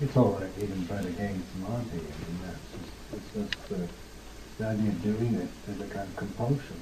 It's 0.00 0.16
all 0.16 0.38
right 0.40 0.48
even 0.62 0.86
try 0.86 1.02
to 1.02 1.10
gain 1.10 1.42
samadhi. 1.52 1.98
I 1.98 1.98
mean, 1.98 2.38
that's 2.44 2.60
just, 2.70 2.92
it's 3.14 3.34
just 3.34 3.68
the, 3.68 3.88
the 4.58 4.68
idea 4.68 4.90
of 4.90 5.02
doing 5.02 5.34
it 5.34 5.48
as 5.68 5.80
a 5.80 5.92
kind 5.92 6.08
of 6.08 6.16
compulsion. 6.16 6.80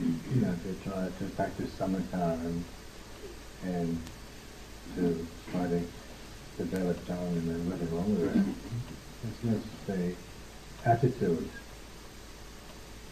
You 0.00 0.40
know, 0.40 0.56
to 0.64 0.74
try 0.82 1.08
to 1.18 1.24
practice 1.36 1.70
samatha 1.78 2.32
and, 2.44 2.64
and 3.62 4.02
to 4.96 5.24
try 5.52 5.68
to 5.68 5.82
develop 6.58 6.96
jhana 7.06 7.28
and 7.28 7.48
there's 7.48 7.62
nothing 7.62 7.96
wrong 7.96 8.10
with 8.10 8.34
that. 8.34 8.44
It's 9.28 9.62
just 9.62 9.90
a 9.90 10.16
attitude 10.84 11.48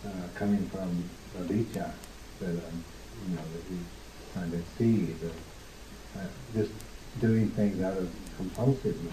uh, 0.05 0.27
coming 0.35 0.69
from 0.71 1.09
the 1.35 1.55
avijja 1.55 1.93
that 2.41 2.49
um, 2.49 2.85
you 3.29 3.37
know 3.37 3.43
that 3.43 3.71
we 3.71 3.79
kind 4.35 4.53
of 4.53 4.65
see 4.77 5.05
that 5.23 5.33
uh, 6.19 6.27
just 6.53 6.73
doing 7.21 7.49
things 7.51 7.81
out 7.81 7.97
of 7.97 8.11
compulsiveness 8.41 9.13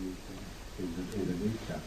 is, 0.00 0.84
is, 0.84 0.98
a, 0.98 1.20
is 1.20 1.28
a 1.28 1.32
avijja. 1.32 1.80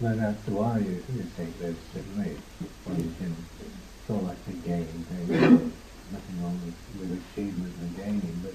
But 0.00 0.18
that's 0.18 0.46
why 0.48 0.78
you, 0.78 1.02
you 1.14 1.22
think 1.36 1.58
there's 1.58 1.76
certainly 1.94 2.36
when 2.84 2.96
you 2.98 3.14
can 3.18 3.34
sort 4.06 4.20
of 4.20 4.28
like 4.28 4.44
to 4.44 4.52
gain 4.68 4.86
things. 4.86 5.72
nothing 6.12 6.42
wrong 6.42 6.60
with, 6.64 7.00
with 7.00 7.22
achievement 7.32 7.74
and 7.80 7.96
gaining, 7.96 8.40
but 8.42 8.52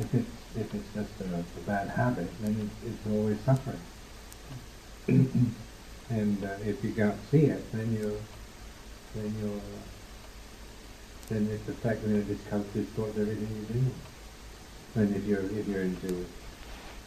if 0.00 0.12
it's 0.12 0.30
if 0.56 0.74
it's 0.74 0.94
just 0.94 1.20
a, 1.20 1.38
a 1.38 1.60
bad 1.66 1.88
habit, 1.90 2.28
then 2.40 2.56
it, 2.58 2.88
it's 2.88 3.06
always 3.14 3.38
suffering. 3.40 3.80
and 6.10 6.44
uh, 6.44 6.56
if 6.64 6.82
you 6.82 6.92
can't 6.92 7.18
see 7.30 7.44
it, 7.46 7.70
then 7.72 7.92
you 7.92 8.20
then 9.14 9.32
you 9.40 9.52
uh, 9.54 9.84
then 11.28 11.48
it's 11.52 11.68
affecting 11.68 12.10
and 12.10 12.28
it 12.28 12.50
comes 12.50 12.66
distorts 12.74 13.16
everything 13.18 13.54
you 13.54 13.80
do. 13.80 13.90
And 14.96 15.14
if 15.16 15.24
you're 15.24 15.40
if 15.40 15.66
you're 15.66 15.82
into 15.82 16.24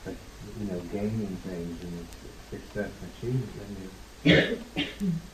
like, 0.06 0.18
you 0.60 0.72
know 0.72 0.80
gaining 0.92 1.38
things 1.46 1.84
and 1.84 2.08
success 2.52 2.92
achieved, 3.18 3.48
then 3.60 3.78
you 3.82 3.90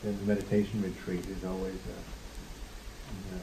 then 0.03 0.17
the 0.19 0.25
meditation 0.25 0.83
retreat 0.83 1.25
is 1.25 1.43
always 1.45 1.73
a 1.73 1.97
you 3.09 3.31
know 3.31 3.41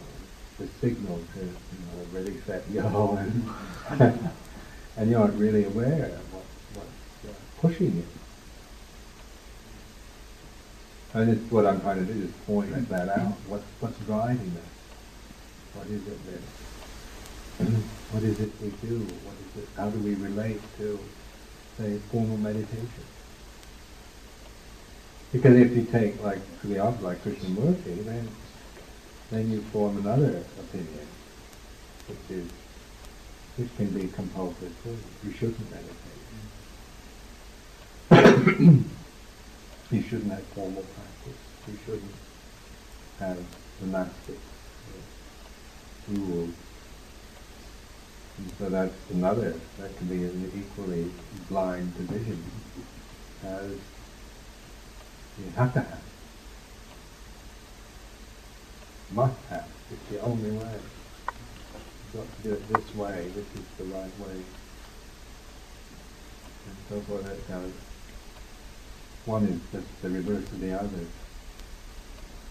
the 0.58 0.68
signal 0.80 1.18
to 1.34 1.40
you 1.40 1.50
know 1.50 2.06
really 2.12 2.40
set 2.46 2.72
go 2.72 3.16
and 3.90 4.30
and 4.96 5.10
you 5.10 5.18
aren't 5.18 5.34
really 5.34 5.64
aware 5.64 6.04
of 6.04 6.34
what, 6.34 6.44
what's 6.74 7.34
uh, 7.34 7.40
pushing 7.60 7.96
you. 7.96 8.06
And 11.14 11.30
it's 11.30 11.50
what 11.50 11.66
I'm 11.66 11.80
trying 11.80 12.06
to 12.06 12.12
do 12.12 12.22
is 12.22 12.30
point 12.46 12.88
that 12.90 13.08
out. 13.08 13.32
What's 13.48 13.64
what's 13.80 13.98
driving 14.00 14.54
that? 14.54 15.78
What 15.78 15.86
is 15.88 16.06
it 16.06 16.26
that? 16.26 16.69
What 18.12 18.22
is 18.22 18.40
it 18.40 18.50
we 18.60 18.70
do? 18.86 18.98
What 18.98 19.34
is 19.40 19.62
it? 19.62 19.68
How 19.76 19.90
do 19.90 19.98
we 19.98 20.14
relate 20.14 20.60
to, 20.78 20.98
say, 21.78 21.98
formal 22.10 22.38
meditation? 22.38 23.04
Because 25.32 25.56
if 25.56 25.76
you 25.76 25.84
take 25.84 26.22
like 26.22 26.40
opposite, 26.78 27.02
like 27.02 27.22
Krishnamurti, 27.24 28.04
then 28.04 28.28
then 29.30 29.50
you 29.50 29.60
form 29.72 29.98
another 29.98 30.42
opinion, 30.58 31.06
which 32.08 32.38
is 32.38 32.50
which 33.56 33.68
can 33.76 33.90
be 33.90 34.08
compulsive 34.08 34.74
too. 34.82 34.98
You 35.24 35.32
shouldn't 35.32 35.70
meditate. 35.70 36.10
you 39.90 40.02
shouldn't 40.02 40.32
have 40.32 40.42
formal 40.54 40.82
practice. 40.82 41.38
You 41.68 41.78
shouldn't 41.84 42.14
have 43.20 43.38
monastic 43.80 44.38
rules. 46.08 46.54
And 48.40 48.52
so 48.58 48.68
that's 48.70 48.94
another, 49.10 49.54
that 49.78 49.96
can 49.98 50.06
be 50.06 50.24
an 50.24 50.50
equally 50.56 51.10
blind 51.50 51.94
division 51.98 52.42
as 53.44 53.72
you 55.38 55.50
have 55.56 55.74
to 55.74 55.80
have. 55.80 56.02
Must 59.12 59.40
have. 59.50 59.68
It's 59.92 60.08
the 60.10 60.20
only 60.22 60.52
way. 60.52 60.80
You've 62.14 62.14
got 62.14 62.36
to 62.36 62.42
do 62.42 62.52
it 62.54 62.68
this 62.68 62.94
way. 62.94 63.30
This 63.34 63.44
is 63.44 63.66
the 63.76 63.84
right 63.84 64.20
way. 64.20 64.42
And 66.66 66.76
so 66.88 67.00
forth. 67.00 67.24
That's 67.24 67.46
how 67.48 67.62
one 69.26 69.44
is 69.44 69.60
just 69.70 70.02
the 70.02 70.08
reverse 70.08 70.44
of 70.44 70.60
the 70.60 70.80
other. 70.80 71.04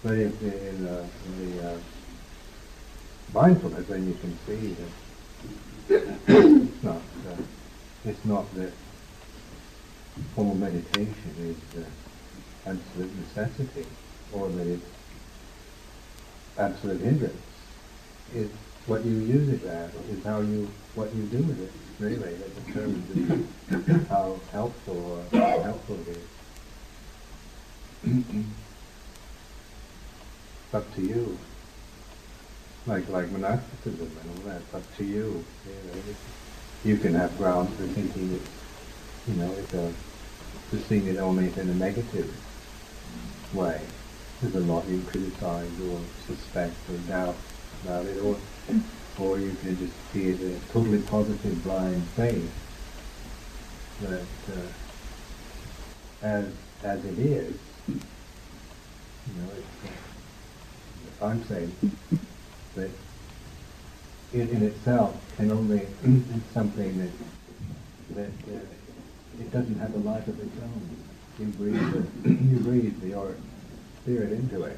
But 0.03 0.13
if 0.17 0.41
in, 0.43 0.87
uh, 0.87 1.07
in 1.25 1.51
the 1.57 1.71
uh, 1.71 1.77
mindfulness, 3.33 3.87
then 3.87 4.07
you 4.07 4.13
can 4.15 4.37
see 4.45 4.73
that 4.73 4.89
it's 5.89 6.83
not 6.83 6.97
uh, 6.97 7.41
it's 8.05 8.25
not 8.25 8.55
that 8.55 8.71
formal 10.35 10.55
meditation 10.55 11.33
is 11.39 11.57
the 11.75 11.85
absolute 12.69 13.15
necessity 13.19 13.85
or 14.33 14.49
that 14.49 14.67
it's 14.67 14.85
absolute 16.57 17.01
hindrance. 17.01 17.35
It's 18.35 18.53
what 18.85 19.05
you 19.05 19.11
use 19.11 19.49
it 19.49 19.63
as, 19.65 19.93
is 20.11 20.23
how 20.23 20.41
you 20.41 20.69
what 20.95 21.13
you 21.15 21.23
do 21.23 21.37
with 21.37 21.61
it, 21.61 21.71
really, 21.99 22.33
that 22.35 22.65
determines 22.65 24.07
how 24.09 24.39
helpful 24.51 25.23
or 25.33 25.39
helpful 25.61 25.97
it 26.01 26.17
is. 26.17 26.27
it's 30.65 30.73
up 30.73 30.95
to 30.95 31.01
you 31.01 31.37
like 32.89 33.07
like 33.09 33.29
monasticism 33.29 34.11
and 34.21 34.29
all 34.31 34.51
that. 34.51 34.61
Up 34.73 34.97
to 34.97 35.03
you. 35.03 35.45
You, 35.65 35.91
know, 35.91 36.01
you 36.83 36.97
can 36.97 37.13
have 37.13 37.37
grounds 37.37 37.75
for 37.77 37.83
thinking 37.83 38.33
it's 38.33 38.49
you 39.27 39.35
know 39.35 39.51
it's 39.53 39.73
a 39.73 39.93
to 40.71 40.79
seeing 40.83 41.07
it 41.07 41.17
only 41.17 41.53
in 41.53 41.69
a 41.69 41.75
negative 41.75 42.33
way. 43.53 43.79
There's 44.41 44.55
a 44.55 44.59
lot 44.61 44.87
you 44.87 45.01
criticize 45.07 45.69
or 45.81 45.99
suspect 46.27 46.75
or 46.89 46.97
doubt 47.07 47.35
about 47.83 48.05
it, 48.05 48.17
or 48.19 48.37
or 49.19 49.37
you 49.37 49.55
can 49.61 49.77
just 49.77 49.93
see 50.11 50.29
it 50.29 50.41
as 50.41 50.55
a 50.55 50.59
totally 50.73 51.01
positive 51.03 51.63
blind 51.63 52.03
faith 52.15 52.51
that 54.01 54.21
uh, 54.51 56.25
as 56.25 56.45
as 56.83 57.05
it 57.05 57.19
is, 57.19 57.53
you 57.87 57.99
know, 59.37 59.49
it's, 59.57 59.91
uh, 61.21 61.25
I'm 61.25 61.43
saying 61.45 61.75
that 62.75 62.89
it 64.33 64.49
in 64.49 64.63
itself 64.63 65.15
can 65.37 65.51
only, 65.51 65.87
it's 66.03 66.53
something 66.53 66.97
that, 66.99 67.11
that 68.15 68.53
uh, 68.53 68.59
it 69.39 69.51
doesn't 69.51 69.79
have 69.79 69.93
a 69.95 69.97
life 69.99 70.27
of 70.27 70.39
its 70.39 70.61
own. 70.61 70.97
You 71.39 71.45
breathe, 71.47 71.95
it, 71.95 72.05
you 72.25 72.59
breathe 72.59 73.03
your 73.03 73.35
spirit 74.01 74.33
into 74.33 74.63
it. 74.63 74.77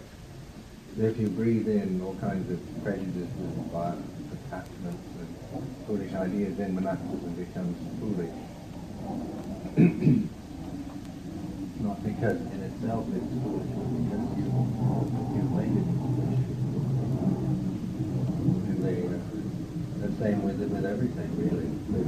If 0.97 1.17
you 1.19 1.29
breathe 1.29 1.67
in 1.67 2.01
all 2.01 2.15
kinds 2.15 2.51
of 2.51 2.59
prejudices, 2.83 3.29
violence, 3.71 4.07
attachments, 4.33 5.07
and 5.19 5.27
foolish 5.87 6.13
ideas, 6.13 6.57
then 6.57 6.75
monasticism 6.75 7.33
becomes 7.35 7.77
foolish. 7.99 8.29
Not 11.81 12.03
because 12.03 12.39
in 12.39 12.61
itself 12.61 13.07
it's 13.15 13.25
foolish, 13.41 13.71
but 13.73 13.87
because 13.97 14.37
you, 14.37 14.45
you've 15.33 15.51
made 15.53 15.75
it 15.77 16.10
same 20.21 20.43
with 20.43 20.61
it 20.61 20.69
with 20.69 20.85
everything, 20.85 21.33
really. 21.33 21.65
With, 21.89 22.05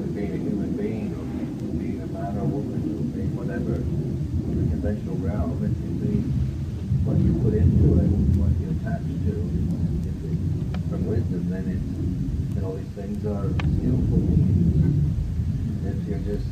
with 0.00 0.16
being 0.16 0.32
a 0.32 0.40
human 0.40 0.72
being, 0.80 1.12
or 1.12 1.28
being 1.76 2.00
a 2.00 2.08
man 2.08 2.40
or 2.40 2.48
woman, 2.48 2.80
or 2.88 3.04
being 3.12 3.36
whatever, 3.36 3.76
the 3.76 4.64
conventional 4.72 5.20
realm, 5.20 5.60
it 5.60 5.76
can 5.76 6.00
be 6.00 6.24
what 7.04 7.20
you 7.20 7.36
put 7.44 7.52
into 7.52 8.00
it, 8.00 8.08
what 8.40 8.48
you 8.56 8.72
attach 8.80 9.04
to. 9.28 9.36
If 10.08 10.16
it's 10.24 10.88
from 10.88 11.04
wisdom, 11.04 11.52
then 11.52 11.68
it's 11.68 11.84
then 12.56 12.64
all 12.64 12.80
these 12.80 12.96
things 12.96 13.20
are 13.28 13.52
skillful 13.76 14.24
means. 14.24 15.04
If 15.84 16.08
you're 16.08 16.24
just 16.24 16.48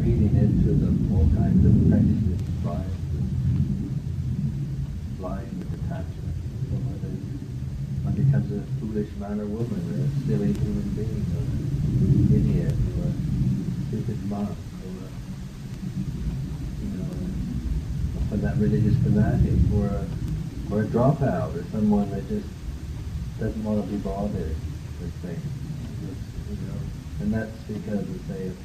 reading 0.00 0.32
into 0.40 0.72
them 0.72 1.04
all 1.12 1.28
kinds 1.36 1.68
of 1.68 1.76
prejudice, 1.84 2.48
biases, 2.64 3.28
blind 5.20 5.68
attachment, 5.68 6.36
one 8.08 8.16
becomes 8.16 8.48
a 8.56 8.64
foolish 8.80 9.12
man 9.20 9.40
or 9.40 9.46
woman, 9.46 9.84
or 9.94 10.00
a 10.00 10.08
silly 10.26 10.52
human 10.52 10.88
being, 10.96 11.24
or 11.36 11.44
an 11.44 12.26
idiot, 12.34 12.74
or 12.98 13.06
a 13.06 13.14
stupid 13.88 14.18
monk, 14.28 14.48
or 14.48 14.90
a, 15.04 15.08
you 16.82 16.88
know, 16.96 17.12
or 18.32 18.36
that 18.38 18.56
or 19.16 19.86
a, 19.86 20.80
a 20.80 20.84
dropout, 20.84 21.54
or 21.56 21.64
someone 21.72 22.10
that 22.10 22.28
just 22.28 22.46
doesn't 23.40 23.64
want 23.64 23.82
to 23.82 23.90
be 23.90 23.96
bothered 23.98 24.54
with 25.00 25.12
things. 25.22 25.40
you 26.50 26.56
know, 26.66 26.78
and 27.20 27.32
that's 27.32 27.56
because, 27.62 28.06
we 28.06 28.18
say, 28.28 28.48
of, 28.48 28.56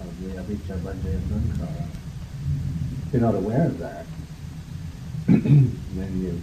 of 0.00 0.22
the 0.22 0.28
avijja 0.40 0.78
paccaya 0.78 1.20
sankhara. 1.28 1.86
If 3.06 3.12
you're 3.12 3.22
not 3.22 3.34
aware 3.34 3.66
of 3.66 3.78
that, 3.78 4.06
then 5.26 6.22
you 6.22 6.40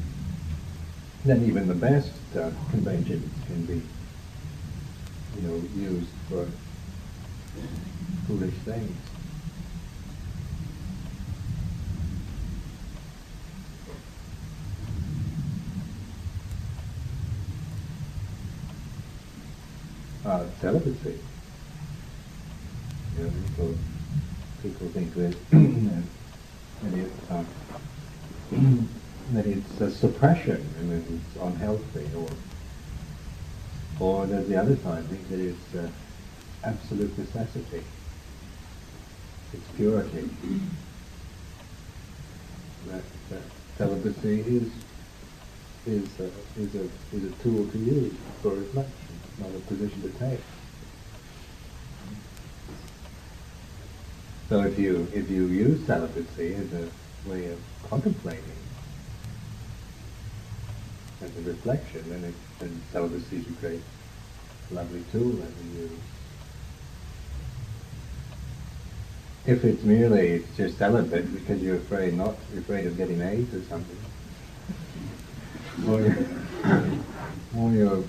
then 1.25 1.45
even 1.45 1.67
the 1.67 1.75
best 1.75 2.11
uh, 2.37 2.49
conventions 2.71 3.29
can 3.45 3.65
be, 3.65 3.81
you 5.35 5.41
know, 5.47 5.55
used 5.75 6.09
for 6.29 6.47
foolish 8.25 8.53
things. 8.65 8.95
Uh, 20.29 20.45
celibacy. 20.61 21.17
You 23.17 23.23
know, 23.23 23.31
people, 23.47 23.75
people 24.61 24.87
think 24.89 25.15
that, 25.15 25.35
that 26.83 26.93
it's, 26.93 27.31
uh, 27.31 27.43
that 29.33 29.47
it's 29.47 29.81
a 29.81 29.89
suppression 29.89 30.63
and 30.77 30.91
that 30.91 31.11
it's 31.11 31.41
unhealthy, 31.41 32.07
or 32.15 32.27
or 33.99 34.27
there's 34.27 34.47
the 34.47 34.55
other 34.55 34.75
side, 34.75 35.03
think 35.05 35.27
that 35.29 35.39
it's 35.39 35.75
uh, 35.75 35.89
absolute 36.63 37.17
necessity. 37.17 37.83
It's 39.51 39.67
purity. 39.75 40.29
That, 42.85 43.01
that 43.31 43.41
celibacy 43.79 44.41
is 44.41 44.71
is 45.87 46.19
a, 46.19 46.29
is 46.55 46.75
a 46.75 46.87
is 47.15 47.23
a 47.23 47.35
tool 47.41 47.65
to 47.65 47.77
use 47.79 48.13
for 48.43 48.51
reflection, 48.51 49.08
not 49.39 49.49
a 49.49 49.59
position 49.67 50.01
to 50.01 50.09
take. 50.19 50.39
So 54.49 54.61
if 54.61 54.79
you 54.79 55.07
if 55.13 55.29
you 55.29 55.45
use 55.45 55.85
celibacy 55.85 56.55
as 56.55 56.73
a 56.73 57.29
way 57.29 57.51
of 57.51 57.59
contemplating, 57.89 58.43
as 61.21 61.37
a 61.37 61.41
reflection, 61.41 62.09
then 62.09 62.23
it, 62.23 62.33
then 62.59 62.81
celibacy 62.91 63.37
is 63.37 63.47
a 63.47 63.51
great, 63.61 63.81
lovely 64.71 65.03
tool 65.11 65.29
that 65.29 65.49
we 65.57 65.81
use. 65.81 65.91
If 69.45 69.63
it's 69.65 69.83
merely 69.83 70.29
it's 70.29 70.57
just 70.57 70.77
celibate 70.77 71.31
because 71.33 71.61
you're 71.61 71.77
afraid 71.77 72.15
not 72.15 72.35
you're 72.51 72.61
afraid 72.61 72.87
of 72.87 72.97
getting 72.97 73.21
AIDS 73.21 73.53
or 73.53 73.61
something, 73.63 73.97
or 75.87 75.99
or 77.57 77.71
you're 77.71 78.03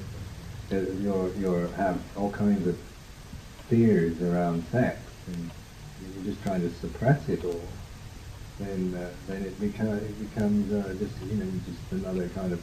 you're 0.70 1.32
you're 1.34 1.68
have 1.68 2.00
all 2.16 2.30
kinds 2.30 2.66
of 2.66 2.78
fears 3.68 4.20
around 4.22 4.64
sex 4.70 5.00
and 5.26 5.50
you're 6.14 6.32
just 6.32 6.42
trying 6.42 6.60
to 6.60 6.70
suppress 6.76 7.28
it 7.28 7.44
all, 7.44 7.68
then 8.58 8.94
uh, 8.94 9.10
then 9.26 9.42
it 9.42 9.58
becomes 9.60 10.02
it 10.02 10.34
becomes 10.34 10.72
uh, 10.72 10.94
just 10.98 11.14
you 11.22 11.36
know 11.36 11.50
just 11.66 11.92
another 12.02 12.28
kind 12.30 12.52
of 12.52 12.62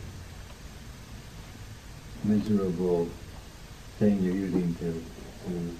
miserable 2.24 3.08
thing 4.00 4.22
you're 4.22 4.36
using 4.36 4.74
to 4.76 5.04
to 5.46 5.76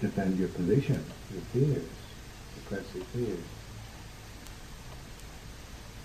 defend 0.00 0.38
your 0.38 0.48
position, 0.48 1.02
your 1.32 1.42
fears, 1.52 1.88
suppress 2.54 2.84
your 2.94 3.04
fears. 3.04 3.44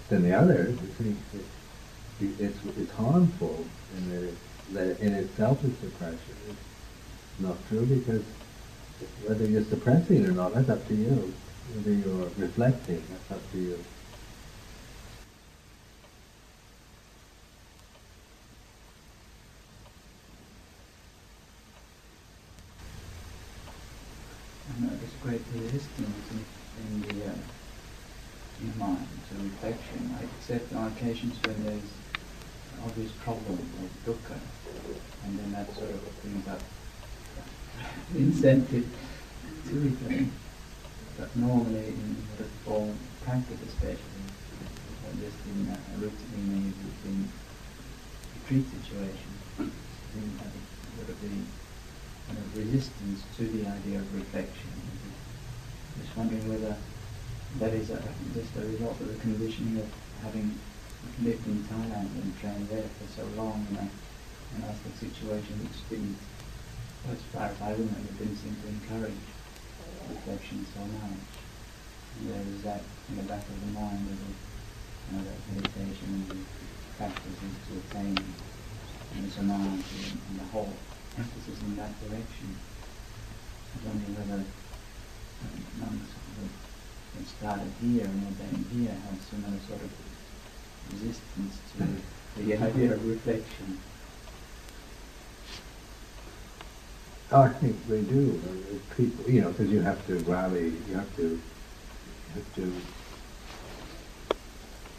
Then 0.10 0.24
the 0.24 0.34
other, 0.34 0.70
you 0.70 0.76
think 0.76 1.18
that 1.32 2.44
it's 2.44 2.58
it's 2.78 2.92
harmful 2.92 3.66
and 3.96 4.12
that, 4.12 4.24
it, 4.24 4.38
that 4.74 5.00
in 5.00 5.14
itself 5.14 5.64
is 5.64 5.78
suppression. 5.80 6.36
It's 6.50 7.40
not 7.40 7.58
true 7.68 7.86
because 7.86 8.24
whether 9.26 9.46
you're 9.46 9.64
suppressing 9.64 10.26
or 10.26 10.32
not, 10.32 10.54
that's 10.54 10.70
up 10.70 10.88
to 10.88 10.96
you. 10.96 11.34
Whether 11.74 11.92
you're 11.92 12.30
reflecting, 12.38 13.04
that's 13.10 13.32
up 13.32 13.52
to 13.52 13.58
you. 13.58 13.84
Notice 24.80 25.10
great 25.24 25.42
resistance 25.54 26.46
in, 26.80 27.02
the 27.02 27.26
uh, 27.26 27.34
in 28.62 28.80
mind 28.80 29.08
to 29.30 29.44
reflection. 29.44 30.16
I 30.20 30.24
accept 30.24 30.74
on 30.74 30.88
occasions 30.94 31.36
when 31.44 31.66
there's 31.66 32.09
obvious 32.84 33.12
problem 33.24 33.60
or 33.78 34.14
dukkha, 34.14 34.40
and 35.26 35.40
then 35.40 35.52
that 35.52 35.74
sort 35.76 35.90
of 35.92 36.22
brings 36.22 36.48
up 36.48 36.62
incentive 38.16 38.88
to 39.68 39.80
reflect. 39.80 40.32
But 41.18 41.36
normally 41.36 41.88
in 41.88 42.28
the 42.38 42.46
form 42.64 42.98
practice 43.24 43.60
especially, 43.68 44.26
or 45.06 45.12
just 45.22 45.38
in 45.46 45.68
a 45.68 45.74
uh, 45.74 46.00
routine 46.00 46.46
maybe 46.48 46.74
in 47.06 47.30
retreat 48.42 48.66
situation, 48.82 49.32
then 49.58 50.40
have 50.40 50.48
a 50.48 50.98
sort 50.98 51.10
of 51.10 51.20
kind 51.22 52.38
of 52.38 52.58
resistance 52.58 53.24
to 53.38 53.44
the 53.48 53.68
idea 53.68 54.00
of 54.00 54.16
reflection. 54.16 54.72
Just 56.02 56.16
wondering 56.16 56.48
whether 56.50 56.76
that 57.60 57.74
is 57.74 57.90
a, 57.90 58.02
just 58.34 58.56
a 58.56 58.62
result 58.62 59.00
of 59.02 59.08
the 59.08 59.20
conditioning 59.20 59.80
of 59.80 59.90
having 60.24 60.60
lived 61.24 61.48
in 61.48 61.64
Thailand 61.64 62.12
and 62.22 62.40
trained 62.40 62.70
there 62.70 62.90
for 63.00 63.08
so 63.16 63.26
long, 63.36 63.66
and, 63.70 63.78
I, 63.80 63.88
and 64.56 64.64
as 64.66 64.80
the 64.82 64.94
situation 64.98 65.60
which 65.64 65.78
didn't, 65.90 66.18
as 67.12 67.22
far 67.34 67.48
as 67.48 67.62
I 67.62 67.72
remember, 67.72 68.12
didn't 68.18 68.38
seem 68.38 68.56
to 68.56 68.68
encourage 68.68 69.24
reflection 70.10 70.66
so 70.74 70.82
much. 70.82 71.22
And 72.20 72.30
there 72.30 72.42
is 72.42 72.64
that 72.64 72.82
in 73.10 73.18
the 73.18 73.24
back 73.24 73.46
of 73.46 73.58
the 73.62 73.72
mind 73.80 74.10
of 74.10 74.20
you 74.20 75.18
know, 75.18 75.24
that 75.24 75.40
meditation 75.54 76.10
and 76.10 76.30
the 76.30 76.38
practices 76.98 77.54
to 77.70 77.74
attain 77.80 78.18
and 79.16 79.32
samadhi 79.32 79.82
and, 80.10 80.20
and 80.30 80.40
the 80.40 80.48
whole 80.52 80.74
emphasis 81.18 81.60
in 81.62 81.76
that 81.78 81.94
direction. 82.02 82.56
I 83.74 83.88
wonder 83.88 84.12
whether 84.20 84.42
um, 84.44 85.58
monks 85.80 86.12
who 86.36 86.44
have 87.18 87.28
started 87.28 87.72
here 87.82 88.06
and 88.06 88.26
ordained 88.28 88.66
here 88.74 88.94
have 88.94 89.22
similar 89.22 89.58
sort 89.68 89.82
of 89.82 89.92
resistance 90.92 91.60
to 91.78 92.42
the 92.42 92.58
idea 92.58 92.94
of 92.94 93.08
reflection. 93.08 93.80
I 97.32 97.50
think 97.50 97.88
they 97.88 98.02
do. 98.02 98.42
People, 98.98 99.30
you 99.30 99.42
know, 99.42 99.52
because 99.52 99.70
you 99.70 99.82
have 99.82 100.06
to 100.08 100.16
rally, 100.20 100.74
you 100.88 100.96
have 100.96 101.16
to, 101.18 101.24
you 101.24 101.40
have 102.34 102.56
to, 102.56 102.74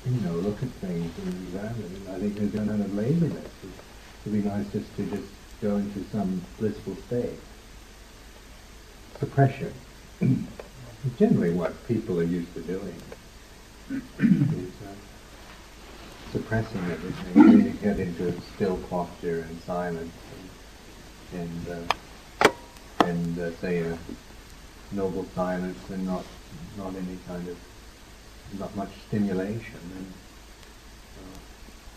you 0.09 0.21
know, 0.21 0.35
look 0.35 0.63
at 0.63 0.69
things 0.69 1.11
and 1.19 1.29
examine. 1.47 2.07
I 2.09 2.19
think 2.21 2.37
they 2.37 2.47
don't 2.57 2.69
have 2.69 2.95
laziness. 2.95 3.47
It 3.63 4.31
would 4.31 4.43
be 4.43 4.49
nice 4.49 4.67
just 4.73 4.95
to 4.97 5.07
just 5.07 5.29
go 5.61 5.77
into 5.77 6.05
some 6.13 6.41
blissful 6.59 6.97
state. 7.09 7.39
Suppression. 9.19 9.73
Generally, 11.19 11.55
what 11.55 11.89
people 11.89 12.21
are 12.21 12.25
used 12.25 12.55
to 12.55 12.61
doing 12.61 12.95
uh, 13.91 15.10
suppressing 16.33 16.81
everything. 16.91 17.65
You 17.67 17.71
get 17.83 18.01
into 18.01 18.29
a 18.29 18.41
still 18.55 18.77
posture 18.91 19.43
and 19.43 19.61
silence 19.63 20.13
and. 21.33 21.41
and 21.41 21.69
uh, 21.69 21.95
and 23.05 23.39
uh, 23.39 23.57
say 23.61 23.79
a 23.81 23.99
noble 24.93 25.27
silence 25.35 25.79
and 25.91 26.07
not 26.07 26.25
not 26.77 26.95
any 26.97 27.17
kind 27.27 27.49
of 27.49 27.57
not 28.59 28.75
much 28.77 28.91
stimulation 29.09 29.81
and 29.97 30.13
uh, 31.19 31.39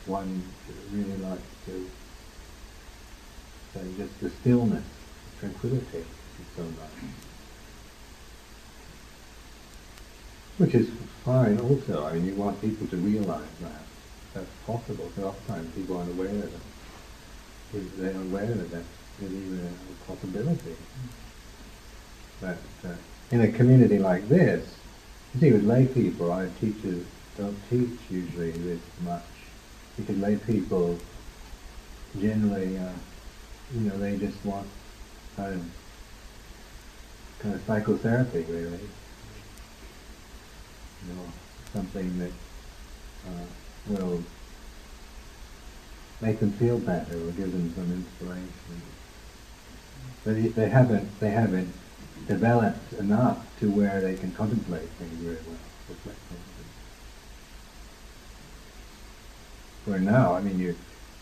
one 0.05 0.43
really 0.91 1.17
likes 1.17 1.41
to 1.65 1.89
say 3.73 3.81
just 3.97 4.19
the 4.21 4.29
stillness, 4.29 4.85
tranquility 5.39 5.97
is 5.97 6.05
so. 6.55 6.63
Which 10.57 10.75
is 10.75 10.89
fine 11.25 11.59
also. 11.59 12.05
I 12.05 12.13
mean 12.13 12.25
you 12.25 12.35
want 12.35 12.61
people 12.61 12.87
to 12.87 12.97
realize 12.97 13.49
that 13.61 13.81
that's 14.33 14.49
possible. 14.65 15.11
So 15.15 15.27
oftentimes 15.27 15.73
people 15.75 15.97
aren't 15.97 16.11
aware 16.11 16.29
of 16.29 16.53
it. 16.53 17.97
They're 17.97 18.11
aware 18.11 18.51
of 18.51 18.71
that 18.71 18.83
is 19.21 19.31
even 19.31 19.67
a 19.67 20.11
possibility. 20.11 20.75
But 22.41 22.57
uh, 22.85 22.95
in 23.31 23.41
a 23.41 23.51
community 23.51 23.99
like 23.99 24.27
this, 24.29 24.67
you 25.33 25.39
see, 25.39 25.51
with 25.51 25.63
lay 25.63 25.85
people, 25.87 26.31
our 26.31 26.47
teachers 26.59 27.05
don't 27.37 27.57
teach 27.69 27.99
usually 28.11 28.51
this 28.51 28.81
much 29.03 29.23
because 29.97 30.17
lay 30.17 30.35
people 30.35 30.97
generally, 32.19 32.77
uh, 32.77 32.89
you 33.73 33.81
know, 33.81 33.97
they 33.97 34.17
just 34.17 34.43
want 34.45 34.67
kind 35.35 35.53
of, 35.53 35.65
kind 37.39 37.55
of 37.55 37.61
psychotherapy, 37.65 38.45
really. 38.49 38.79
You 41.07 41.13
know, 41.15 41.25
something 41.73 42.19
that 42.19 42.31
uh, 43.27 43.45
will 43.87 44.23
make 46.21 46.39
them 46.39 46.51
feel 46.53 46.79
better 46.79 47.15
or 47.17 47.31
give 47.31 47.51
them 47.51 47.73
some 47.75 47.91
inspiration. 47.91 48.49
But 50.23 50.55
they 50.55 50.69
haven't, 50.69 51.19
they 51.19 51.31
haven't 51.31 51.73
developed 52.27 52.93
enough 52.93 53.45
to 53.59 53.69
where 53.69 53.99
they 53.99 54.15
can 54.15 54.31
contemplate 54.31 54.87
things 54.89 55.13
very 55.15 55.35
well, 55.35 55.57
reflect 55.89 56.19
things. 56.29 56.41
Where 59.85 59.99
now, 59.99 60.33
I 60.33 60.41
mean, 60.41 60.59
you 60.59 60.75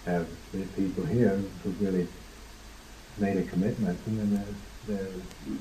have 0.05 0.27
people 0.75 1.05
here 1.05 1.41
who've 1.63 1.81
really 1.81 2.07
made 3.17 3.37
a 3.37 3.43
commitment, 3.43 3.99
and 4.05 4.19
then 4.19 4.45
they're, 4.87 4.97
they're, 4.97 5.13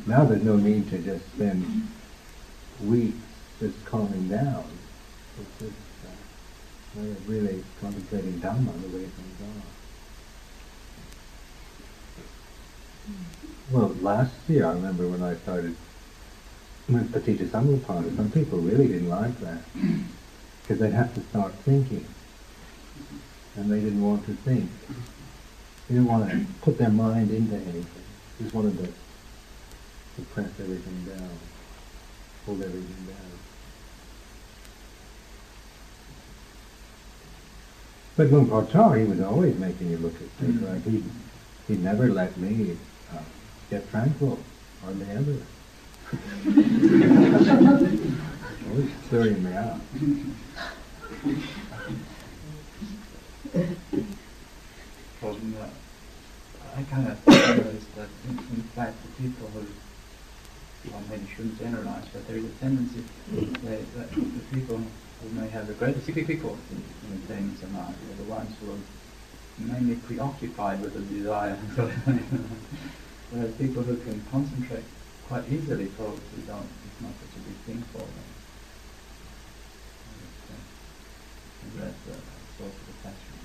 now 0.06 0.24
there's 0.24 0.42
no 0.42 0.56
need 0.56 0.90
to 0.90 0.98
just 0.98 1.24
spend 1.32 1.88
weeks 2.82 3.16
just 3.58 3.82
calming 3.86 4.28
down. 4.28 4.64
It's 5.40 5.58
just, 5.60 5.72
they're 6.94 7.16
really 7.26 7.64
contemplating 7.80 8.40
Dhamma 8.40 8.72
the 8.82 8.88
way 8.96 9.04
things 9.04 9.40
are. 9.42 9.62
Well, 13.72 13.96
last 14.00 14.34
year 14.48 14.66
I 14.66 14.72
remember 14.72 15.06
when 15.06 15.22
I 15.22 15.36
started 15.36 15.76
with 16.88 17.12
Paticca 17.12 17.46
Samuppada, 17.48 18.16
some 18.16 18.30
people 18.32 18.58
really 18.58 18.88
didn't 18.88 19.08
like 19.08 19.38
that 19.40 19.62
because 20.62 20.78
they'd 20.80 20.92
have 20.92 21.14
to 21.14 21.20
start 21.20 21.54
thinking, 21.64 22.04
and 23.56 23.70
they 23.70 23.80
didn't 23.80 24.02
want 24.02 24.26
to 24.26 24.34
think. 24.34 24.68
They 25.88 25.94
didn't 25.94 26.08
want 26.08 26.30
to 26.30 26.44
put 26.62 26.78
their 26.78 26.90
mind 26.90 27.30
into 27.30 27.54
anything. 27.54 27.84
They 28.38 28.44
just 28.44 28.54
wanted 28.54 28.76
to 28.78 28.92
to 30.16 30.22
press 30.32 30.50
everything 30.60 31.04
down, 31.04 31.30
hold 32.44 32.62
everything 32.62 33.06
down. 33.06 33.39
But 38.20 38.28
Por 38.28 38.44
he 38.98 39.04
was 39.04 39.22
always 39.22 39.56
making 39.58 39.92
you 39.92 39.96
look 39.96 40.14
at 40.16 40.28
things. 40.36 40.60
Like 40.60 40.84
he, 40.84 41.02
he 41.66 41.78
never 41.78 42.10
let 42.10 42.36
me 42.36 42.76
uh, 43.14 43.22
get 43.70 43.90
tranquil, 43.90 44.38
hardly 44.84 45.06
ever. 45.08 45.36
always 48.68 48.90
stirring 49.06 49.42
me 49.42 49.54
up. 49.54 49.80
Well, 55.22 55.38
I 56.76 56.82
kind 56.90 57.08
of 57.08 57.26
realized 57.26 57.94
that 57.96 58.08
in, 58.28 58.38
in 58.38 58.62
fact 58.76 58.96
the 59.02 59.08
people 59.22 59.48
who, 59.48 59.64
well 60.90 61.02
maybe 61.08 61.26
shouldn't 61.34 61.58
generalize, 61.58 62.04
but 62.12 62.28
there 62.28 62.36
is 62.36 62.44
a 62.44 62.50
tendency 62.60 63.02
that, 63.32 63.94
that 63.94 64.10
the 64.10 64.44
people 64.52 64.82
who 65.20 65.28
may 65.30 65.48
have 65.48 65.66
the 65.66 65.74
greatest 65.74 66.06
difficulty 66.06 66.76
in 67.04 67.22
attaining 67.24 67.56
samadhi 67.56 68.12
are 68.12 68.16
the 68.16 68.24
ones 68.24 68.56
who 68.58 68.72
are 68.72 68.78
mainly 69.58 69.96
preoccupied 69.96 70.80
with 70.80 70.94
the 70.94 71.00
desire. 71.00 71.56
Whereas 73.30 73.54
people 73.56 73.82
who 73.82 73.96
can 73.98 74.24
concentrate 74.30 74.84
quite 75.28 75.44
easily 75.52 75.86
probably 75.86 76.42
don't, 76.46 76.70
it's 76.86 77.00
not 77.00 77.12
such 77.20 77.36
a 77.36 77.42
big 77.46 77.58
thing 77.66 77.84
for 77.92 78.00
them. 78.00 78.24
And 81.62 81.78
that's 81.78 82.06
a 82.08 82.18
source 82.56 82.74
of 82.74 82.88
attachment 82.98 83.40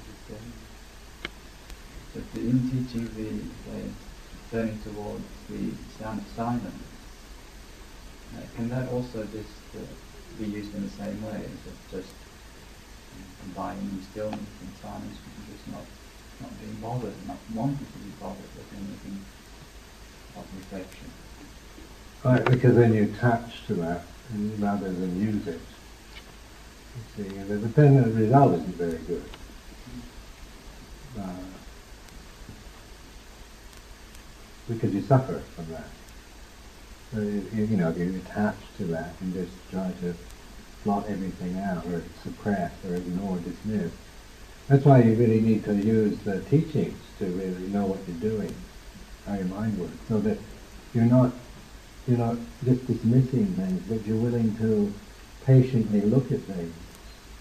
But 2.13 2.39
in 2.39 2.69
teaching 2.71 3.05
the, 3.13 3.29
the 3.69 3.91
turning 4.49 4.81
towards 4.81 5.27
the 5.49 5.73
sound 5.99 6.21
of 6.21 6.27
silence, 6.33 6.73
uh, 8.33 8.41
can 8.55 8.69
that 8.69 8.89
also 8.89 9.23
just 9.25 9.61
uh, 9.75 10.14
be 10.37 10.45
used 10.45 10.73
in 10.75 10.83
the 10.83 10.89
same 10.89 11.21
way 11.25 11.37
as 11.37 11.71
of 11.71 11.77
just 11.91 12.13
combining 13.41 14.01
stillness 14.11 14.39
and 14.39 14.71
silence 14.81 15.17
and 15.23 15.55
just 15.55 15.67
not 15.71 15.85
not 16.41 16.59
being 16.59 16.75
bothered, 16.81 17.13
not 17.27 17.37
wanting 17.53 17.77
to 17.77 17.99
be 17.99 18.11
bothered 18.19 18.51
with 18.57 18.67
anything 18.75 19.23
of 20.35 20.45
reflection. 20.57 21.09
Right, 22.23 22.43
because 22.43 22.75
then 22.75 22.93
you 22.93 23.03
attach 23.03 23.65
to 23.67 23.75
that 23.75 24.03
and 24.33 24.59
rather 24.59 24.91
than 24.91 25.21
use 25.21 25.47
it. 25.47 25.61
You 27.17 27.23
see, 27.23 27.37
but 27.37 27.75
then 27.75 28.01
the 28.01 28.11
result 28.11 28.55
isn't 28.55 28.75
very 28.75 28.97
good. 28.99 29.23
Uh, 31.17 31.29
because 34.67 34.93
you 34.93 35.01
suffer 35.03 35.39
from 35.55 35.67
that. 35.71 35.87
So 37.15 37.21
you, 37.21 37.47
you 37.53 37.77
know, 37.77 37.91
if 37.91 37.97
you 37.97 38.21
attach 38.25 38.57
to 38.77 38.83
that 38.87 39.13
and 39.21 39.33
just 39.33 39.53
try 39.71 39.89
to 40.01 40.13
blot 40.83 41.05
everything 41.07 41.57
out 41.59 41.85
or 41.85 42.03
suppress 42.21 42.73
or 42.85 42.95
ignore, 42.95 43.37
dismiss, 43.37 43.93
that's 44.67 44.83
why 44.83 45.01
you 45.01 45.15
really 45.15 45.39
need 45.39 45.63
to 45.63 45.75
use 45.75 46.19
the 46.25 46.41
teachings 46.41 46.99
to 47.19 47.25
really 47.27 47.67
know 47.69 47.85
what 47.85 47.99
you're 48.05 48.31
doing, 48.31 48.53
how 49.25 49.35
your 49.35 49.45
mind 49.45 49.79
works, 49.79 49.95
so 50.09 50.19
that 50.19 50.37
you're 50.93 51.05
not 51.05 51.31
you're 52.05 52.17
not 52.17 52.35
just 52.65 52.85
dismissing 52.85 53.47
things, 53.55 53.81
but 53.87 54.05
you're 54.05 54.17
willing 54.17 54.53
to 54.57 54.93
patiently 55.45 56.01
look 56.01 56.29
at 56.33 56.41
things 56.41 56.75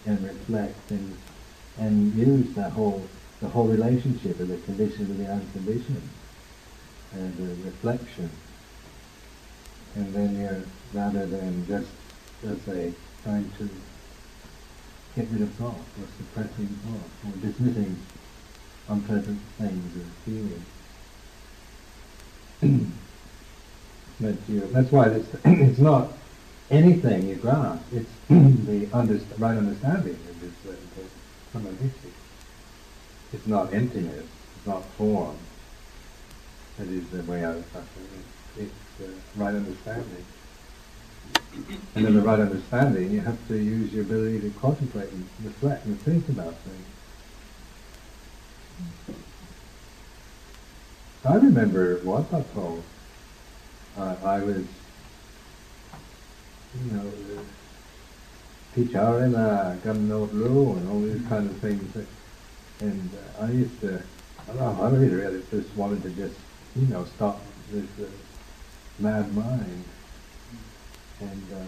and 0.06 0.22
reflect 0.22 0.90
and 0.92 1.16
and 1.78 2.14
use 2.14 2.54
that 2.54 2.70
whole 2.70 3.08
the 3.40 3.48
whole 3.48 3.66
relationship 3.66 4.38
of 4.38 4.46
the 4.46 4.56
conditioned 4.58 5.08
and 5.08 5.26
the 5.26 5.32
unconditioned 5.32 6.08
and 7.12 7.36
the 7.38 7.64
reflection. 7.64 8.30
And 9.94 10.12
then 10.14 10.40
you're 10.40 10.62
rather 10.92 11.26
than 11.26 11.66
just 11.66 11.90
let's 12.42 12.62
say 12.64 12.92
trying 13.22 13.50
to 13.58 13.68
get 15.16 15.26
rid 15.30 15.42
of 15.42 15.50
thought 15.54 15.74
or 15.98 16.06
suppressing 16.18 16.68
thought 16.84 17.10
or 17.26 17.32
dismissing 17.46 17.96
unpleasant 18.88 19.40
things 19.58 19.96
or 19.96 20.04
feelings. 20.24 20.66
but 24.20 24.34
you, 24.48 24.68
that's 24.72 24.90
why 24.92 25.06
it's, 25.06 25.28
it's 25.44 25.78
not 25.78 26.08
anything 26.70 27.28
you 27.28 27.36
grasp, 27.36 27.82
it's 27.92 28.10
the 28.28 28.86
underst- 28.92 29.38
right 29.38 29.56
understanding 29.56 30.16
of 30.28 30.40
this 30.40 30.52
samadhi. 31.52 31.90
It's 33.32 33.46
not 33.46 33.72
emptiness, 33.72 34.26
it's 34.56 34.66
not 34.66 34.82
form. 34.98 35.36
That 36.78 36.88
is 36.88 37.08
the 37.10 37.22
way 37.22 37.44
I 37.44 37.50
was 37.50 37.64
It's 38.58 38.72
uh, 39.00 39.06
right 39.36 39.54
understanding. 39.54 40.24
And 41.94 42.06
in 42.06 42.14
the 42.14 42.22
right 42.22 42.40
understanding, 42.40 43.10
you 43.12 43.20
have 43.20 43.38
to 43.48 43.56
use 43.56 43.92
your 43.92 44.02
ability 44.02 44.40
to 44.40 44.50
contemplate 44.60 45.10
and 45.10 45.26
reflect 45.44 45.84
and 45.86 46.00
think 46.00 46.28
about 46.28 46.54
things. 46.58 46.86
I 51.24 51.36
remember 51.36 51.96
what 51.98 52.32
I 52.32 52.42
told. 52.54 52.82
Uh, 53.96 54.16
I 54.24 54.40
was, 54.40 54.66
you 56.74 56.90
know, 56.92 57.10
Picharena, 58.76 59.78
Gamnot 59.80 60.32
Lu, 60.32 60.72
and 60.72 60.88
all 60.88 61.00
these 61.00 61.26
kind 61.28 61.48
of 61.48 61.56
things. 61.58 61.96
And 62.80 63.10
uh, 63.38 63.44
I 63.44 63.50
used 63.52 63.80
to, 63.82 64.02
I 64.42 64.46
don't 64.46 64.56
know, 64.56 64.82
I 64.82 64.90
really, 64.90 65.14
really 65.14 65.42
just 65.50 65.74
wanted 65.76 66.02
to 66.02 66.10
just, 66.10 66.34
you 66.74 66.88
know, 66.88 67.04
stop 67.16 67.40
this 67.70 67.86
uh, 68.00 68.10
mad 68.98 69.34
mind 69.34 69.84
and 71.20 71.42
uh, 71.52 71.64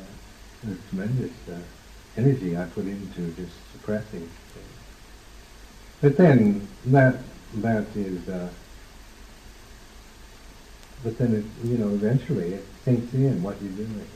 the 0.64 0.76
tremendous 0.88 1.32
uh, 1.50 1.58
energy 2.16 2.56
I 2.56 2.64
put 2.66 2.86
into 2.86 3.30
just 3.32 3.52
suppressing 3.72 4.28
things. 4.54 4.66
But 6.00 6.16
then 6.16 6.66
that 6.86 7.16
that 7.56 7.86
is, 7.94 8.28
uh, 8.28 8.48
but 11.02 11.18
then 11.18 11.34
it, 11.34 11.68
you 11.68 11.78
know 11.78 11.88
eventually 11.88 12.54
it 12.54 12.64
sinks 12.84 13.12
in 13.14 13.42
what 13.42 13.60
you're 13.62 13.72
doing. 13.72 14.06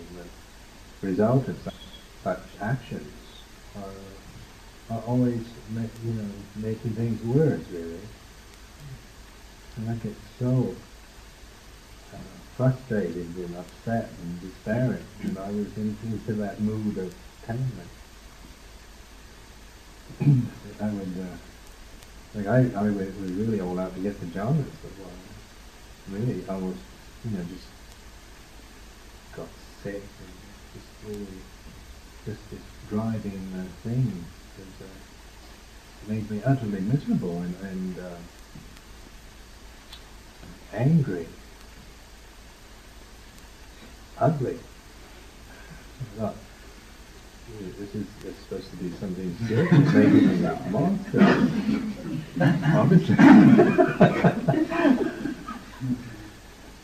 The 1.00 1.07
result 1.07 1.49
of 1.49 1.57
such, 1.62 1.75
such 2.23 2.47
actions 2.61 3.12
are, 3.76 4.95
are 4.97 5.02
always 5.07 5.43
you 5.75 6.12
know 6.12 6.29
making 6.57 6.93
things 6.93 7.23
worse 7.25 7.62
really. 7.73 8.00
And 9.76 9.90
I 9.90 9.95
get 9.95 10.14
so 10.38 10.75
frustrated 12.61 13.35
and 13.37 13.57
upset 13.57 14.11
and 14.21 14.40
despairing, 14.43 15.07
and 15.23 15.38
I 15.38 15.47
was 15.47 15.75
in, 15.79 15.97
into 16.05 16.35
that 16.35 16.61
mood 16.61 16.99
of 16.99 17.14
attainment. 17.43 17.88
I 20.83 20.90
would, 20.90 21.14
uh, 21.19 21.37
like 22.35 22.47
I, 22.47 22.71
I 22.79 22.83
was 22.90 23.14
really 23.17 23.62
all 23.62 23.81
out 23.81 23.95
to 23.95 24.00
get 24.02 24.21
the 24.21 24.26
jhanas 24.26 24.67
for. 24.83 26.12
Really, 26.12 26.45
almost, 26.50 26.81
you 27.25 27.31
know, 27.31 27.45
just 27.45 27.64
got 29.35 29.49
sick 29.83 29.95
and 29.95 30.35
just 30.75 30.87
really, 31.07 31.40
just 32.26 32.50
this 32.50 32.61
driving 32.90 33.55
uh, 33.57 33.64
thing 33.88 34.25
that 34.59 34.85
uh, 34.85 36.12
made 36.12 36.31
me 36.31 36.43
utterly 36.45 36.81
miserable 36.81 37.38
and, 37.38 37.55
and 37.62 37.99
uh, 38.00 38.17
angry 40.75 41.26
ugly. 44.21 44.59
Thought, 46.19 46.35
this 47.79 47.95
is 47.95 48.07
it's 48.25 48.39
supposed 48.41 48.71
to 48.71 48.77
be 48.77 48.91
something 48.97 49.37
serious, 49.47 49.73
making 49.95 50.43
me 50.43 50.47
a 50.47 50.55
monster. 50.71 51.21
obviously. 52.79 53.17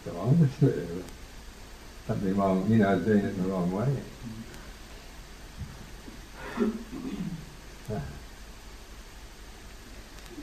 so 0.04 0.18
obviously 0.18 0.68
there 0.68 0.94
was 0.94 1.04
something 2.06 2.36
wrong, 2.36 2.70
you 2.70 2.78
know, 2.78 2.98
doing 2.98 3.18
it 3.18 3.24
in 3.24 3.42
the 3.42 3.48
wrong 3.48 3.70
way. 3.72 3.96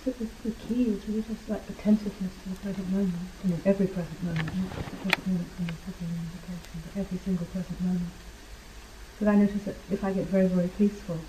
To 0.03 0.11
be 0.11 1.23
just 1.27 1.49
like 1.49 1.61
attentiveness 1.69 2.33
to 2.43 2.49
the 2.49 2.55
present 2.55 2.89
moment, 2.91 3.13
I 3.43 3.47
mean 3.47 3.61
every 3.65 3.87
present 3.87 4.21
moment, 4.23 4.45
not 4.45 4.75
just 4.75 4.89
the 4.91 4.97
present 4.97 5.27
moment 5.27 5.47
you're 5.59 5.79
sitting 5.85 6.11
meditation, 6.11 6.81
but 6.83 6.99
every 6.99 7.17
single 7.19 7.45
present 7.47 7.81
moment. 7.81 8.11
Because 9.13 9.27
I 9.27 9.35
notice 9.35 9.63
that 9.63 9.75
if 9.91 10.03
I 10.03 10.11
get 10.11 10.25
very, 10.27 10.47
very 10.47 10.67
peaceful, 10.67 11.19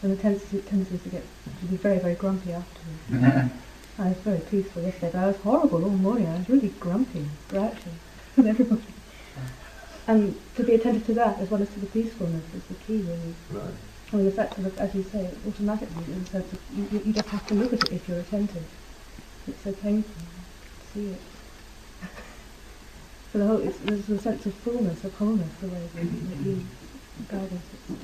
then 0.00 0.10
the 0.10 0.16
tendency, 0.16 0.60
tendency 0.60 0.98
to 0.98 1.08
get 1.08 1.24
to 1.60 1.66
be 1.66 1.76
very, 1.76 1.98
very 1.98 2.14
grumpy 2.14 2.52
afterwards. 2.52 3.52
I 3.98 4.08
was 4.10 4.18
very 4.18 4.40
peaceful 4.40 4.82
yesterday, 4.82 5.10
but 5.12 5.18
I 5.18 5.26
was 5.26 5.36
horrible 5.38 5.82
all 5.82 5.90
morning. 5.90 6.28
I 6.28 6.38
was 6.38 6.48
really 6.48 6.68
grumpy, 6.78 7.26
grouchy 7.48 7.90
with 8.36 8.46
everybody. 8.46 8.82
And 10.06 10.34
to 10.56 10.64
be 10.64 10.72
attentive 10.72 11.04
to 11.04 11.12
that 11.14 11.38
as 11.38 11.50
well 11.50 11.60
as 11.60 11.68
to 11.68 11.80
the 11.80 11.86
peacefulness 11.86 12.42
is 12.54 12.64
the 12.64 12.74
key, 12.86 13.02
really. 13.02 13.34
Right. 13.50 13.74
Mean, 14.12 14.24
the 14.24 14.30
fact 14.30 14.62
that, 14.62 14.78
as 14.78 14.94
you 14.94 15.02
say, 15.02 15.28
automatically, 15.46 16.04
in 16.12 16.24
the 16.24 16.30
sense 16.30 16.52
of 16.52 16.58
you, 16.74 17.00
you- 17.04 17.12
just 17.12 17.28
have 17.28 17.46
to 17.48 17.54
look 17.54 17.72
at 17.74 17.84
it 17.84 17.92
if 17.92 18.08
you're 18.08 18.20
attentive. 18.20 18.64
It's 19.46 19.62
so 19.62 19.72
painful 19.72 20.14
to 20.14 20.94
see 20.94 21.08
it. 21.08 21.20
so 23.32 23.38
the 23.38 23.46
whole, 23.46 23.60
it's, 23.60 23.78
there's 23.80 24.08
a 24.08 24.18
sense 24.18 24.46
of 24.46 24.54
fullness, 24.54 25.04
of 25.04 25.12
wholeness, 25.14 25.52
the 25.60 25.68
way 25.68 25.88
that, 25.94 26.04
you 26.04 26.64
guide 27.30 27.44
us. 27.44 27.52
It's, 27.90 28.00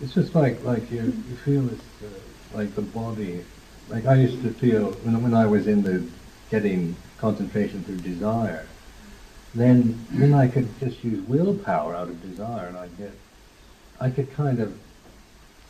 It's 0.00 0.14
just 0.14 0.34
like 0.34 0.62
like 0.64 0.90
you 0.90 1.02
you 1.28 1.36
feel 1.44 1.68
it's 1.68 1.82
uh, 2.02 2.56
like 2.56 2.74
the 2.74 2.82
body. 2.82 3.44
Like 3.90 4.06
I 4.06 4.14
used 4.14 4.42
to 4.42 4.52
feel 4.54 4.92
when 5.04 5.22
when 5.22 5.34
I 5.34 5.46
was 5.46 5.66
in 5.66 5.82
the 5.82 6.02
getting 6.50 6.96
concentration 7.18 7.84
through 7.84 7.98
desire. 7.98 8.66
Then 9.54 10.06
then 10.10 10.32
I 10.34 10.48
could 10.48 10.68
just 10.80 11.02
use 11.04 11.20
willpower 11.28 11.94
out 11.94 12.08
of 12.08 12.22
desire, 12.22 12.68
and 12.68 12.76
I'd 12.76 12.96
get 12.98 13.12
I 14.00 14.10
could 14.10 14.32
kind 14.34 14.60
of 14.60 14.78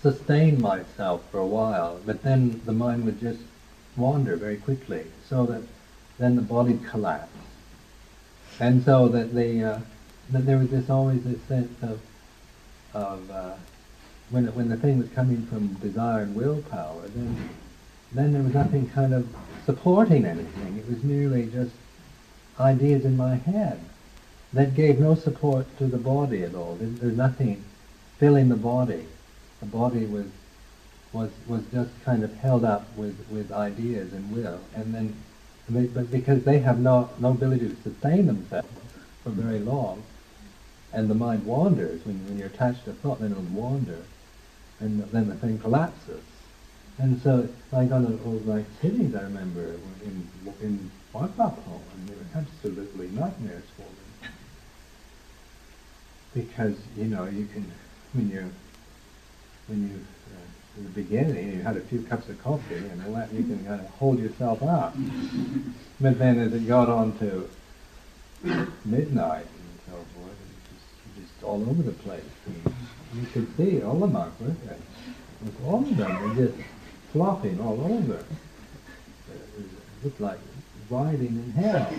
sustain 0.02 0.61
myself 0.61 1.23
for 1.30 1.38
a 1.38 1.47
while, 1.47 2.00
but 2.04 2.23
then 2.23 2.61
the 2.64 2.73
mind 2.73 3.04
would 3.04 3.21
just 3.21 3.40
wander 3.97 4.37
very 4.37 4.56
quickly, 4.56 5.06
so 5.28 5.47
that 5.47 5.62
then 6.18 6.37
the 6.37 6.42
body 6.42 6.78
collapsed, 6.90 7.33
and 8.61 8.85
so 8.85 9.09
that 9.09 9.35
the 9.35 9.64
uh, 9.64 9.80
that 10.30 10.45
there 10.47 10.59
was 10.59 10.71
this 10.71 10.90
always 10.90 11.23
this 11.25 11.40
sense 11.42 11.83
of 11.83 12.00
of 12.95 13.30
uh, 13.30 13.54
when 14.30 14.47
it, 14.47 14.54
when 14.54 14.68
the 14.68 14.76
thing 14.76 14.99
was 14.99 15.09
coming 15.11 15.47
from 15.47 15.68
desire 15.75 16.23
and 16.23 16.35
willpower, 16.35 17.02
then 17.14 17.49
then 18.12 18.33
there 18.33 18.42
was 18.42 18.54
nothing 18.54 18.88
kind 18.90 19.14
of 19.14 19.28
supporting 19.64 20.25
anything. 20.25 20.78
It 20.78 20.88
was 20.88 21.02
merely 21.02 21.47
just 21.47 21.73
ideas 22.59 23.04
in 23.04 23.16
my 23.16 23.37
head 23.37 23.80
that 24.52 24.75
gave 24.75 24.99
no 24.99 25.14
support 25.14 25.66
to 25.78 25.87
the 25.87 25.99
body 25.99 26.42
at 26.42 26.54
all. 26.54 26.76
There, 26.76 26.88
there's 26.88 27.16
nothing 27.16 27.64
filling 28.18 28.49
the 28.49 28.56
body. 28.56 29.06
The 29.61 29.66
body 29.66 30.06
was 30.06 30.26
was 31.12 31.30
was 31.46 31.62
just 31.73 31.90
kind 32.04 32.23
of 32.25 32.35
held 32.37 32.64
up 32.64 32.87
with, 32.96 33.16
with 33.30 33.50
ideas 33.52 34.12
and 34.12 34.30
will, 34.32 34.61
and 34.75 34.94
then 34.94 35.14
but 35.68 36.11
because 36.11 36.44
they 36.44 36.58
have 36.58 36.78
no 36.78 37.11
no 37.18 37.30
ability 37.30 37.68
to 37.68 37.76
sustain 37.82 38.26
themselves 38.26 38.68
for 39.25 39.30
very 39.30 39.58
long, 39.58 40.02
and 40.92 41.08
the 41.11 41.14
mind 41.14 41.44
wanders 41.46 42.04
when 42.04 42.16
when 42.26 42.38
you're 42.38 42.49
attached 42.49 42.85
to 42.85 42.90
a 42.90 42.94
thought, 42.94 43.20
then 43.20 43.32
it'll 43.32 43.42
wander, 43.44 44.02
and 44.80 45.02
then 45.11 45.28
the 45.28 45.35
thing 45.37 45.58
collapses. 45.58 46.23
And 46.99 47.20
so, 47.20 47.49
like 47.73 47.90
on 47.92 48.04
the 48.04 48.23
old 48.25 48.46
like 48.46 48.64
sittings, 48.80 49.14
I 49.14 49.23
remember 49.23 49.75
in 50.04 50.28
in 50.61 50.90
Wakapo, 51.14 51.80
and 51.94 52.08
they 52.08 52.14
were 52.14 52.26
absolutely 52.35 53.08
nightmares 53.08 53.64
for 53.76 53.82
me 53.82 54.28
because 56.35 56.76
you 56.96 57.06
know 57.06 57.25
you 57.25 57.46
can 57.46 57.73
when 58.16 58.30
you 58.30 58.50
when 59.66 59.88
you 59.88 59.94
uh, 60.35 60.78
in 60.78 60.85
the 60.85 60.90
beginning 60.90 61.52
you 61.52 61.62
had 61.62 61.76
a 61.76 61.80
few 61.80 62.02
cups 62.02 62.28
of 62.28 62.42
coffee 62.42 62.76
and 62.76 63.04
all 63.06 63.12
that 63.12 63.32
you 63.32 63.42
can 63.42 63.64
kind 63.64 63.80
of 63.80 63.88
hold 63.90 64.18
yourself 64.18 64.62
up, 64.62 64.96
but 66.00 66.18
then 66.18 66.38
as 66.38 66.52
it 66.54 66.66
got 66.66 66.88
on 66.88 67.16
to 67.18 67.49
midnight 68.85 69.46
and 69.46 69.81
so 69.87 69.92
forth, 69.92 70.33
it 70.33 70.48
was 70.48 70.83
just, 71.16 71.31
just 71.31 71.44
all 71.44 71.62
over 71.68 71.83
the 71.83 71.92
place. 71.92 72.22
And 72.46 72.74
you 73.14 73.26
could 73.33 73.57
see 73.57 73.83
all 73.83 73.98
the 73.98 74.07
monks, 74.07 74.40
weren't 74.40 74.66
they? 74.66 74.76
With 75.42 75.64
all 75.64 75.81
of 75.81 75.96
them 75.96 76.29
were 76.29 76.35
just 76.46 76.59
flopping 77.12 77.61
all 77.61 77.81
over. 77.81 78.14
It, 78.14 78.24
was, 79.57 79.66
it 79.66 80.05
looked 80.05 80.20
like 80.20 80.38
riding 80.88 81.26
in 81.26 81.52
hell. 81.52 81.90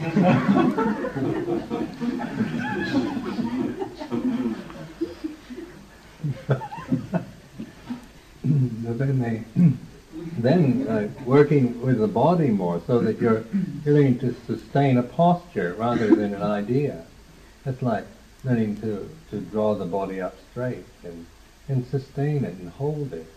then 8.44 9.20
they, 9.20 9.44
then 10.38 10.88
uh, 10.88 11.08
working 11.26 11.82
with 11.82 12.00
the 12.00 12.08
body 12.08 12.50
more, 12.50 12.82
so 12.88 13.00
that 13.00 13.20
you're 13.20 13.44
learning 13.86 14.20
to 14.20 14.36
sustain 14.46 14.98
a 14.98 15.04
posture 15.04 15.76
rather 15.78 16.16
than 16.16 16.34
an 16.34 16.42
idea. 16.42 17.06
That's 17.64 17.82
like 17.82 18.06
learning 18.44 18.78
to, 18.82 19.10
to 19.32 19.40
draw 19.42 19.76
the 19.76 19.86
body 19.86 20.22
up 20.22 20.36
straight 20.52 20.86
and 21.04 21.26
and 21.70 21.86
sustain 21.88 22.46
it 22.46 22.54
and 22.56 22.70
hold 22.70 23.12
it, 23.12 23.28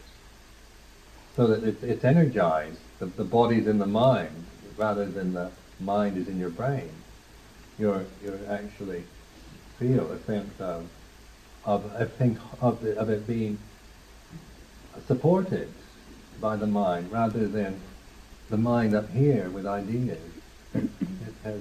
so 1.34 1.48
that 1.48 1.64
it's, 1.64 1.82
it's 1.82 2.04
energized. 2.04 2.78
The, 3.00 3.06
the 3.06 3.24
body's 3.24 3.66
in 3.66 3.78
the 3.78 3.86
mind 3.86 4.46
rather 4.76 5.04
than 5.04 5.32
the 5.32 5.50
mind 5.80 6.16
is 6.16 6.28
in 6.28 6.38
your 6.38 6.50
brain. 6.50 6.90
You're 7.78 8.04
you're 8.22 8.38
actually 8.48 9.02
feel 9.78 10.12
a 10.12 10.18
sense 10.20 10.60
of 10.60 10.86
of 11.64 12.12
think 12.18 12.38
of 12.60 12.84
it, 12.84 12.96
of 12.96 13.10
it 13.10 13.26
being 13.26 13.58
supported 15.06 15.72
by 16.40 16.56
the 16.56 16.66
mind 16.66 17.10
rather 17.12 17.46
than 17.46 17.80
the 18.48 18.56
mind 18.56 18.94
up 18.94 19.10
here 19.10 19.48
with 19.50 19.66
ideas. 19.66 20.18
Has, 21.44 21.60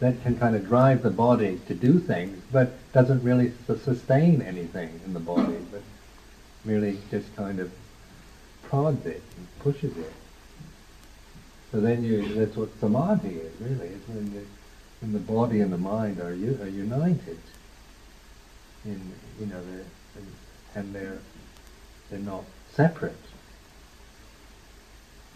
that 0.00 0.22
can 0.22 0.38
kind 0.38 0.56
of 0.56 0.66
drive 0.66 1.02
the 1.02 1.10
body 1.10 1.60
to 1.68 1.74
do 1.74 1.98
things, 1.98 2.42
but 2.50 2.72
doesn't 2.92 3.22
really 3.22 3.52
su- 3.66 3.78
sustain 3.84 4.40
anything 4.40 4.98
in 5.04 5.12
the 5.12 5.20
body, 5.20 5.58
but 5.70 5.82
merely 6.64 6.98
just 7.10 7.34
kind 7.36 7.60
of 7.60 7.70
prods 8.62 9.04
it 9.04 9.22
and 9.36 9.46
pushes 9.58 9.94
it. 9.96 10.12
So 11.70 11.80
then 11.80 12.02
you, 12.02 12.34
that's 12.34 12.56
what 12.56 12.70
samadhi 12.80 13.28
is 13.28 13.60
really, 13.60 13.88
is 13.88 14.08
when 14.08 14.32
the, 14.32 14.42
when 15.00 15.12
the 15.12 15.18
body 15.18 15.60
and 15.60 15.72
the 15.72 15.78
mind 15.78 16.18
are, 16.18 16.32
are 16.32 16.68
united. 16.68 17.38
In, 18.84 19.12
you 19.38 19.46
know, 19.46 19.60
and, 20.74 20.94
they're, 20.94 21.18
they're 22.08 22.18
not 22.20 22.44
separate. 22.72 23.16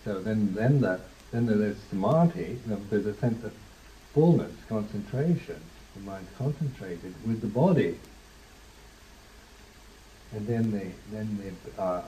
So 0.05 0.21
then, 0.21 0.55
then 0.55 0.81
that, 0.81 1.01
then 1.33 1.47
there's 1.47 1.77
samadhi. 1.91 2.59
There's 2.91 3.07
a 3.07 3.15
sense 3.15 3.45
of 3.45 3.53
fullness, 4.13 4.53
concentration. 4.69 5.61
The 5.95 6.01
mind 6.01 6.27
concentrated 6.39 7.15
with 7.27 7.41
the 7.41 7.47
body, 7.47 7.99
and 10.33 10.47
then 10.47 10.73
they, 10.73 10.91
then 11.13 11.39
they, 11.41 11.81
uh, 11.83 12.03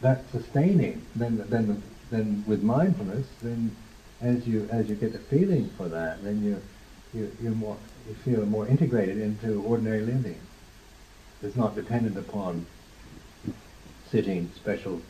that 0.00 0.24
sustaining. 0.30 1.04
Then, 1.14 1.44
then, 1.48 1.82
then 2.10 2.44
with 2.46 2.62
mindfulness, 2.62 3.26
then 3.42 3.76
as 4.22 4.46
you 4.46 4.68
as 4.70 4.88
you 4.88 4.94
get 4.94 5.12
the 5.12 5.18
feeling 5.18 5.68
for 5.76 5.88
that, 5.88 6.22
then 6.22 6.42
you 6.42 6.62
you 7.12 7.30
you're 7.42 7.52
more 7.52 7.76
feel 8.24 8.44
more 8.46 8.66
integrated 8.66 9.18
into 9.18 9.62
ordinary 9.62 10.00
living. 10.00 10.40
It's 11.42 11.56
not 11.56 11.74
dependent 11.74 12.16
upon 12.16 12.66
sitting 14.10 14.50
special 14.54 15.00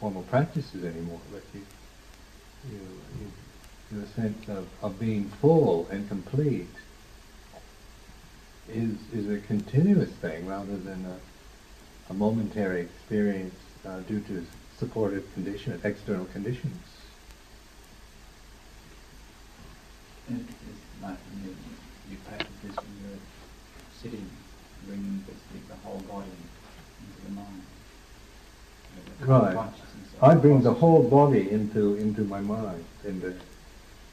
formal 0.00 0.22
practices 0.24 0.84
anymore, 0.84 1.20
but 1.32 1.42
you 1.54 1.62
you 2.70 2.78
you 3.20 3.32
you 3.92 4.02
a 4.02 4.06
sense 4.08 4.48
of, 4.48 4.68
of 4.82 4.98
being 5.00 5.24
full 5.40 5.88
and 5.90 6.08
complete 6.08 6.68
is 8.68 8.96
is 9.12 9.30
a 9.30 9.38
continuous 9.46 10.10
thing 10.10 10.46
rather 10.46 10.76
than 10.76 11.06
a, 11.06 11.16
a 12.10 12.14
momentary 12.14 12.82
experience 12.82 13.54
uh, 13.86 14.00
due 14.00 14.20
to 14.20 14.44
supportive 14.78 15.24
condition, 15.34 15.80
external 15.84 16.26
conditions. 16.26 16.82
Like 20.28 21.16
when 21.30 21.44
you, 21.44 21.56
you 22.10 22.16
practice 22.28 22.56
this 22.62 22.76
when 22.76 22.92
you're 23.02 23.22
sitting, 24.02 24.28
bringing 24.86 25.18
basically 25.26 25.62
the 25.68 25.76
whole 25.84 26.00
body 26.00 26.30
into 27.00 27.20
the 27.26 27.32
mind. 27.34 27.62
The 29.20 29.26
Right. 29.26 29.72
I 30.20 30.34
bring 30.34 30.62
the 30.62 30.74
whole 30.74 31.08
body 31.08 31.50
into 31.50 31.96
into 31.96 32.22
my 32.22 32.40
mind 32.40 32.84
and 33.04 33.24
uh, 33.24 33.30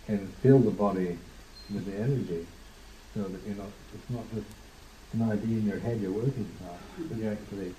and 0.08 0.31
fill 0.41 0.60
the 0.60 0.71
body 0.71 1.17
with 1.73 1.86
the 1.86 1.95
energy, 1.97 2.45
so 3.13 3.23
that 3.23 3.41
you 3.47 3.55
know 3.55 3.71
it's 3.93 4.10
not 4.10 4.23
just 4.34 4.47
an 5.13 5.23
idea 5.31 5.58
in 5.58 5.65
your 5.65 5.79
head 5.79 5.99
you're 6.01 6.12
working 6.12 6.47
on, 6.69 7.08
but 7.08 7.17
you're 7.17 7.31
actually 7.31 7.73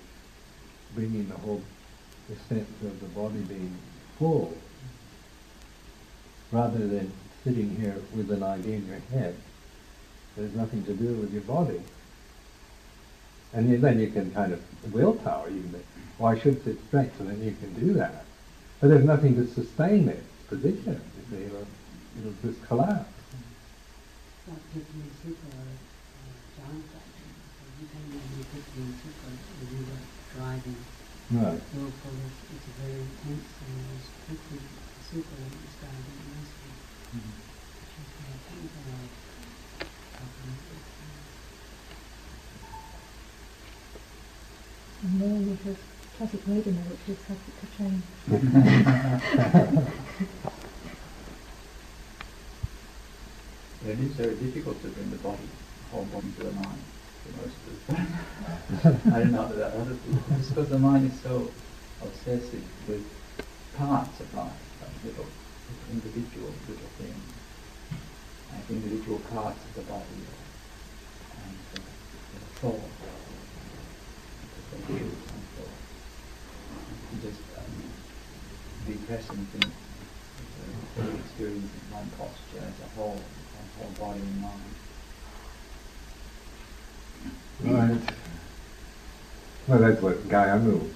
bringing 0.95 1.27
the 1.29 1.35
whole 1.35 1.61
the 2.29 2.35
sense 2.53 2.69
of 2.81 2.99
the 2.99 3.07
body 3.07 3.39
being 3.41 3.77
full, 4.17 4.57
rather 6.51 6.85
than 6.87 7.11
sitting 7.43 7.75
here 7.77 7.95
with 8.15 8.29
an 8.31 8.43
idea 8.43 8.75
in 8.77 8.87
your 8.87 8.99
head. 9.11 9.35
There's 10.37 10.53
nothing 10.53 10.85
to 10.85 10.93
do 10.93 11.13
with 11.15 11.33
your 11.33 11.41
body. 11.41 11.81
And 13.53 13.81
then 13.81 13.99
you 13.99 14.07
can 14.11 14.31
kind 14.31 14.53
of, 14.53 14.61
willpower, 14.93 15.49
you 15.49 15.61
can 15.61 15.71
think, 15.71 15.85
should 16.37 16.63
sit 16.63 16.77
straight, 16.87 17.09
so 17.17 17.23
then 17.23 17.41
you 17.41 17.55
can 17.59 17.73
do 17.73 17.93
that. 17.93 18.23
But 18.79 18.89
there's 18.89 19.03
nothing 19.03 19.35
to 19.35 19.47
sustain 19.47 20.07
its 20.09 20.21
position, 20.47 21.01
it'll, 21.41 21.65
it'll 22.21 22.37
just 22.45 22.61
collapse. 22.67 23.09
Like 24.47 24.61
Tiffany 24.73 25.09
Super, 25.25 25.57
uh, 25.57 25.73
John 26.53 26.83
section. 26.85 27.29
So 27.57 27.65
you 27.81 27.87
can 27.89 28.05
use 28.13 28.45
Super 29.01 29.33
when 29.33 29.67
you 29.73 29.81
were 29.89 30.05
driving. 30.37 30.77
Right. 31.33 31.59
Is, 31.59 32.37
it's 32.55 32.67
a 32.67 32.75
very 32.85 33.01
intense 33.01 33.51
and 33.57 33.73
there's 33.89 34.07
Tiffany 34.29 34.61
Super 35.01 35.33
that 35.33 35.51
driving 35.81 36.19
nicely. 36.29 36.71
She's 37.89 38.11
very 38.21 38.37
technical 38.47 38.85
like 38.87 38.87
talking 38.87 38.87
about 38.87 39.03
it. 39.03 40.06
And 45.03 45.13
more 45.19 45.37
with 45.37 45.63
this 45.63 45.77
classic 46.17 46.41
radio, 46.47 46.73
which 46.73 47.07
is 47.07 47.17
subject 47.25 47.57
to 47.61 47.67
change. 47.77 48.03
It 53.85 53.99
is 53.99 54.11
very 54.13 54.35
difficult 54.35 54.81
to 54.81 54.87
bring 54.89 55.09
the 55.11 55.17
body, 55.17 55.47
whole 55.91 56.05
body 56.05 56.31
to 56.39 56.43
the 56.43 56.51
mind 56.51 56.81
for 57.23 57.31
most 57.37 57.55
of 57.55 57.63
the 57.69 57.93
time. 57.93 58.11
I 59.13 59.15
don't 59.19 59.31
know 59.31 59.45
about 59.45 59.73
other 59.73 59.95
people, 59.95 60.37
because 60.49 60.69
the 60.69 60.79
mind 60.79 61.11
is 61.11 61.19
so 61.21 61.51
obsessive 62.01 62.65
with 62.87 63.05
parts 63.77 64.19
of 64.19 64.33
life, 64.33 64.51
like 64.81 64.95
little, 65.05 65.29
individual 65.91 66.51
little 66.67 66.91
things, 66.97 67.36
individual 68.69 69.19
parts 69.31 69.63
of 69.63 69.75
the 69.75 69.81
body, 69.91 70.03
and 71.43 71.57
uh, 72.63 72.71
the 74.71 74.77
views 74.93 75.01
and. 75.11 75.47
You 77.13 77.29
just 77.29 77.39
um, 77.57 77.63
be 78.85 78.93
present 79.07 79.47
in 79.53 79.61
the 80.95 81.17
experience 81.19 81.71
of 81.73 81.91
mind 81.91 82.11
posture 82.17 82.59
as 82.59 82.77
a 82.85 82.89
whole, 82.95 83.15
and 83.15 83.67
whole 83.79 84.07
body 84.07 84.19
and 84.19 84.41
mind. 84.41 84.75
Right. 87.61 88.15
Well, 89.67 89.79
that's 89.79 90.01
what 90.01 90.27
Gayanu 90.27 90.89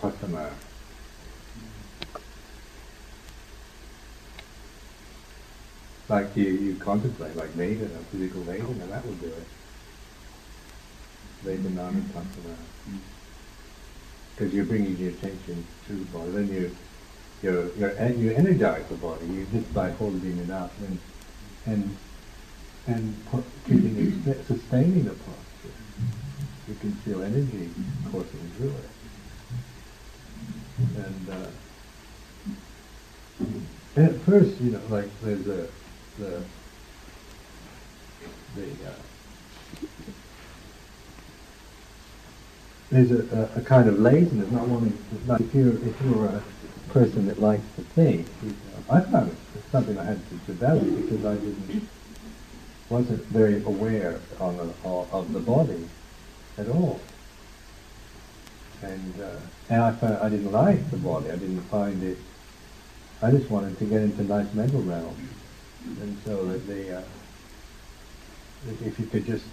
Pasana. 0.00 0.67
Like 6.08 6.34
you, 6.36 6.44
you 6.44 6.74
contemplate, 6.76 7.36
like 7.36 7.50
Vedana, 7.50 7.98
physical 8.10 8.40
Vedana, 8.42 8.88
that 8.88 9.04
would 9.04 9.20
do 9.20 9.26
it. 9.26 9.46
Vedanana 11.44 12.00
Pasana. 12.12 12.56
Because 14.34 14.54
you're 14.54 14.64
bringing 14.64 14.96
your 14.96 15.10
attention 15.10 15.66
to 15.86 15.92
the 15.92 16.04
body, 16.06 16.30
then 16.30 16.48
you, 16.48 16.76
you're, 17.42 17.74
you're, 17.76 18.08
you 18.12 18.30
energize 18.32 18.86
the 18.88 18.94
body, 18.94 19.26
you 19.26 19.46
just 19.52 19.72
by 19.74 19.90
holding 19.90 20.38
it 20.38 20.50
up 20.50 20.72
and, 20.80 20.98
and, 21.66 21.96
and 22.86 23.26
pu- 23.26 23.44
keeping 23.66 24.22
it, 24.26 24.46
sustaining 24.46 25.04
the 25.04 25.10
posture. 25.10 25.74
You 26.68 26.74
can 26.80 26.92
feel 26.92 27.22
energy 27.22 27.70
coursing 28.10 28.50
through 28.56 28.68
it. 28.68 28.90
And, 30.96 31.28
uh, 31.30 31.50
and 33.96 34.08
at 34.08 34.14
first, 34.22 34.60
you 34.60 34.70
know, 34.70 34.80
like 34.88 35.08
there's 35.22 35.46
a, 35.48 35.66
the, 36.18 36.42
the, 38.56 38.70
uh, 38.88 38.94
there's 42.90 43.10
a, 43.10 43.50
a, 43.56 43.60
a 43.60 43.62
kind 43.62 43.88
of 43.88 43.98
laziness, 43.98 44.50
not 44.50 44.66
wanting, 44.66 44.96
like 45.26 45.40
if 45.40 45.54
you're, 45.54 45.74
if 45.74 45.94
you're 46.02 46.26
a 46.26 46.42
person 46.90 47.26
that 47.26 47.40
likes 47.40 47.62
to 47.76 47.82
think, 47.82 48.26
I 48.90 49.00
found 49.00 49.30
it, 49.30 49.36
something 49.70 49.98
I 49.98 50.04
had 50.04 50.28
to 50.28 50.34
develop 50.46 50.84
because 50.84 51.24
I 51.24 51.34
didn't, 51.34 51.88
wasn't 52.88 53.22
very 53.26 53.62
aware 53.64 54.18
the, 54.38 54.72
of 54.82 55.32
the 55.32 55.40
body 55.40 55.88
at 56.56 56.68
all. 56.68 57.00
And, 58.82 59.20
uh, 59.20 59.36
and 59.68 59.82
I 59.82 59.92
found, 59.92 60.16
I 60.18 60.28
didn't 60.28 60.52
like 60.52 60.90
the 60.90 60.96
body, 60.96 61.30
I 61.30 61.36
didn't 61.36 61.60
find 61.62 62.02
it, 62.02 62.16
I 63.20 63.30
just 63.30 63.50
wanted 63.50 63.78
to 63.78 63.84
get 63.84 64.02
into 64.02 64.22
nice 64.24 64.52
mental 64.54 64.80
realm. 64.80 65.16
And 66.00 66.18
so 66.24 66.44
that 66.46 66.66
the, 66.66 66.98
uh, 66.98 67.02
if- 68.84 68.98
you 68.98 69.06
could 69.06 69.26
just 69.26 69.44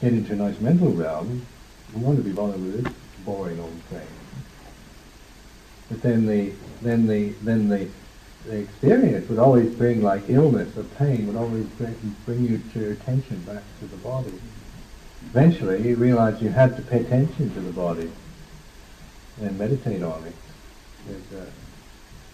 get 0.00 0.12
into 0.12 0.32
a 0.32 0.36
nice 0.36 0.58
mental 0.60 0.90
realm, 0.90 1.46
you 1.92 2.00
want 2.00 2.16
to 2.18 2.22
be 2.22 2.32
bothered 2.32 2.60
with 2.60 2.84
this 2.84 2.92
boring 3.24 3.58
old 3.60 3.80
thing. 3.90 4.06
But 5.90 6.02
then 6.02 6.26
the, 6.26 6.52
then 6.82 7.06
the, 7.06 7.30
then 7.42 7.68
the, 7.68 7.88
the 8.46 8.56
experience 8.56 9.28
would 9.28 9.38
always 9.38 9.70
bring 9.74 10.02
like 10.02 10.24
illness 10.28 10.76
or 10.76 10.84
pain 10.84 11.26
would 11.26 11.36
always 11.36 11.66
bring, 11.78 12.16
bring 12.24 12.44
you 12.44 12.58
to 12.72 12.78
your 12.80 12.92
attention 12.92 13.40
back 13.42 13.62
to 13.80 13.86
the 13.86 13.96
body. 13.96 14.32
Eventually 15.30 15.88
you 15.88 15.96
realize 15.96 16.40
you 16.42 16.50
had 16.50 16.76
to 16.76 16.82
pay 16.82 17.00
attention 17.00 17.52
to 17.54 17.60
the 17.60 17.72
body 17.72 18.10
and 19.40 19.58
meditate 19.58 20.02
on 20.02 20.24
it. 20.24 20.34
Uh, 21.36 21.44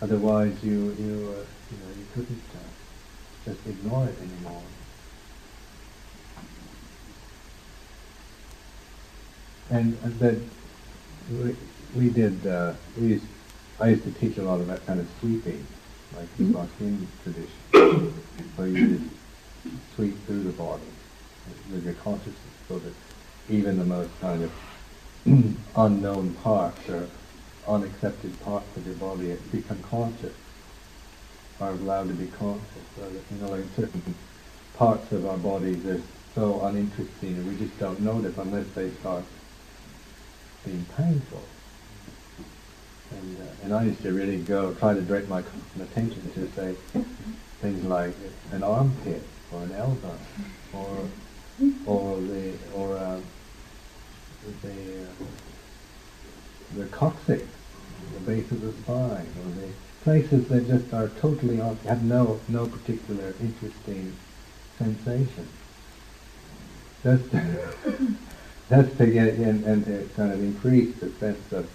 otherwise 0.02 0.52
you, 0.62 0.94
you, 0.98 1.34
uh, 1.36 1.44
you 1.70 1.78
know, 1.78 1.90
you 1.96 2.06
couldn't 2.14 2.42
uh, 2.54 2.58
just 3.44 3.58
ignore 3.66 4.06
it 4.06 4.16
anymore. 4.20 4.62
And, 9.70 9.96
and 10.02 10.18
then 10.18 10.50
we, 11.30 11.56
we 11.94 12.10
did, 12.10 12.46
uh, 12.46 12.74
we 12.98 13.08
used, 13.08 13.26
I 13.78 13.90
used 13.90 14.04
to 14.04 14.10
teach 14.12 14.36
a 14.38 14.42
lot 14.42 14.60
of 14.60 14.66
that 14.66 14.84
kind 14.86 15.00
of 15.00 15.06
sweeping, 15.20 15.66
like 16.16 16.36
the 16.36 16.44
Mhm. 16.44 17.06
Tradition, 17.22 18.50
where 18.56 18.66
you 18.68 18.98
just 18.98 19.10
sweep 19.94 20.26
through 20.26 20.42
the 20.42 20.50
body 20.50 20.82
with 21.72 21.84
your 21.84 21.94
consciousness 21.94 22.36
so 22.68 22.78
that 22.80 22.92
even 23.48 23.78
the 23.78 23.84
most 23.84 24.10
kind 24.20 24.42
of 24.42 24.50
unknown 25.76 26.34
parts 26.42 26.88
or 26.88 27.08
unaccepted 27.68 28.38
parts 28.40 28.76
of 28.76 28.84
your 28.86 28.96
body 28.96 29.36
become 29.52 29.80
conscious, 29.82 30.34
are 31.60 31.70
allowed 31.70 32.08
to 32.08 32.14
be 32.14 32.26
conscious. 32.26 32.64
So 32.96 33.02
that, 33.02 33.22
you 33.30 33.40
know, 33.40 33.52
like 33.52 33.64
certain 33.76 34.14
parts 34.74 35.12
of 35.12 35.26
our 35.26 35.36
bodies 35.36 35.84
are 35.86 36.00
so 36.34 36.64
uninteresting 36.64 37.36
and 37.36 37.46
we 37.46 37.56
just 37.56 37.78
don't 37.78 38.00
notice 38.00 38.36
unless 38.38 38.66
they 38.74 38.90
start 38.90 39.24
being 40.64 40.84
painful. 40.96 41.42
And, 43.10 43.38
uh, 43.40 43.64
and 43.64 43.74
I 43.74 43.84
used 43.84 44.02
to 44.02 44.12
really 44.12 44.38
go, 44.38 44.72
try 44.74 44.94
to 44.94 45.00
direct 45.00 45.28
my 45.28 45.42
attention 45.80 46.30
to, 46.32 46.50
say, 46.52 46.74
things 47.60 47.84
like 47.84 48.14
an 48.52 48.62
armpit 48.62 49.22
or 49.52 49.62
an 49.62 49.72
elbow 49.72 50.16
or 50.72 51.08
or 51.84 52.20
the 52.20 52.54
or 52.74 52.96
uh, 52.96 53.20
the 54.62 55.02
uh, 55.02 55.24
the 56.76 56.86
coccyx, 56.86 57.44
the 58.14 58.20
base 58.20 58.50
of 58.50 58.60
the 58.60 58.72
spine, 58.82 59.26
or 59.44 59.50
the 59.60 59.68
places 60.02 60.48
that 60.48 60.66
just 60.66 60.92
are 60.94 61.08
totally 61.20 61.60
on, 61.60 61.76
have 61.86 62.02
no 62.02 62.40
no 62.48 62.66
particular 62.66 63.34
interesting 63.40 64.16
sensation. 64.78 65.48
Just 67.02 67.30
just 68.70 68.98
to 68.98 69.06
get 69.06 69.34
in 69.34 69.64
and 69.64 69.84
to 69.84 70.08
kind 70.16 70.32
of 70.32 70.40
increase 70.40 70.96
the 70.96 71.10
sense 71.12 71.52
of 71.52 71.68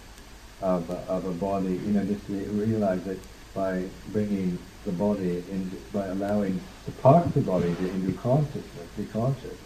of 0.61 0.89
of 0.89 1.25
a 1.25 1.31
body, 1.31 1.73
you 1.73 1.93
know, 1.93 2.03
just 2.05 2.25
to 2.27 2.33
realize 2.33 3.03
that 3.03 3.19
by 3.53 3.83
bringing 4.11 4.59
the 4.85 4.91
body 4.91 5.43
in, 5.49 5.71
by 5.91 6.05
allowing 6.07 6.61
the 6.85 6.91
parts 6.91 7.27
of 7.27 7.33
the 7.33 7.41
body 7.41 7.73
to 7.75 7.89
into 7.89 8.13
consciousness, 8.19 8.88
be 8.97 9.05
conscious, 9.05 9.57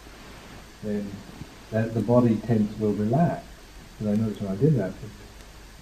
then 0.83 1.09
that 1.71 1.93
the 1.93 2.01
body 2.01 2.37
tends 2.37 2.77
will 2.79 2.93
relax. 2.93 3.45
And 3.99 4.09
I 4.09 4.15
noticed 4.15 4.41
when 4.41 4.51
I 4.51 4.55
did 4.55 4.75
that, 4.77 4.93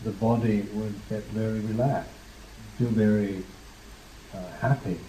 the 0.04 0.12
body 0.12 0.62
would 0.74 0.96
get 1.10 1.24
very 1.26 1.60
relaxed, 1.60 2.12
feel 2.78 2.90
very 2.90 3.44
uh, 4.36 4.52
happy. 4.60 5.00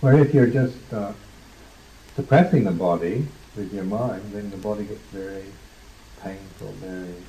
Where 0.00 0.18
if 0.18 0.32
you're 0.32 0.46
just 0.46 0.78
uh, 0.92 1.12
suppressing 2.14 2.64
the 2.64 2.70
body 2.70 3.26
with 3.54 3.72
your 3.72 3.84
mind, 3.84 4.32
then 4.32 4.50
the 4.50 4.56
body 4.56 4.84
gets 4.84 5.00
very 5.12 5.44
painful, 6.22 6.72
very 6.80 7.22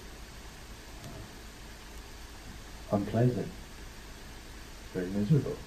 uh, 2.92 2.96
unpleasant, 2.96 3.50
very 4.94 5.08
miserable. 5.08 5.58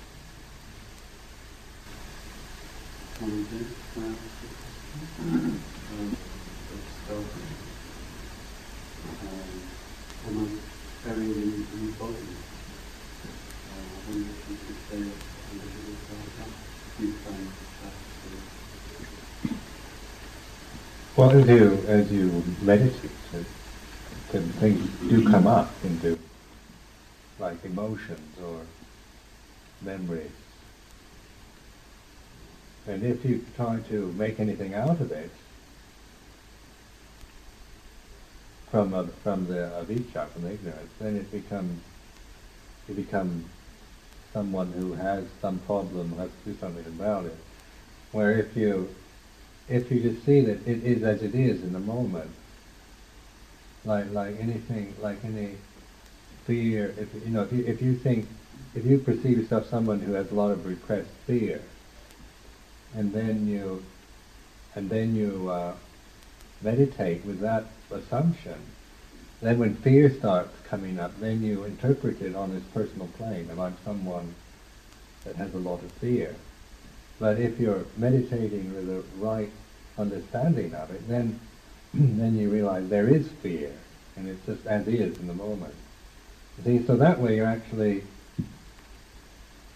Do, 11.02 11.08
uh, 11.08 11.14
I 11.14 12.12
wonder 14.06 14.28
if 14.28 14.50
you 14.50 14.56
could 14.66 14.80
say 14.90 14.96
a 14.96 14.98
little 14.98 15.72
bit 15.80 15.96
about 16.10 16.28
that, 16.36 16.52
uh, 17.26 17.48
Well, 21.16 21.30
as 21.30 21.46
you, 21.48 21.84
as 21.88 22.12
you 22.12 22.44
meditate, 22.60 23.10
then 24.30 24.42
things 24.60 24.90
do 25.08 25.26
come 25.28 25.46
up 25.46 25.72
into 25.84 26.18
like 27.38 27.64
emotions 27.64 28.38
or 28.44 28.60
memories. 29.80 30.30
And 32.86 33.02
if 33.02 33.24
you 33.24 33.42
try 33.56 33.80
to 33.88 34.12
make 34.18 34.38
anything 34.38 34.74
out 34.74 35.00
of 35.00 35.12
it, 35.12 35.30
from 38.70 38.94
uh, 38.94 39.04
from 39.22 39.46
the 39.46 39.72
avijja, 39.84 40.28
from 40.28 40.42
the 40.42 40.52
ignorance, 40.52 40.90
then 41.00 41.16
it 41.16 41.30
becomes 41.30 41.80
you 42.88 42.94
become 42.94 43.44
someone 44.32 44.72
who 44.72 44.92
has 44.94 45.24
some 45.40 45.58
problem, 45.60 46.16
has 46.16 46.30
to 46.44 46.52
do 46.52 46.58
something 46.58 46.86
about 46.86 47.24
it. 47.26 47.36
Where 48.12 48.32
if 48.38 48.56
you 48.56 48.94
if 49.68 49.90
you 49.90 50.00
just 50.00 50.24
see 50.24 50.40
that 50.42 50.66
it 50.66 50.84
is 50.84 51.02
as 51.02 51.22
it 51.22 51.34
is 51.34 51.62
in 51.62 51.72
the 51.72 51.80
moment, 51.80 52.30
like 53.84 54.10
like 54.12 54.38
anything, 54.40 54.94
like 55.00 55.24
any 55.24 55.56
fear, 56.46 56.94
if 56.98 57.12
you 57.14 57.30
know, 57.30 57.42
if 57.42 57.52
you 57.52 57.64
if 57.66 57.82
you 57.82 57.96
think, 57.96 58.28
if 58.74 58.84
you 58.84 58.98
perceive 58.98 59.38
yourself 59.38 59.68
someone 59.68 60.00
who 60.00 60.12
has 60.12 60.30
a 60.30 60.34
lot 60.34 60.50
of 60.50 60.64
repressed 60.64 61.10
fear, 61.26 61.60
and 62.94 63.12
then 63.12 63.48
you, 63.48 63.84
and 64.76 64.88
then 64.90 65.14
you 65.16 65.48
uh, 65.50 65.74
meditate 66.62 67.24
with 67.24 67.40
that 67.40 67.64
assumption, 67.92 68.58
then 69.40 69.58
when 69.58 69.74
fear 69.76 70.10
starts 70.10 70.54
coming 70.68 70.98
up, 70.98 71.18
then 71.20 71.42
you 71.42 71.64
interpret 71.64 72.20
it 72.20 72.34
on 72.34 72.52
this 72.54 72.64
personal 72.74 73.08
plane, 73.16 73.48
and 73.50 73.60
I'm 73.60 73.76
someone 73.84 74.34
that 75.24 75.36
has 75.36 75.54
a 75.54 75.58
lot 75.58 75.82
of 75.82 75.90
fear. 75.92 76.34
But 77.18 77.38
if 77.38 77.58
you're 77.58 77.84
meditating 77.96 78.74
with 78.74 78.86
the 78.86 79.02
right 79.18 79.50
understanding 79.98 80.74
of 80.74 80.90
it, 80.90 81.06
then 81.08 81.38
then 81.94 82.36
you 82.36 82.50
realize 82.50 82.88
there 82.88 83.08
is 83.08 83.28
fear, 83.42 83.72
and 84.16 84.28
it's 84.28 84.44
just 84.46 84.66
as 84.66 84.86
is 84.86 85.18
in 85.18 85.26
the 85.26 85.34
moment. 85.34 85.74
See, 86.64 86.84
so 86.86 86.96
that 86.96 87.18
way 87.18 87.36
you're 87.36 87.46
actually 87.46 88.04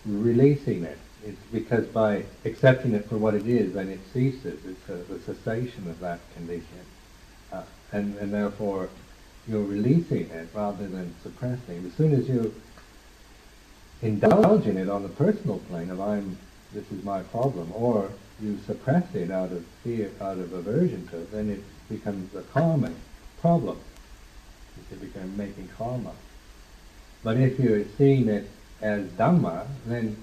releasing 0.05 0.85
it. 0.85 0.98
It's 1.24 1.40
because 1.50 1.87
by 1.87 2.24
accepting 2.44 2.92
it 2.94 3.09
for 3.09 3.16
what 3.16 3.35
it 3.35 3.46
is, 3.46 3.72
then 3.72 3.88
it 3.88 4.00
ceases. 4.12 4.61
It's 4.66 4.88
a, 4.88 5.12
the 5.12 5.20
cessation 5.20 5.88
of 5.88 6.00
that 6.00 6.20
condition, 6.35 6.85
uh, 7.55 7.62
and 7.93 8.17
and 8.19 8.33
therefore 8.33 8.88
you're 9.47 9.64
releasing 9.64 10.29
it 10.31 10.49
rather 10.55 10.87
than 10.87 11.14
suppressing. 11.23 11.85
As 11.87 11.93
soon 11.95 12.14
as 12.14 12.29
you 12.29 12.55
indulge 14.03 14.67
in 14.67 14.77
it 14.77 14.88
on 14.88 15.03
the 15.03 15.09
personal 15.11 15.59
plane 15.59 15.90
of 15.90 16.01
I'm, 16.01 16.38
this 16.73 16.90
is 16.90 17.05
my 17.05 17.23
problem, 17.25 17.71
or 17.75 18.11
you 18.40 18.59
suppress 18.67 19.14
it 19.14 19.31
out 19.31 19.53
of 19.53 19.64
fear, 19.83 20.11
out 20.21 20.38
of 20.38 20.53
aversion 20.53 21.07
to 21.09 21.19
it, 21.19 21.31
then 21.31 21.51
it 21.51 21.62
becomes 21.88 22.35
a 22.35 22.43
karmic 22.43 22.95
problem. 23.40 23.79
It 24.90 25.01
becomes 25.01 25.37
making 25.37 25.69
karma. 25.77 26.12
But 27.23 27.37
if 27.38 27.59
you're 27.59 27.85
seeing 27.97 28.29
it 28.29 28.49
as 28.81 29.07
Dhamma, 29.12 29.67
then 29.87 30.17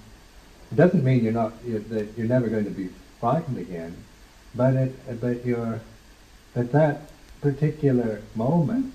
it 0.70 0.76
doesn't 0.76 1.02
mean 1.02 1.24
you're 1.24 1.32
not 1.32 1.52
you're, 1.64 1.80
that 1.80 2.16
you're 2.16 2.28
never 2.28 2.48
going 2.48 2.64
to 2.64 2.70
be 2.70 2.90
frightened 3.20 3.58
again, 3.58 3.96
but 4.54 4.74
it 4.74 5.20
but 5.20 5.44
you're 5.44 5.80
at 6.54 6.70
that 6.72 7.11
particular 7.42 8.22
moment 8.34 8.94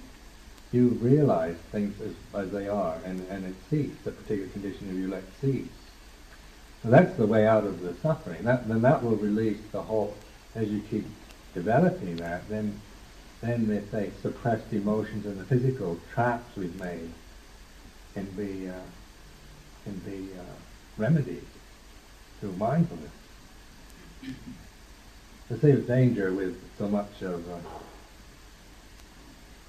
you 0.71 0.89
realize 1.01 1.55
things 1.71 1.99
as, 2.01 2.13
as 2.33 2.51
they 2.51 2.67
are, 2.67 2.97
and, 3.05 3.25
and 3.29 3.45
it 3.45 3.55
ceases, 3.69 3.97
the 4.03 4.11
particular 4.11 4.49
condition 4.49 4.89
of 4.89 4.95
you 4.95 5.07
let 5.07 5.23
cease. 5.39 5.67
So 6.83 6.89
that's 6.89 7.15
the 7.17 7.25
way 7.25 7.45
out 7.47 7.65
of 7.65 7.81
the 7.81 7.93
suffering. 7.95 8.43
That, 8.43 8.67
then 8.67 8.81
that 8.81 9.03
will 9.03 9.15
release 9.15 9.59
the 9.71 9.81
whole, 9.81 10.15
as 10.55 10.69
you 10.69 10.81
keep 10.89 11.05
developing 11.53 12.17
that, 12.17 12.47
then, 12.49 12.79
then 13.41 13.69
if 13.71 13.91
they 13.91 14.11
suppressed 14.21 14.71
emotions 14.71 15.25
and 15.25 15.39
the 15.39 15.45
physical 15.45 15.99
traps 16.13 16.55
we've 16.55 16.79
made 16.79 17.11
can 18.13 18.25
be, 18.31 18.69
uh, 18.69 18.73
can 19.83 19.97
be 19.99 20.29
uh, 20.37 20.43
remedied 20.97 21.45
through 22.39 22.53
mindfulness. 22.53 23.11
The 25.49 25.59
same 25.59 25.85
danger 25.85 26.33
with 26.33 26.61
so 26.77 26.87
much 26.87 27.21
of 27.21 27.49
uh, 27.49 27.57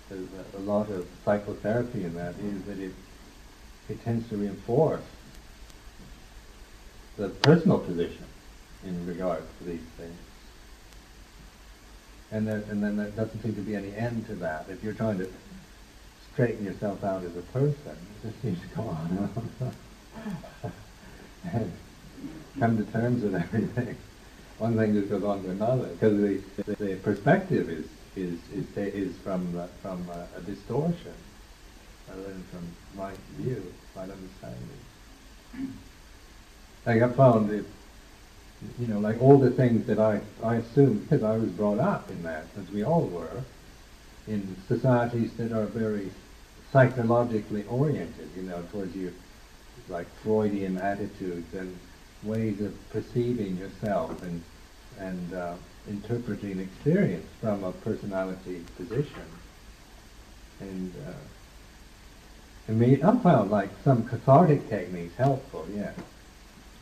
there's 0.08 0.28
a, 0.54 0.58
a 0.58 0.60
lot 0.60 0.88
of 0.90 1.06
psychotherapy 1.24 2.04
in 2.04 2.14
that 2.14 2.34
is 2.40 2.62
that 2.64 2.78
it 2.78 2.92
it 3.88 4.04
tends 4.04 4.28
to 4.28 4.36
reinforce 4.36 5.00
the 7.16 7.28
personal 7.28 7.78
position 7.78 8.24
in 8.84 9.06
regard 9.06 9.42
to 9.58 9.64
these 9.64 9.80
things. 9.96 10.16
And, 12.30 12.48
and 12.48 12.82
then 12.82 12.96
there 12.96 13.10
doesn't 13.10 13.42
seem 13.42 13.54
to 13.54 13.62
be 13.62 13.74
any 13.74 13.94
end 13.94 14.26
to 14.26 14.34
that. 14.36 14.66
If 14.68 14.84
you're 14.84 14.92
trying 14.92 15.18
to 15.18 15.28
straighten 16.32 16.64
yourself 16.64 17.02
out 17.02 17.24
as 17.24 17.34
a 17.36 17.42
person, 17.42 17.74
it 17.86 18.28
just 18.28 18.42
seems 18.42 18.60
to 18.60 18.66
go 18.76 18.82
on 18.82 19.30
and 21.52 21.72
come 22.60 22.76
to 22.76 22.84
terms 22.92 23.22
with 23.22 23.34
everything. 23.34 23.96
One 24.58 24.76
thing 24.76 24.92
just 24.92 25.08
goes 25.08 25.24
on 25.24 25.42
to 25.44 25.50
another 25.50 25.88
because 25.88 26.18
the, 26.18 26.74
the 26.74 26.96
perspective 26.96 27.70
is 27.70 27.86
is 28.22 28.38
is 28.52 28.76
is 28.76 29.16
from 29.18 29.58
uh, 29.58 29.66
from 29.82 30.04
uh, 30.10 30.26
a 30.36 30.40
distortion 30.42 31.14
rather 32.08 32.22
than 32.22 32.42
from 32.44 33.00
right 33.00 33.16
view, 33.36 33.62
right 33.94 34.10
understanding. 34.10 35.72
Like 36.86 37.02
I 37.02 37.08
found 37.10 37.50
it, 37.50 37.64
you 38.78 38.86
know, 38.86 38.98
like 38.98 39.20
all 39.20 39.38
the 39.38 39.50
things 39.50 39.86
that 39.86 39.98
I 39.98 40.20
I 40.42 40.56
assumed 40.56 41.02
because 41.08 41.22
I 41.22 41.36
was 41.36 41.50
brought 41.50 41.78
up 41.78 42.10
in 42.10 42.22
that, 42.22 42.46
as 42.60 42.70
we 42.70 42.84
all 42.84 43.06
were, 43.06 43.42
in 44.26 44.56
societies 44.66 45.32
that 45.34 45.52
are 45.52 45.66
very 45.66 46.10
psychologically 46.72 47.64
oriented, 47.68 48.28
you 48.36 48.42
know, 48.42 48.62
towards 48.72 48.94
you, 48.94 49.12
like 49.88 50.06
Freudian 50.22 50.78
attitudes 50.78 51.54
and 51.54 51.76
ways 52.22 52.60
of 52.60 52.74
perceiving 52.90 53.56
yourself 53.56 54.22
and 54.22 54.42
and 54.98 55.34
uh, 55.34 55.54
interpreting 55.88 56.60
experience 56.60 57.26
from 57.40 57.64
a 57.64 57.72
personality 57.72 58.64
position. 58.76 59.24
And 60.60 60.92
uh, 61.06 61.12
I 62.68 62.72
mean, 62.72 63.02
I 63.02 63.16
found 63.16 63.50
like 63.50 63.70
some 63.82 64.06
cathartic 64.06 64.68
techniques 64.68 65.14
helpful, 65.16 65.66
yeah. 65.74 65.92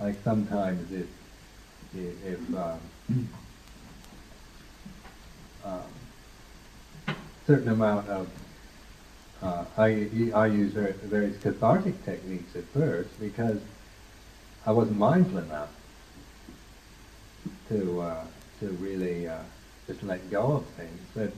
Like 0.00 0.16
sometimes 0.24 0.90
if, 0.92 1.06
if, 1.94 2.54
um, 2.54 2.80
um, 5.64 5.82
certain 7.46 7.68
amount 7.68 8.08
of, 8.08 8.28
uh, 9.42 9.64
I, 9.78 10.08
I 10.34 10.46
use 10.46 10.72
various 10.72 11.40
cathartic 11.40 12.04
techniques 12.04 12.56
at 12.56 12.64
first 12.64 13.18
because 13.20 13.60
I 14.66 14.72
wasn't 14.72 14.98
mindful 14.98 15.38
enough 15.38 15.70
to 17.68 18.00
uh, 18.00 18.24
to 18.60 18.68
really 18.68 19.28
uh, 19.28 19.38
just 19.86 20.02
let 20.02 20.30
go 20.30 20.52
of 20.52 20.66
things. 20.76 21.00
But 21.14 21.32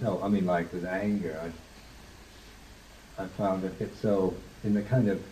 no, 0.00 0.22
I 0.22 0.28
mean, 0.28 0.46
like 0.46 0.72
with 0.72 0.84
anger, 0.84 1.52
I, 3.18 3.24
I 3.24 3.26
found 3.26 3.62
that 3.62 3.80
it's 3.80 3.98
so 4.00 4.34
in 4.64 4.74
the 4.74 4.82
kind 4.82 5.08
of 5.08 5.22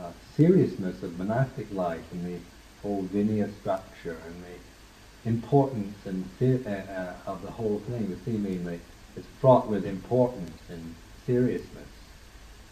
uh, 0.00 0.10
seriousness 0.36 1.02
of 1.02 1.18
monastic 1.18 1.72
life 1.72 2.04
and 2.12 2.26
the 2.26 2.38
whole 2.82 3.04
Vinaya 3.04 3.50
structure 3.60 4.16
and 4.26 4.44
the 4.44 5.28
importance 5.28 5.94
and 6.04 6.28
uh, 6.40 6.70
uh, 6.70 7.14
of 7.26 7.42
the 7.42 7.50
whole 7.50 7.80
thing, 7.80 8.10
the 8.10 8.16
seemingly 8.24 8.80
it's 9.16 9.26
fraught 9.40 9.68
with 9.68 9.84
importance 9.84 10.58
and 10.68 10.94
seriousness. 11.26 11.88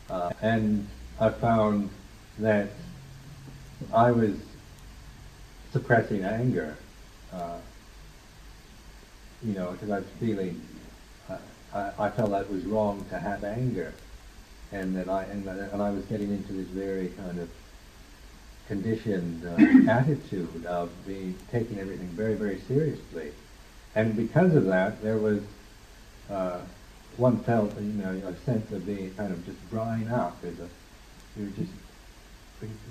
Uh, 0.09 0.33
and 0.41 0.89
I 1.21 1.29
found 1.31 1.91
that 2.39 2.71
I 3.93 4.11
was 4.11 4.35
suppressing 5.73 6.25
anger 6.25 6.77
uh, 7.33 7.59
you 9.43 9.55
know, 9.55 9.73
because 9.73 9.91
I 9.91 9.99
was 9.99 10.09
feeling, 10.19 10.61
uh, 11.29 11.39
I, 11.75 12.07
I 12.07 12.11
felt 12.11 12.31
that 12.31 12.43
it 12.43 12.51
was 12.51 12.65
wrong 12.65 13.05
to 13.11 13.19
have 13.19 13.43
anger, 13.45 13.95
and 14.73 14.95
that 14.97 15.09
I 15.09 15.25
and, 15.25 15.47
and 15.47 15.83
I 15.83 15.91
was 15.91 16.05
getting 16.07 16.31
into 16.31 16.53
this 16.53 16.67
very 16.67 17.09
kind 17.09 17.39
of 17.39 17.49
conditioned 18.69 19.45
uh, 19.47 19.91
attitude 19.91 20.67
of 20.67 20.91
being 21.07 21.35
taking 21.51 21.79
everything 21.79 22.09
very 22.09 22.35
very 22.35 22.61
seriously, 22.69 23.33
and 23.95 24.15
because 24.15 24.55
of 24.55 24.67
that, 24.67 25.03
there 25.03 25.19
was 25.19 25.43
uh, 26.31 26.61
one 27.17 27.39
felt 27.45 27.75
you 27.81 27.93
know 27.93 28.11
a 28.27 28.37
sense 28.45 28.71
of 28.73 28.85
being 28.87 29.15
kind 29.15 29.33
of 29.33 29.45
just 29.47 29.71
drying 29.71 30.09
up. 30.11 30.37
As 30.45 30.59
a, 30.59 30.69
you 31.39 31.47
were 31.47 31.57
just 31.57 31.73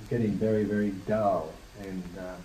getting 0.10 0.32
very 0.32 0.64
very 0.64 0.90
dull, 1.06 1.54
and 1.82 2.04
uh, 2.18 2.36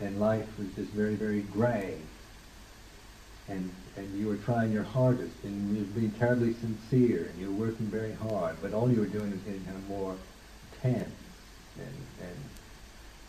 and 0.00 0.18
life 0.18 0.46
was 0.58 0.68
just 0.74 0.90
very 0.92 1.16
very 1.16 1.42
gray 1.42 1.98
and 3.48 3.70
and 3.96 4.18
you 4.18 4.26
were 4.28 4.36
trying 4.38 4.72
your 4.72 4.82
hardest 4.84 5.34
and 5.44 5.76
you 5.76 5.82
were 5.82 6.00
being 6.00 6.10
terribly 6.12 6.54
sincere 6.54 7.28
and 7.30 7.40
you 7.40 7.48
were 7.52 7.66
working 7.68 7.86
very 7.86 8.12
hard, 8.14 8.56
but 8.62 8.72
all 8.72 8.90
you 8.90 9.00
were 9.00 9.06
doing 9.06 9.30
was 9.30 9.40
getting 9.40 9.64
kind 9.64 9.76
of 9.76 9.88
more 9.88 10.16
tense 10.82 11.10
and 11.78 11.96
and 12.22 12.40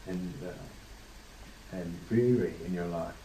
and 0.07 0.33
uh, 0.49 1.77
and 1.77 2.07
dreary 2.09 2.53
in 2.65 2.73
your 2.73 2.87
life. 2.87 3.15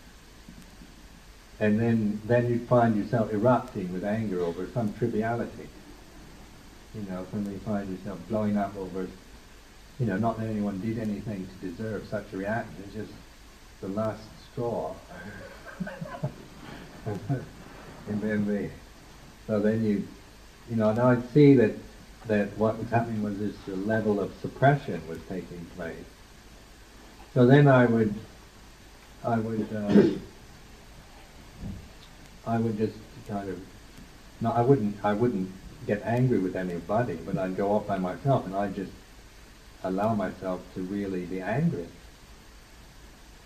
and 1.61 1.79
then 1.79 2.21
then 2.25 2.49
you 2.51 2.59
find 2.67 2.97
yourself 2.97 3.33
erupting 3.33 3.93
with 3.93 4.05
anger 4.05 4.41
over 4.41 4.67
some 4.75 4.93
triviality. 4.95 5.69
You 6.95 7.03
know, 7.03 7.25
suddenly 7.31 7.53
you 7.55 7.61
find 7.61 7.89
yourself 7.91 8.19
blowing 8.29 8.57
up 8.57 8.77
over, 8.77 9.07
you 9.99 10.07
know, 10.07 10.17
not 10.17 10.39
that 10.39 10.49
anyone 10.49 10.81
did 10.81 10.99
anything 10.99 11.47
to 11.49 11.67
deserve 11.71 12.07
such 12.09 12.33
a 12.33 12.37
reaction. 12.37 12.75
It's 12.85 12.95
just 12.95 13.13
the 13.81 13.89
last 13.89 14.23
straw. 14.53 14.95
and 18.09 18.21
then 18.21 18.47
the, 18.47 18.71
so 19.47 19.61
then 19.61 19.85
you, 19.85 20.07
you 20.69 20.77
know, 20.77 20.93
now 20.93 21.11
I'd 21.11 21.29
see 21.33 21.55
that 21.55 21.73
that 22.27 22.57
what 22.59 22.79
was 22.79 22.89
happening 22.91 23.23
was 23.23 23.39
this 23.39 23.57
level 23.69 24.21
of 24.21 24.33
suppression 24.41 25.03
was 25.09 25.19
taking 25.29 25.65
place. 25.77 25.97
So 27.35 27.47
then 27.47 27.67
I 27.67 27.87
would, 27.87 28.15
I 29.25 29.39
would, 29.39 29.69
uh, 29.75 30.19
I 32.47 32.59
would 32.59 32.77
just 32.77 32.97
kind 33.29 33.49
of, 33.49 33.59
no, 34.41 34.53
I 34.53 34.61
wouldn't, 34.61 34.97
I 35.05 35.13
wouldn't 35.13 35.51
get 35.87 36.03
angry 36.05 36.39
with 36.39 36.57
anybody, 36.57 37.15
but 37.25 37.39
I'd 37.39 37.57
go 37.57 37.73
off 37.73 37.87
by 37.87 37.99
myself 37.99 38.47
and 38.47 38.55
I'd 38.55 38.75
just 38.75 38.93
allow 39.83 40.15
myself 40.15 40.61
to 40.75 40.83
really 40.83 41.25
be 41.25 41.41
angry 41.41 41.87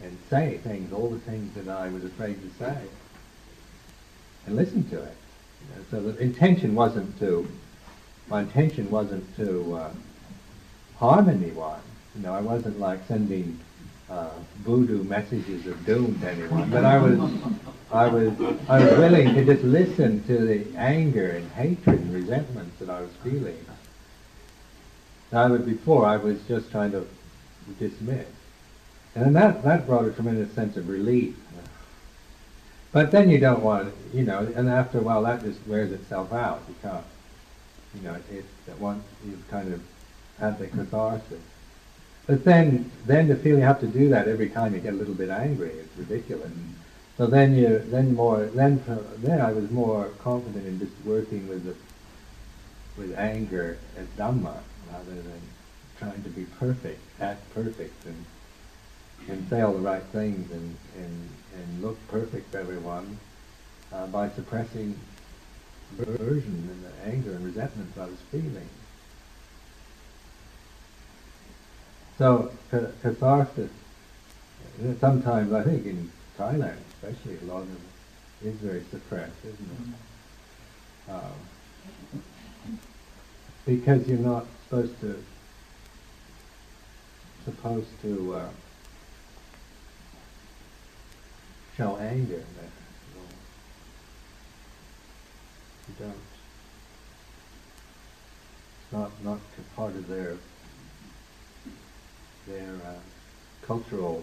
and 0.02 0.18
say 0.28 0.58
things, 0.58 0.92
all 0.92 1.08
the 1.08 1.20
things 1.20 1.54
that 1.54 1.68
I 1.68 1.88
was 1.88 2.04
afraid 2.04 2.38
to 2.42 2.64
say, 2.64 2.76
and 4.46 4.56
listen 4.56 4.88
to 4.90 5.02
it. 5.02 5.16
You 5.60 5.76
know, 5.76 5.84
so 5.90 6.12
the 6.12 6.22
intention 6.22 6.74
wasn't 6.74 7.18
to, 7.20 7.48
my 8.28 8.40
intention 8.40 8.90
wasn't 8.90 9.36
to 9.36 9.76
uh, 9.76 9.90
harm 10.96 11.28
anyone. 11.28 11.80
You 12.14 12.22
know, 12.22 12.34
I 12.34 12.40
wasn't 12.40 12.78
like 12.78 13.00
sending 13.06 13.58
uh, 14.08 14.30
voodoo 14.58 15.02
messages 15.04 15.66
of 15.66 15.84
doom 15.86 16.18
to 16.20 16.30
anyone, 16.30 16.70
but 16.70 16.84
I 16.84 16.98
was, 16.98 17.18
I 17.90 18.06
was, 18.06 18.32
I 18.68 18.84
was 18.84 18.98
willing 18.98 19.34
to 19.34 19.44
just 19.44 19.64
listen 19.64 20.22
to 20.24 20.38
the 20.38 20.66
anger 20.76 21.30
and 21.30 21.50
hatred 21.52 22.00
and 22.00 22.14
resentment 22.14 22.78
that 22.78 22.90
I 22.90 23.00
was 23.00 23.10
feeling. 23.22 23.58
Now, 25.32 25.56
before 25.56 26.06
I 26.06 26.16
was 26.16 26.40
just 26.46 26.70
trying 26.70 26.92
to 26.92 27.06
dismiss, 27.78 28.26
and 29.16 29.34
that 29.34 29.62
that 29.64 29.86
brought 29.86 30.04
a 30.04 30.12
tremendous 30.12 30.52
sense 30.54 30.76
of 30.76 30.88
relief. 30.88 31.36
But 32.94 33.10
then 33.10 33.28
you 33.28 33.40
don't 33.40 33.60
want, 33.60 33.92
you 34.12 34.22
know, 34.22 34.48
and 34.54 34.68
after 34.68 34.98
a 34.98 35.02
while 35.02 35.24
that 35.24 35.42
just 35.42 35.58
wears 35.66 35.90
itself 35.90 36.32
out. 36.32 36.62
Can't, 36.80 37.04
you 37.92 38.02
know, 38.02 38.14
it, 38.30 38.44
it 38.68 38.78
once 38.78 39.02
you've 39.26 39.50
kind 39.50 39.74
of 39.74 39.82
had 40.38 40.60
the 40.60 40.68
catharsis. 40.68 41.42
But 42.28 42.44
then, 42.44 42.92
then 43.04 43.26
to 43.28 43.34
feel 43.34 43.58
you 43.58 43.64
have 43.64 43.80
to 43.80 43.88
do 43.88 44.10
that 44.10 44.28
every 44.28 44.48
time 44.48 44.74
you 44.74 44.80
get 44.80 44.94
a 44.94 44.96
little 44.96 45.12
bit 45.14 45.28
angry, 45.28 45.70
it's 45.70 45.96
ridiculous. 45.98 46.52
So 47.18 47.26
then 47.26 47.56
you, 47.56 47.80
then 47.80 48.14
more, 48.14 48.46
then 48.46 48.80
then 49.18 49.40
I 49.40 49.52
was 49.52 49.68
more 49.72 50.10
confident 50.20 50.64
in 50.64 50.78
just 50.78 50.92
working 51.04 51.48
with 51.48 51.64
the, 51.64 51.74
with 52.96 53.18
anger 53.18 53.76
as 53.96 54.06
dhamma 54.16 54.58
rather 54.92 55.14
than 55.14 55.40
trying 55.98 56.22
to 56.22 56.28
be 56.28 56.44
perfect, 56.60 57.00
act 57.20 57.52
perfect, 57.54 58.06
and 58.06 58.24
and 59.28 59.48
say 59.48 59.62
all 59.62 59.72
the 59.72 59.80
right 59.80 60.02
things 60.12 60.50
and 60.52 60.76
and, 60.96 61.28
and 61.56 61.82
look 61.82 61.96
perfect 62.08 62.52
to 62.52 62.58
everyone 62.58 63.18
uh, 63.92 64.06
by 64.06 64.28
suppressing 64.30 64.98
aversion 65.98 66.68
and 66.70 66.84
the 66.84 67.12
anger 67.12 67.32
and 67.32 67.44
resentment 67.44 67.92
I 67.96 68.06
was 68.06 68.18
feeling. 68.30 68.68
So 72.18 72.52
catharsis, 72.70 73.70
sometimes 75.00 75.52
I 75.52 75.62
think 75.62 75.86
in 75.86 76.10
Thailand 76.38 76.78
especially, 77.04 77.38
a 77.46 77.52
lot 77.52 77.62
of 77.62 77.70
it 77.70 78.48
is 78.48 78.56
very 78.56 78.82
suppressed, 78.90 79.32
isn't 79.44 79.96
it? 81.08 81.10
Um, 81.10 82.20
because 83.66 84.06
you're 84.08 84.18
not 84.18 84.46
supposed 84.64 85.00
to 85.00 85.22
supposed 87.44 88.00
to 88.00 88.36
uh, 88.36 88.48
show 91.76 91.96
anger. 91.96 92.36
That, 92.36 92.70
you 95.88 95.94
don't. 95.98 96.12
It's 98.82 98.92
not 98.92 99.10
not 99.22 99.40
part 99.76 99.94
of 99.94 100.06
their 100.08 100.36
their 102.46 102.74
uh, 102.86 103.00
cultural 103.62 104.22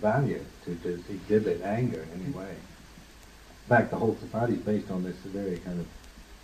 value 0.00 0.44
to 0.64 0.74
just 0.76 1.08
exhibit 1.10 1.62
anger 1.62 2.06
in 2.14 2.22
any 2.22 2.30
way. 2.32 2.50
In 2.50 3.68
fact, 3.68 3.90
the 3.90 3.96
whole 3.96 4.16
society 4.20 4.54
is 4.54 4.60
based 4.60 4.90
on 4.90 5.04
this 5.04 5.16
very 5.16 5.58
kind 5.58 5.80
of 5.80 5.86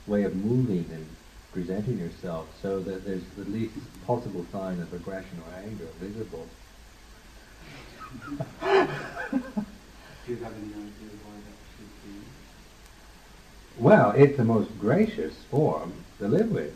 way 0.07 0.25
of 0.25 0.35
moving 0.37 0.87
and 0.93 1.07
presenting 1.53 1.99
yourself 1.99 2.47
so 2.61 2.81
that 2.81 3.05
there's 3.05 3.25
the 3.37 3.45
least 3.45 3.75
possible 4.07 4.45
sign 4.53 4.81
of 4.81 4.93
aggression 4.93 5.41
or 5.47 5.59
anger 5.59 5.87
visible. 6.01 6.47
Do 8.07 8.13
you 10.29 10.37
have 10.37 10.53
any 10.53 10.73
idea 10.73 11.11
why 11.23 11.35
that 11.47 11.59
should 11.77 11.93
be? 12.03 12.15
Well, 13.79 14.11
it's 14.13 14.37
the 14.37 14.45
most 14.45 14.79
gracious 14.79 15.35
form 15.51 15.93
to 16.19 16.29
live 16.29 16.51
with. 16.51 16.75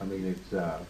I 0.00 0.04
mean, 0.04 0.26
it's 0.26 0.52
uh, 0.52 0.80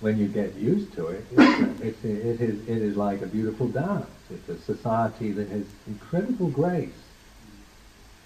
when 0.00 0.18
you 0.18 0.28
get 0.28 0.54
used 0.56 0.92
to 0.94 1.08
it, 1.08 1.24
it's, 1.32 1.82
it's, 1.82 2.04
it, 2.04 2.40
is, 2.40 2.68
it 2.68 2.82
is 2.82 2.96
like 2.96 3.20
a 3.22 3.26
beautiful 3.26 3.68
dance. 3.68 4.06
It's 4.30 4.48
a 4.48 4.58
society 4.58 5.32
that 5.32 5.48
has 5.48 5.66
incredible 5.86 6.48
grace. 6.48 6.90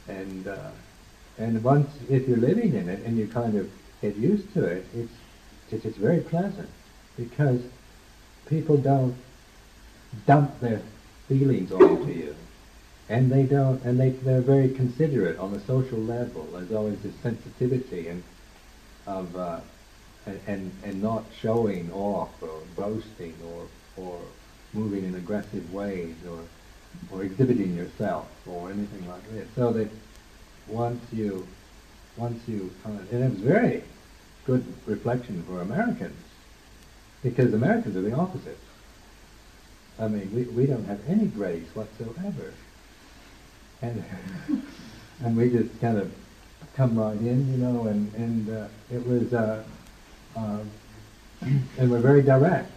And, 0.09 0.47
uh, 0.47 0.71
and 1.39 1.63
once, 1.65 1.91
if 2.09 2.29
you're 2.29 2.37
living 2.37 2.75
in 2.75 2.89
it 2.89 3.05
and 3.05 3.19
you 3.19 3.27
kind 3.27 3.57
of 3.57 3.69
get 4.01 4.15
used 4.17 4.53
to 4.55 4.65
it, 4.65 4.87
it's, 4.95 5.13
it's, 5.71 5.85
it's 5.85 5.99
very 5.99 6.21
pleasant 6.21 6.69
because 7.17 7.61
people 8.47 8.77
don't 8.77 9.17
dump 10.27 10.61
their 10.61 10.81
feelings 11.29 11.73
onto 11.73 12.11
you. 12.11 12.35
And 13.09 13.31
they 13.31 13.43
don't, 13.43 13.83
and 13.85 14.01
they, 14.01 14.11
they're 14.11 14.41
very 14.41 14.71
considerate 14.71 15.39
on 15.39 15.53
the 15.53 15.61
social 15.61 15.99
level. 15.99 16.45
There's 16.53 16.73
always 16.73 16.99
this 17.01 17.15
sensitivity 17.23 18.09
and 18.09 18.23
of, 19.07 19.37
uh, 19.37 19.61
and, 20.47 20.73
and, 20.83 21.03
not 21.03 21.25
showing 21.39 21.93
off 21.93 22.31
or 22.43 22.63
boasting 22.75 23.35
or, 23.45 23.67
or 24.03 24.19
moving 24.73 25.05
in 25.05 25.15
aggressive 25.15 25.73
ways 25.75 26.15
or, 26.27 26.41
or 27.11 27.23
exhibiting 27.23 27.77
yourself 27.77 28.27
or 28.47 28.71
anything 28.71 29.07
like 29.07 29.31
this. 29.33 29.47
So 29.55 29.73
that 29.73 29.91
once 30.67 31.05
you, 31.13 31.47
once 32.17 32.41
you, 32.49 32.71
and 32.85 33.01
it 33.13 33.31
was 33.31 33.41
very 33.41 33.83
good 34.47 34.65
reflection 34.87 35.43
for 35.43 35.61
Americans 35.61 36.17
because 37.23 37.53
Americans 37.53 37.97
are 37.97 38.03
the 38.03 38.15
opposite. 38.15 38.59
I 39.99 40.09
mean, 40.09 40.31
we, 40.35 40.43
we 40.45 40.67
don't 40.67 40.85
have 40.87 41.01
any 41.09 41.27
grace 41.27 41.67
whatsoever. 41.75 42.53
And, 43.83 44.05
and 45.25 45.37
we 45.37 45.51
just 45.51 45.81
kind 45.81 45.99
of 45.99 46.13
come 46.75 46.99
right 46.99 47.17
in, 47.17 47.53
you 47.53 47.59
know, 47.59 47.87
and, 47.87 48.13
and 48.15 48.51
uh, 48.51 48.67
it 48.93 49.07
was, 49.07 49.33
uh, 49.33 49.63
uh, 50.37 50.59
and 51.41 51.91
we're 51.91 52.01
very 52.01 52.23
direct. 52.23 52.71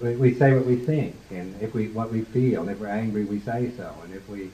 We, 0.00 0.34
say 0.34 0.52
what 0.52 0.66
we 0.66 0.74
think, 0.76 1.14
and 1.30 1.54
if 1.62 1.74
we, 1.74 1.86
what 1.88 2.10
we 2.10 2.22
feel, 2.22 2.62
and 2.62 2.70
if 2.70 2.80
we're 2.80 2.88
angry, 2.88 3.24
we 3.24 3.38
say 3.38 3.70
so, 3.76 3.94
and 4.02 4.12
if 4.12 4.28
we, 4.28 4.50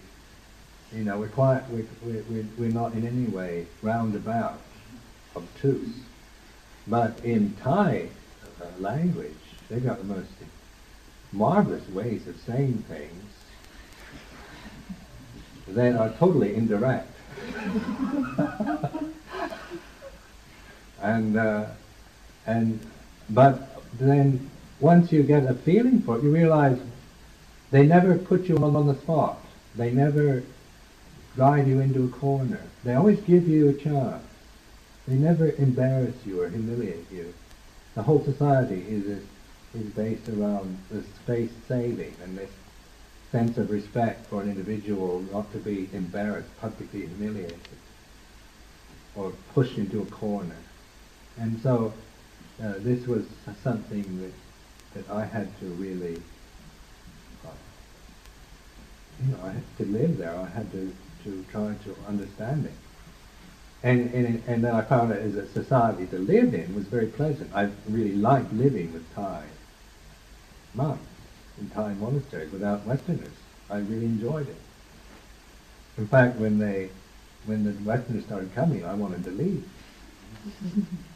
you 0.93 1.05
know, 1.05 1.19
we're 1.19 1.29
quiet, 1.29 1.65
we, 1.71 1.87
we, 2.05 2.21
we, 2.21 2.47
we're 2.59 2.69
not 2.69 2.93
in 2.93 3.07
any 3.07 3.25
way 3.25 3.67
roundabout, 3.81 4.61
obtuse. 5.35 5.89
But 6.87 7.25
in 7.25 7.57
Thai 7.63 8.09
uh, 8.61 8.67
language, 8.79 9.33
they've 9.71 9.83
got 9.83 9.99
the 9.99 10.05
most 10.05 10.29
marvelous 11.33 11.89
ways 11.91 12.27
of 12.27 12.37
saying 12.41 12.85
things 12.89 13.25
that 15.69 15.97
are 15.97 16.11
totally 16.19 16.55
indirect. 16.55 17.11
and 21.03 21.37
uh, 21.37 21.67
and 22.47 22.81
but 23.31 23.83
then 23.99 24.51
once 24.81 25.13
you 25.13 25.23
get 25.23 25.45
a 25.45 25.55
feeling 25.55 26.01
for 26.01 26.19
it, 26.19 26.25
you 26.25 26.33
realize 26.33 26.79
they 27.71 27.87
never 27.87 28.17
put 28.17 28.45
you 28.45 28.57
on 28.57 28.87
the 28.87 28.95
spot. 28.95 29.39
They 29.77 29.91
never 29.91 30.43
drive 31.37 31.69
you 31.69 31.81
into 31.81 32.05
a 32.05 32.09
corner. 32.09 32.63
They 32.85 32.95
always 32.95 33.21
give 33.21 33.47
you 33.47 33.69
a 33.69 33.75
chance. 33.75 34.25
They 35.07 35.15
never 35.15 35.51
embarrass 35.53 36.15
you 36.27 36.43
or 36.43 36.49
humiliate 36.49 37.11
you. 37.11 37.35
The 37.95 38.03
whole 38.03 38.25
society 38.25 38.85
is 38.89 39.23
is 39.75 39.87
based 39.91 40.29
around 40.29 40.79
this 40.91 41.05
space 41.23 41.51
saving 41.67 42.15
and 42.23 42.37
this 42.37 42.51
sense 43.31 43.59
of 43.59 43.71
respect 43.71 44.27
for 44.27 44.43
an 44.43 44.49
individual 44.49 45.21
not 45.33 45.51
to 45.53 45.59
be 45.59 45.89
embarrassed, 45.93 46.49
publicly 46.61 47.07
humiliated, 47.07 47.59
or 49.15 49.33
pushed 49.55 49.77
into 49.77 50.01
a 50.01 50.07
corner. 50.07 50.57
And 51.39 51.61
so 51.61 51.93
uh, 52.63 52.75
this 52.79 53.07
was 53.07 53.27
something 53.63 54.21
that, 54.23 54.33
that 54.95 55.15
I 55.15 55.25
had 55.25 55.59
to 55.61 55.67
really 55.67 56.21
you 59.25 59.33
know, 59.33 59.39
I 59.45 59.51
had 59.51 59.77
to 59.79 59.85
live 59.87 60.19
there. 60.19 60.35
I 60.35 60.47
had 60.47 60.71
to, 60.73 60.95
to 61.25 61.45
try 61.51 61.75
to 61.85 61.97
understand 62.07 62.67
it. 62.67 62.73
And, 63.83 64.13
and, 64.13 64.43
and 64.47 64.65
then 64.65 64.75
I 64.75 64.83
found 64.83 65.11
that 65.11 65.19
as 65.19 65.37
a 65.37 65.47
society 65.49 66.07
to 66.07 66.19
live 66.19 66.55
in 66.55 66.75
was 66.75 66.85
very 66.85 67.07
pleasant. 67.07 67.51
I 67.55 67.71
really 67.89 68.15
liked 68.15 68.53
living 68.53 68.93
with 68.93 69.13
Thai 69.15 69.45
monks 70.75 71.05
in 71.61 71.71
Thai 71.71 71.95
monasteries 71.95 72.53
without 72.53 72.87
Westerners. 72.87 73.33
I 73.71 73.79
really 73.79 74.07
enjoyed 74.07 74.49
it. 74.49 74.57
In 75.97 76.07
fact, 76.07 76.37
when 76.39 76.59
they, 76.59 76.91
when 77.47 77.65
the 77.65 77.73
Westerners 77.85 78.25
started 78.25 78.55
coming, 78.55 78.85
I 78.85 78.95
wanted 78.95 79.25
to 79.25 79.31
leave. 79.31 79.69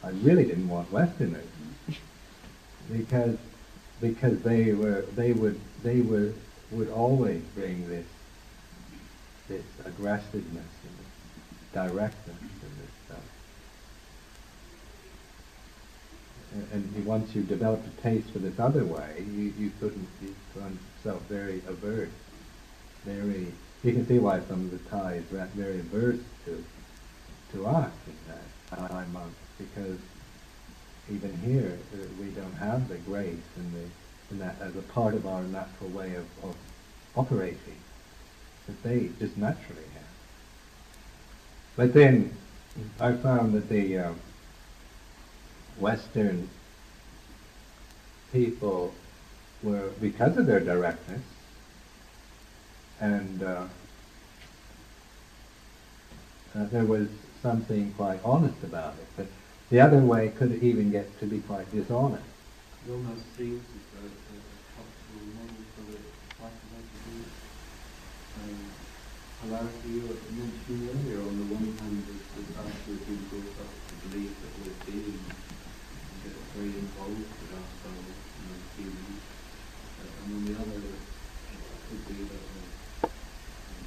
I 0.04 0.10
really 0.10 0.44
didn't 0.44 0.68
want 0.68 0.90
Westerners 0.90 1.46
because 2.90 3.38
because 4.00 4.42
they 4.42 4.72
were 4.72 5.02
they 5.14 5.32
would 5.32 5.60
they 5.82 6.00
would 6.00 6.34
would 6.72 6.90
always 6.90 7.42
bring 7.54 7.88
this 7.88 8.06
this 9.48 9.64
aggressiveness 9.84 10.44
and 10.54 10.98
this 10.98 11.12
directness 11.72 12.36
and 12.40 12.72
this 12.80 12.90
stuff. 13.06 13.18
And, 16.72 17.06
once 17.06 17.34
you 17.34 17.42
developed 17.42 17.86
a 17.86 18.02
taste 18.02 18.30
for 18.30 18.38
this 18.38 18.58
other 18.58 18.84
way, 18.84 19.24
you, 19.34 19.52
you 19.58 19.72
couldn't 19.80 20.08
you 20.22 20.34
yourself 21.04 21.22
very 21.28 21.62
averse, 21.66 22.08
very. 23.04 23.46
You 23.82 23.92
can 23.92 24.06
see 24.06 24.18
why 24.18 24.40
some 24.40 24.66
of 24.66 24.70
the 24.70 24.78
Thais 24.90 25.24
are 25.32 25.46
very 25.54 25.80
averse 25.80 26.20
to 26.44 26.64
to 27.52 27.66
us 27.66 27.92
in 28.06 28.14
that 28.28 28.88
Thai 28.88 29.04
monks 29.12 29.36
because 29.58 29.98
even 31.10 31.36
here 31.38 31.78
uh, 31.94 32.06
we 32.20 32.28
don't 32.28 32.54
have 32.54 32.88
the 32.88 32.96
grace 32.98 33.36
and 33.56 33.74
the 33.74 33.88
and 34.30 34.40
that 34.40 34.56
as 34.60 34.74
a 34.76 34.82
part 34.82 35.14
of 35.14 35.26
our 35.26 35.42
natural 35.42 35.90
way 35.90 36.14
of, 36.14 36.26
of 36.42 36.56
operating 37.16 37.76
that 38.66 38.82
they 38.82 39.10
just 39.18 39.36
naturally 39.36 39.82
have. 39.94 40.02
But 41.76 41.92
then 41.92 42.34
I 43.00 43.12
found 43.12 43.52
that 43.54 43.68
the 43.68 43.98
uh, 43.98 44.12
Western 45.78 46.48
people 48.32 48.94
were, 49.62 49.90
because 50.00 50.36
of 50.36 50.46
their 50.46 50.60
directness, 50.60 51.22
and 53.00 53.42
uh, 53.42 53.64
uh, 56.54 56.64
there 56.66 56.84
was 56.84 57.08
something 57.42 57.92
quite 57.92 58.20
honest 58.24 58.62
about 58.62 58.94
it. 58.94 59.06
But 59.16 59.26
the 59.70 59.80
other 59.80 59.98
way 59.98 60.28
could 60.28 60.62
even 60.62 60.90
get 60.90 61.18
to 61.20 61.26
be 61.26 61.40
quite 61.40 61.70
dishonest. 61.72 62.22
Psychology. 66.38 67.24
Um, 68.42 68.58
polarity 69.40 69.88
you 69.88 70.00
were 70.02 70.20
mentioning 70.30 70.88
earlier, 70.90 71.20
on 71.22 71.34
the 71.38 71.46
one 71.54 71.76
hand, 71.78 72.06
we've 72.88 73.06
been 73.06 73.22
brought 73.30 73.66
up 73.66 73.72
to 73.88 74.08
believe 74.08 74.34
that 74.42 74.52
we're 74.62 74.78
get 74.86 75.41
very 76.54 76.68
involved 76.68 77.16
with 77.16 77.48
ourselves 77.48 78.12
and 78.36 78.44
our 78.52 78.60
feelings. 78.76 79.24
Uh, 79.98 80.24
and 80.24 80.44
the 80.44 80.52
other, 80.52 80.84
it 80.84 81.60
could 81.88 82.02
be 82.08 82.28
that 82.28 82.44
uh, 83.02 83.08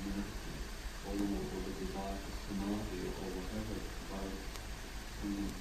monastic 0.02 0.58
or, 1.06 1.14
or 1.14 1.62
the 1.62 1.74
desire 1.86 2.18
for 2.18 2.34
samadhi 2.50 3.06
or 3.06 3.30
whatever 3.38 3.76
provides 3.86 4.42
someone 5.22 5.54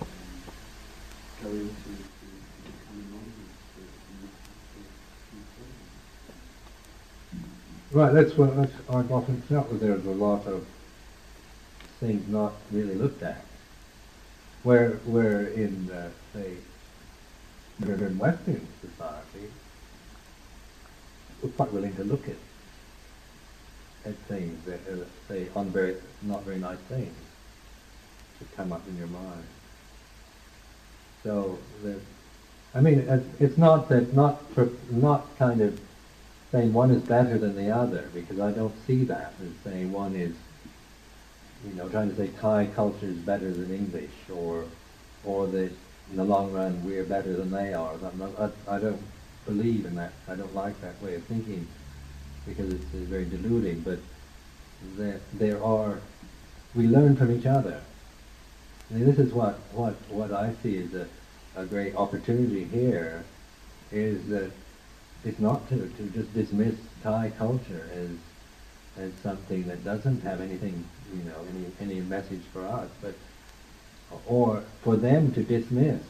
um, 0.00 0.18
go 1.42 1.50
into 1.50 1.90
to. 1.90 2.26
Right, 7.92 8.12
that's 8.14 8.36
what 8.36 8.50
I've 8.50 9.10
often 9.10 9.42
felt 9.42 9.68
that 9.70 9.80
there's 9.80 10.06
a 10.06 10.10
lot 10.10 10.46
of 10.46 10.64
things 11.98 12.28
not 12.28 12.52
really 12.72 12.94
looked 12.94 13.22
at. 13.22 13.49
Where, 14.62 14.90
where 15.06 15.46
in, 15.46 15.90
uh, 15.90 16.10
say, 16.34 16.56
in 17.82 18.18
Western 18.18 18.66
society, 18.80 19.50
we're 21.42 21.50
quite 21.50 21.72
willing 21.72 21.94
to 21.96 22.04
look 22.04 22.28
at 22.28 22.36
at 24.06 24.14
things 24.28 24.64
that 24.64 24.80
are, 24.88 25.06
say, 25.28 25.46
on 25.54 25.66
very, 25.70 25.94
not 26.22 26.42
very 26.44 26.58
nice 26.58 26.78
things 26.88 27.14
that 28.38 28.56
come 28.56 28.72
up 28.72 28.86
in 28.88 28.96
your 28.96 29.06
mind. 29.08 29.44
So 31.22 31.58
that, 31.82 32.00
I 32.74 32.80
mean, 32.80 33.04
it's 33.38 33.58
not 33.58 33.88
that, 33.90 34.14
not, 34.14 34.42
not 34.90 35.36
kind 35.38 35.60
of 35.60 35.78
saying 36.50 36.72
one 36.72 36.90
is 36.90 37.02
better 37.02 37.38
than 37.38 37.56
the 37.56 37.70
other, 37.70 38.08
because 38.14 38.40
I 38.40 38.52
don't 38.52 38.74
see 38.86 39.04
that 39.04 39.34
as 39.42 39.52
saying 39.70 39.92
one 39.92 40.16
is, 40.16 40.34
you 41.66 41.74
know, 41.74 41.88
trying 41.88 42.10
to 42.10 42.16
say 42.16 42.28
Thai 42.40 42.66
culture 42.74 43.06
is 43.06 43.16
better 43.16 43.50
than 43.50 43.74
English, 43.74 44.10
or, 44.32 44.64
or 45.24 45.46
that 45.48 45.72
in 46.10 46.16
the 46.16 46.24
long 46.24 46.52
run 46.52 46.82
we're 46.84 47.04
better 47.04 47.34
than 47.34 47.50
they 47.50 47.74
are. 47.74 47.94
Not, 48.16 48.52
I, 48.68 48.76
I 48.76 48.78
don't 48.78 49.02
believe 49.46 49.84
in 49.84 49.94
that. 49.96 50.12
I 50.28 50.34
don't 50.34 50.54
like 50.54 50.80
that 50.80 51.00
way 51.02 51.14
of 51.14 51.24
thinking, 51.24 51.66
because 52.46 52.72
it's, 52.72 52.84
it's 52.94 53.08
very 53.08 53.26
deluding. 53.26 53.80
But 53.80 53.98
there, 54.96 55.20
there 55.34 55.62
are, 55.62 56.00
we 56.74 56.86
learn 56.86 57.16
from 57.16 57.36
each 57.36 57.46
other. 57.46 57.80
I 58.90 58.94
mean, 58.94 59.04
this 59.04 59.18
is 59.18 59.32
what, 59.32 59.54
what, 59.72 59.94
what 60.08 60.32
I 60.32 60.54
see 60.62 60.78
as 60.82 60.94
a, 60.94 61.06
a 61.56 61.66
great 61.66 61.94
opportunity 61.94 62.64
here, 62.64 63.24
is 63.92 64.28
that 64.28 64.50
it's 65.24 65.38
not 65.38 65.68
to, 65.68 65.76
to 65.76 66.02
just 66.14 66.32
dismiss 66.32 66.74
Thai 67.02 67.32
culture 67.36 67.88
as 67.92 68.10
as 68.98 69.12
something 69.22 69.66
that 69.68 69.84
doesn't 69.84 70.20
have 70.22 70.40
anything, 70.40 70.84
you 71.14 71.22
know, 71.24 71.36
any 71.50 71.92
any 71.92 72.00
message 72.00 72.42
for 72.52 72.66
us, 72.66 72.88
but 73.00 73.14
or 74.26 74.62
for 74.82 74.96
them 74.96 75.32
to 75.32 75.42
dismiss 75.42 76.02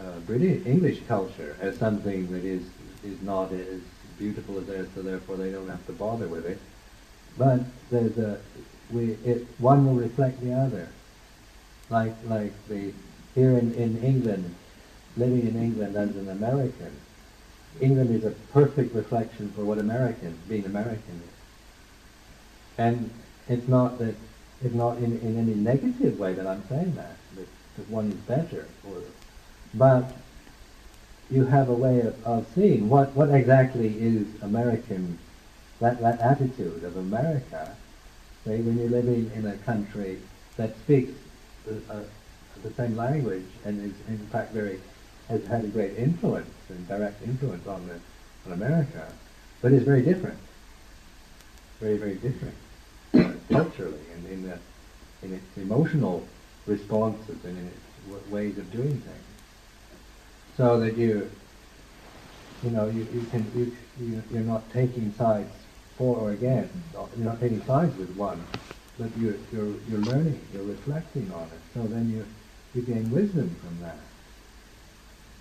uh, 0.00 0.18
British 0.26 0.66
English 0.66 1.00
culture 1.08 1.56
as 1.60 1.76
something 1.78 2.30
that 2.32 2.44
is 2.44 2.62
is 3.04 3.20
not 3.22 3.52
as 3.52 3.80
beautiful 4.18 4.58
as 4.58 4.66
theirs, 4.66 4.88
so 4.94 5.02
therefore 5.02 5.36
they 5.36 5.50
don't 5.50 5.68
have 5.68 5.84
to 5.86 5.92
bother 5.92 6.28
with 6.28 6.46
it. 6.46 6.58
But 7.36 7.60
there's 7.90 8.16
a 8.18 8.40
we 8.90 9.12
it 9.24 9.46
one 9.58 9.86
will 9.86 9.94
reflect 9.94 10.40
the 10.40 10.54
other, 10.54 10.88
like 11.90 12.14
like 12.26 12.52
the 12.68 12.92
here 13.34 13.58
in, 13.58 13.74
in 13.74 14.02
England, 14.02 14.54
living 15.16 15.46
in 15.46 15.60
England 15.60 15.96
as 15.96 16.14
an 16.16 16.28
American, 16.28 16.92
England 17.80 18.10
is 18.10 18.24
a 18.24 18.30
perfect 18.52 18.94
reflection 18.94 19.50
for 19.50 19.64
what 19.64 19.78
American, 19.78 20.38
being 20.48 20.64
American 20.64 21.20
is. 21.24 21.34
And 22.78 23.10
it's 23.48 23.68
not 23.68 23.98
that, 23.98 24.14
it's 24.62 24.74
not 24.74 24.96
in, 24.98 25.18
in 25.20 25.38
any 25.38 25.54
negative 25.54 26.18
way 26.18 26.32
that 26.32 26.46
I'm 26.46 26.66
saying 26.68 26.94
that, 26.94 27.16
that, 27.36 27.46
that 27.76 27.90
one 27.90 28.10
is 28.10 28.14
better, 28.14 28.66
or, 28.88 29.02
but 29.74 30.12
you 31.30 31.44
have 31.44 31.68
a 31.68 31.74
way 31.74 32.00
of, 32.00 32.24
of 32.26 32.46
seeing 32.54 32.88
what, 32.88 33.14
what 33.14 33.30
exactly 33.30 33.88
is 33.98 34.26
American, 34.42 35.18
that, 35.80 36.00
that 36.00 36.20
attitude 36.20 36.84
of 36.84 36.96
America, 36.96 37.76
say 38.44 38.60
when 38.60 38.78
you're 38.78 38.88
living 38.88 39.30
in 39.34 39.46
a 39.46 39.56
country 39.58 40.18
that 40.56 40.76
speaks 40.78 41.12
uh, 41.68 41.92
uh, 41.92 42.00
the 42.62 42.72
same 42.74 42.96
language 42.96 43.46
and 43.64 43.82
is 43.82 43.92
in 44.08 44.18
fact 44.28 44.52
very 44.52 44.80
has 45.28 45.44
had 45.46 45.64
a 45.64 45.68
great 45.68 45.96
influence 45.96 46.50
and 46.68 46.86
direct 46.86 47.22
influence 47.22 47.66
on 47.66 47.86
the 47.88 47.98
on 48.46 48.52
America, 48.52 49.10
but 49.62 49.72
is 49.72 49.82
very 49.82 50.02
different, 50.02 50.38
very 51.80 51.96
very 51.96 52.14
different 52.14 52.54
culturally 53.50 54.06
and 54.14 54.26
in 54.26 54.42
the 54.42 54.58
in 55.22 55.34
its 55.34 55.56
emotional 55.56 56.26
responses 56.66 57.44
and 57.44 57.58
in 57.58 57.66
its 57.66 58.30
ways 58.30 58.58
of 58.58 58.70
doing 58.72 59.00
things. 59.00 59.24
So 60.56 60.80
that 60.80 60.96
you 60.96 61.30
you 62.62 62.70
know 62.70 62.86
you, 62.86 63.06
you 63.12 63.26
can 63.30 63.50
you, 63.54 63.76
you 64.00 64.22
you're 64.30 64.42
not 64.42 64.70
taking 64.72 65.12
sides 65.14 65.52
for 65.96 66.16
or 66.16 66.30
against. 66.32 66.74
You're 67.16 67.26
not 67.26 67.40
taking 67.40 67.62
sides 67.64 67.96
with 67.96 68.14
one, 68.16 68.44
but 68.98 69.10
you're 69.18 69.36
you're 69.52 69.74
you're 69.88 70.00
learning. 70.00 70.40
You're 70.52 70.64
reflecting 70.64 71.30
on 71.32 71.44
it. 71.44 71.60
So 71.72 71.82
then 71.82 72.10
you 72.10 72.26
you 72.74 72.82
gain 72.82 73.10
wisdom 73.10 73.54
from 73.60 73.80
that 73.80 73.98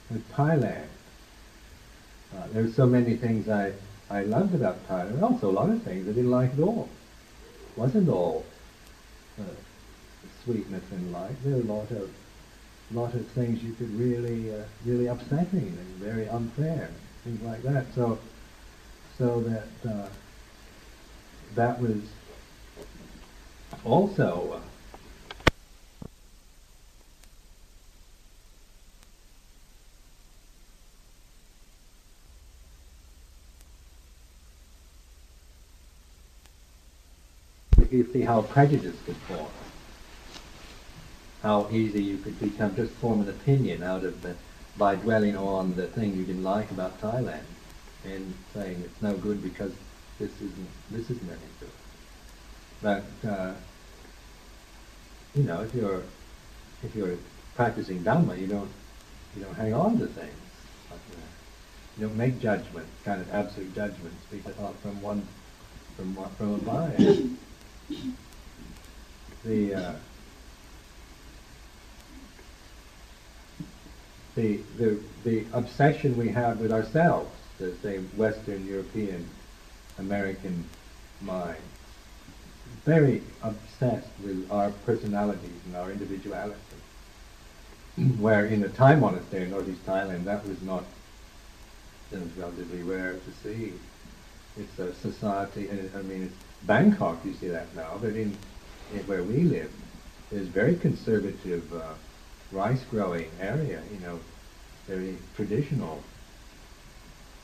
with 0.09 0.31
Thailand. 0.31 0.87
Uh, 2.35 2.47
there's 2.51 2.75
so 2.75 2.85
many 2.85 3.15
things 3.15 3.49
I, 3.49 3.73
I 4.09 4.23
loved 4.23 4.55
about 4.55 4.87
Thailand. 4.87 5.21
Also, 5.21 5.49
a 5.49 5.51
lot 5.51 5.69
of 5.69 5.81
things 5.83 6.07
I 6.07 6.11
didn't 6.11 6.31
like 6.31 6.53
at 6.53 6.59
all. 6.59 6.89
Wasn't 7.75 8.09
all 8.09 8.45
uh, 9.39 9.43
sweetness 10.43 10.83
in 10.91 11.11
life. 11.11 11.35
There 11.43 11.55
were 11.55 11.61
a 11.61 11.65
lot 11.65 11.91
of 11.91 12.09
lot 12.91 13.13
of 13.15 13.25
things 13.29 13.63
you 13.63 13.73
could 13.73 13.91
really 13.97 14.53
uh, 14.53 14.63
really 14.85 15.07
upsetting 15.07 15.77
and 15.79 15.87
very 15.97 16.27
unfair, 16.29 16.89
things 17.23 17.41
like 17.41 17.63
that. 17.63 17.85
So 17.95 18.19
so 19.17 19.41
that 19.41 19.89
uh, 19.89 20.09
that 21.55 21.81
was 21.81 22.01
also. 23.83 24.61
You 37.93 38.09
see 38.11 38.21
how 38.21 38.41
prejudice 38.41 38.95
could 39.05 39.15
form. 39.15 39.47
How 41.41 41.67
easy 41.71 42.01
you 42.01 42.17
could 42.17 42.39
become, 42.39 42.75
just 42.75 42.93
form 42.93 43.21
an 43.21 43.29
opinion 43.29 43.83
out 43.83 44.03
of 44.03 44.21
the, 44.21 44.35
by 44.77 44.95
dwelling 44.95 45.37
on 45.37 45.75
the 45.75 45.87
thing 45.87 46.15
you 46.15 46.25
didn't 46.25 46.43
like 46.43 46.71
about 46.71 46.99
Thailand 46.99 47.45
and 48.05 48.33
saying 48.53 48.81
it's 48.83 49.01
no 49.01 49.15
good 49.15 49.43
because 49.43 49.71
this 50.19 50.31
isn't, 50.37 50.67
this 50.91 51.09
isn't 51.09 51.29
any 51.29 51.39
good. 51.59 51.69
But, 52.81 53.29
uh, 53.29 53.53
you 55.35 55.43
know, 55.43 55.61
if 55.61 55.73
you're, 55.73 56.03
if 56.81 56.95
you're 56.95 57.17
practicing 57.55 58.03
Dhamma, 58.03 58.39
you 58.39 58.47
don't, 58.47 58.71
you 59.35 59.43
don't 59.43 59.55
hang 59.55 59.73
on 59.73 59.99
to 59.99 60.07
things 60.07 60.33
like. 60.89 60.99
You 61.97 62.07
don't 62.07 62.17
make 62.17 62.39
judgments, 62.39 62.89
kind 63.05 63.21
of 63.21 63.31
absolute 63.31 63.75
judgments, 63.75 64.17
because 64.31 64.57
uh, 64.57 64.71
from 64.81 64.99
one, 65.01 65.27
from 65.95 66.15
one, 66.15 66.29
from 66.31 66.55
a 66.55 66.57
bias. 66.57 67.19
The, 69.43 69.75
uh, 69.75 69.93
the, 74.35 74.59
the, 74.77 74.99
the 75.23 75.45
obsession 75.53 76.17
we 76.17 76.29
have 76.29 76.59
with 76.59 76.71
ourselves, 76.71 77.29
the 77.57 77.75
say 77.81 77.97
Western 78.17 78.65
European 78.65 79.29
American 79.99 80.65
mind, 81.21 81.61
very 82.85 83.21
obsessed 83.41 84.07
with 84.23 84.49
our 84.51 84.71
personalities 84.85 85.61
and 85.65 85.75
our 85.75 85.91
individuality. 85.91 86.59
Where 88.19 88.45
in 88.47 88.63
a 88.63 88.69
Thai 88.69 88.95
monastery 88.95 89.43
in 89.43 89.51
northeast 89.51 89.85
Thailand, 89.85 90.23
that 90.23 90.47
was 90.47 90.61
not, 90.63 90.83
was 92.11 92.37
relatively 92.37 92.81
rare 92.81 93.13
to 93.13 93.31
see. 93.43 93.73
It's 94.57 94.79
a 94.79 94.93
society, 94.95 95.69
I 95.95 96.01
mean, 96.01 96.23
it's 96.23 96.35
Bangkok, 96.65 97.25
you 97.25 97.33
see 97.33 97.47
that 97.49 97.75
now, 97.75 97.97
but 98.01 98.15
in, 98.15 98.37
in 98.93 98.99
where 99.05 99.23
we 99.23 99.43
live, 99.43 99.71
there's 100.31 100.47
very 100.47 100.75
conservative 100.75 101.73
uh, 101.73 101.93
rice 102.51 102.83
growing 102.89 103.29
area, 103.39 103.81
you 103.91 103.99
know, 103.99 104.19
very 104.87 105.17
traditional 105.35 106.01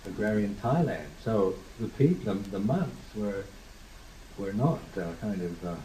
agrarian 0.05 0.55
Thailand. 0.61 1.07
So 1.23 1.55
the 1.79 1.87
people, 1.87 2.33
the, 2.33 2.49
the 2.49 2.59
monks 2.59 3.15
were 3.15 3.43
were 4.37 4.53
not 4.53 4.79
uh, 4.97 5.11
kind 5.19 5.41
of 5.41 5.65
uh, 5.65 5.75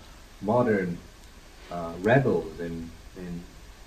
modern 0.40 0.98
uh, 1.70 1.92
rebels 2.00 2.60
in 2.60 2.90
in 3.16 3.42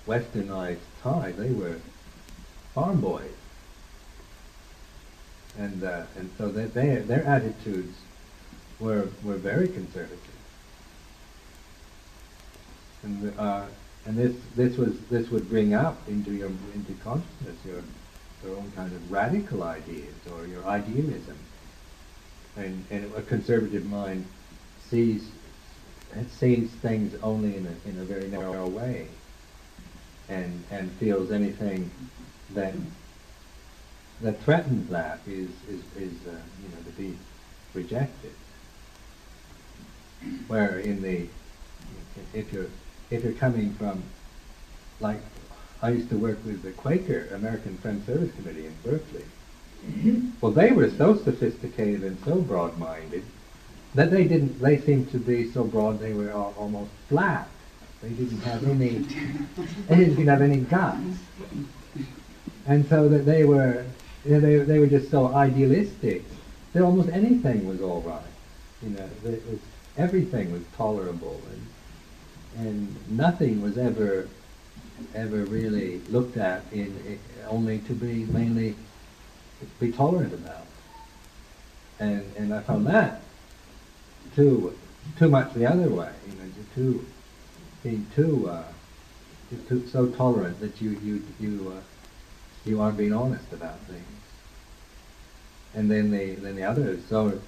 westernized 0.06 0.78
Thai. 1.02 1.32
They 1.32 1.50
were 1.50 1.76
farm 2.74 3.00
boys, 3.00 3.30
and 5.58 5.82
uh, 5.82 6.02
and 6.16 6.30
so 6.36 6.50
they, 6.50 6.66
they, 6.66 6.96
their 6.96 7.24
attitudes 7.24 7.96
were 8.80 9.08
were 9.22 9.36
very 9.36 9.68
conservative. 9.68 10.18
And 13.02 13.38
uh, 13.38 13.66
and 14.06 14.16
this 14.16 14.36
this 14.56 14.76
was 14.76 14.98
this 15.10 15.30
would 15.30 15.48
bring 15.48 15.74
up 15.74 15.96
into 16.08 16.32
your 16.32 16.50
into 16.74 16.92
consciousness 17.02 17.56
your 17.64 17.82
your 18.44 18.56
own 18.56 18.70
kind 18.76 18.92
of 18.92 19.12
radical 19.12 19.62
ideas 19.62 20.14
or 20.32 20.46
your 20.46 20.64
idealism. 20.66 21.36
And, 22.56 22.84
and 22.90 23.12
a 23.14 23.22
conservative 23.22 23.86
mind 23.86 24.26
sees 24.88 25.28
sees 26.30 26.70
things 26.70 27.14
only 27.22 27.56
in 27.56 27.66
a, 27.66 27.88
in 27.88 27.98
a 27.98 28.04
very 28.04 28.28
narrow 28.28 28.66
way 28.66 29.08
and, 30.28 30.64
and 30.70 30.90
feels 30.92 31.30
anything 31.30 31.90
that 32.54 32.74
that 34.20 34.40
threatens 34.42 34.90
that 34.90 35.20
is, 35.28 35.48
is, 35.68 35.80
is 35.96 36.12
uh, 36.26 36.32
you 36.62 36.68
know, 36.70 36.82
to 36.84 36.90
be 36.96 37.16
rejected. 37.72 38.32
Where 40.46 40.78
in 40.78 41.02
the, 41.02 41.28
if 42.34 42.52
you're, 42.52 42.66
if 43.10 43.24
you're 43.24 43.32
coming 43.34 43.74
from, 43.74 44.02
like 45.00 45.20
I 45.80 45.90
used 45.90 46.10
to 46.10 46.16
work 46.16 46.44
with 46.44 46.62
the 46.62 46.72
Quaker 46.72 47.28
American 47.32 47.78
Friends 47.78 48.04
Service 48.06 48.34
Committee 48.34 48.66
in 48.66 48.74
Berkeley. 48.82 49.24
Mm-hmm. 49.86 50.30
Well, 50.40 50.50
they 50.50 50.72
were 50.72 50.90
so 50.90 51.16
sophisticated 51.16 52.02
and 52.02 52.18
so 52.24 52.40
broad-minded 52.40 53.22
that 53.94 54.10
they 54.10 54.24
didn't. 54.24 54.60
They 54.60 54.78
seemed 54.78 55.10
to 55.12 55.18
be 55.18 55.50
so 55.52 55.64
broad 55.64 56.00
they 56.00 56.12
were 56.12 56.30
al- 56.30 56.54
almost 56.58 56.90
flat. 57.08 57.48
They 58.02 58.10
didn't 58.10 58.40
have 58.40 58.64
any. 58.64 59.06
They 59.88 59.96
didn't 59.96 60.26
have 60.26 60.42
any 60.42 60.58
guts, 60.58 61.18
and 62.66 62.86
so 62.88 63.08
that 63.08 63.24
they 63.24 63.44
were. 63.44 63.84
You 64.24 64.32
know, 64.32 64.40
they 64.40 64.56
they 64.58 64.78
were 64.78 64.88
just 64.88 65.10
so 65.10 65.32
idealistic 65.34 66.24
that 66.72 66.82
almost 66.82 67.08
anything 67.10 67.66
was 67.66 67.80
all 67.80 68.00
right. 68.02 68.20
You 68.82 68.90
know, 68.90 69.08
it 69.24 69.42
was 69.48 69.60
everything 69.98 70.52
was 70.52 70.62
tolerable, 70.76 71.42
and 71.50 72.66
and 72.66 73.10
nothing 73.10 73.60
was 73.60 73.76
ever 73.76 74.28
ever 75.14 75.44
really 75.44 75.98
looked 76.10 76.36
at 76.36 76.62
in, 76.72 77.20
only 77.48 77.78
to 77.80 77.92
be 77.92 78.24
mainly 78.24 78.74
be 79.80 79.92
tolerant 79.92 80.32
about. 80.32 80.66
And 82.00 82.24
and 82.36 82.54
I 82.54 82.60
found 82.60 82.86
that 82.86 83.20
too 84.34 84.76
too 85.18 85.28
much 85.28 85.52
the 85.54 85.66
other 85.66 85.88
way, 85.88 86.12
you 86.26 86.32
know, 86.32 86.48
too 86.74 87.06
being 87.82 88.06
too 88.14 88.48
uh, 88.48 88.64
too 89.68 89.86
so 89.88 90.06
tolerant 90.06 90.60
that 90.60 90.80
you 90.80 90.90
you 91.02 91.22
you 91.40 91.72
uh, 91.76 91.80
you 92.64 92.80
aren't 92.80 92.96
being 92.96 93.12
honest 93.12 93.52
about 93.52 93.78
things. 93.80 94.04
And 95.74 95.90
then 95.90 96.10
the 96.10 96.34
then 96.36 96.56
the 96.56 96.64
others 96.64 97.00
so 97.08 97.40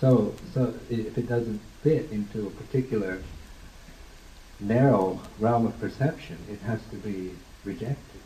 so 0.00 0.34
so 0.52 0.74
if 0.90 1.16
it 1.16 1.28
doesn't 1.28 1.60
fit 1.86 2.10
into 2.10 2.48
a 2.48 2.50
particular 2.50 3.22
narrow 4.58 5.20
realm 5.38 5.66
of 5.66 5.78
perception, 5.78 6.36
it 6.50 6.58
has 6.62 6.80
to 6.90 6.96
be 6.96 7.30
rejected. 7.64 8.20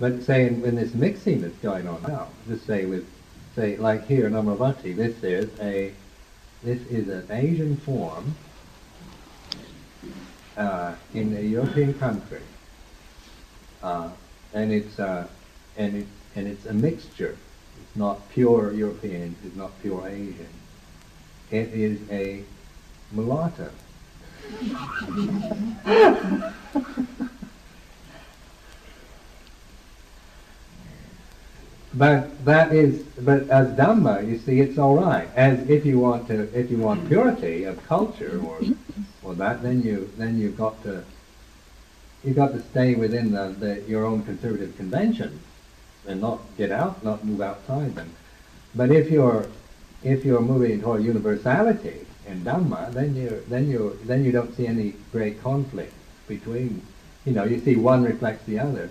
But 0.00 0.24
say 0.24 0.48
in 0.48 0.74
this 0.74 0.94
mixing 0.94 1.42
that's 1.42 1.58
going 1.58 1.86
on 1.86 2.02
now, 2.02 2.26
just 2.48 2.66
say 2.66 2.86
with, 2.86 3.06
say 3.54 3.76
like 3.76 4.08
here 4.08 4.26
in 4.26 4.32
Amaravati, 4.32 4.96
this 4.96 5.22
is 5.22 5.48
a, 5.60 5.92
this 6.64 6.80
is 6.88 7.08
an 7.08 7.24
Asian 7.30 7.76
form 7.76 8.34
uh, 10.56 10.96
in 11.14 11.36
a 11.36 11.40
European 11.40 11.94
country, 11.94 12.42
uh, 13.80 14.10
and 14.54 14.72
it's 14.72 14.98
uh, 14.98 15.28
and 15.76 15.98
it 15.98 16.06
and 16.34 16.48
it's 16.48 16.66
a 16.66 16.74
mixture. 16.74 17.36
It's 17.80 17.96
not 17.96 18.28
pure 18.30 18.72
European. 18.72 19.36
It's 19.44 19.54
not 19.54 19.70
pure 19.82 20.08
Asian. 20.08 20.57
It 21.50 21.68
is 21.72 21.98
a 22.10 22.44
mulatto. 23.12 23.70
but 31.94 32.44
that 32.44 32.72
is, 32.72 33.02
but 33.20 33.48
as 33.48 33.68
Dhamma, 33.76 34.28
you 34.28 34.38
see, 34.38 34.60
it's 34.60 34.78
all 34.78 34.96
right. 34.96 35.28
As 35.34 35.68
if 35.70 35.86
you 35.86 35.98
want 35.98 36.28
to, 36.28 36.48
if 36.58 36.70
you 36.70 36.78
want 36.78 37.08
purity 37.08 37.64
of 37.64 37.84
culture 37.86 38.40
or, 38.44 38.60
or 39.22 39.34
that, 39.34 39.62
then 39.62 39.82
you, 39.82 40.10
then 40.18 40.38
you've 40.38 40.56
got 40.56 40.82
to, 40.82 41.02
you've 42.24 42.36
got 42.36 42.52
to 42.52 42.62
stay 42.70 42.94
within 42.94 43.32
the, 43.32 43.54
the, 43.58 43.82
your 43.88 44.04
own 44.04 44.22
conservative 44.22 44.76
conventions 44.76 45.40
and 46.06 46.20
not 46.20 46.40
get 46.56 46.70
out, 46.70 47.02
not 47.02 47.24
move 47.24 47.40
outside 47.40 47.94
them. 47.94 48.10
But 48.74 48.90
if 48.90 49.10
you're, 49.10 49.46
if 50.02 50.24
you're 50.24 50.40
moving 50.40 50.80
toward 50.80 51.02
universality, 51.02 52.04
in 52.26 52.42
Dhamma, 52.42 52.92
then 52.92 53.16
you 53.16 53.42
then 53.48 53.70
you 53.70 53.98
then 54.04 54.22
you 54.22 54.32
don't 54.32 54.54
see 54.54 54.66
any 54.66 54.94
great 55.12 55.40
conflict 55.42 55.94
between 56.26 56.82
you 57.28 57.34
know, 57.34 57.44
you 57.44 57.60
see 57.60 57.76
one 57.76 58.04
reflects 58.04 58.44
the 58.44 58.58
other. 58.58 58.88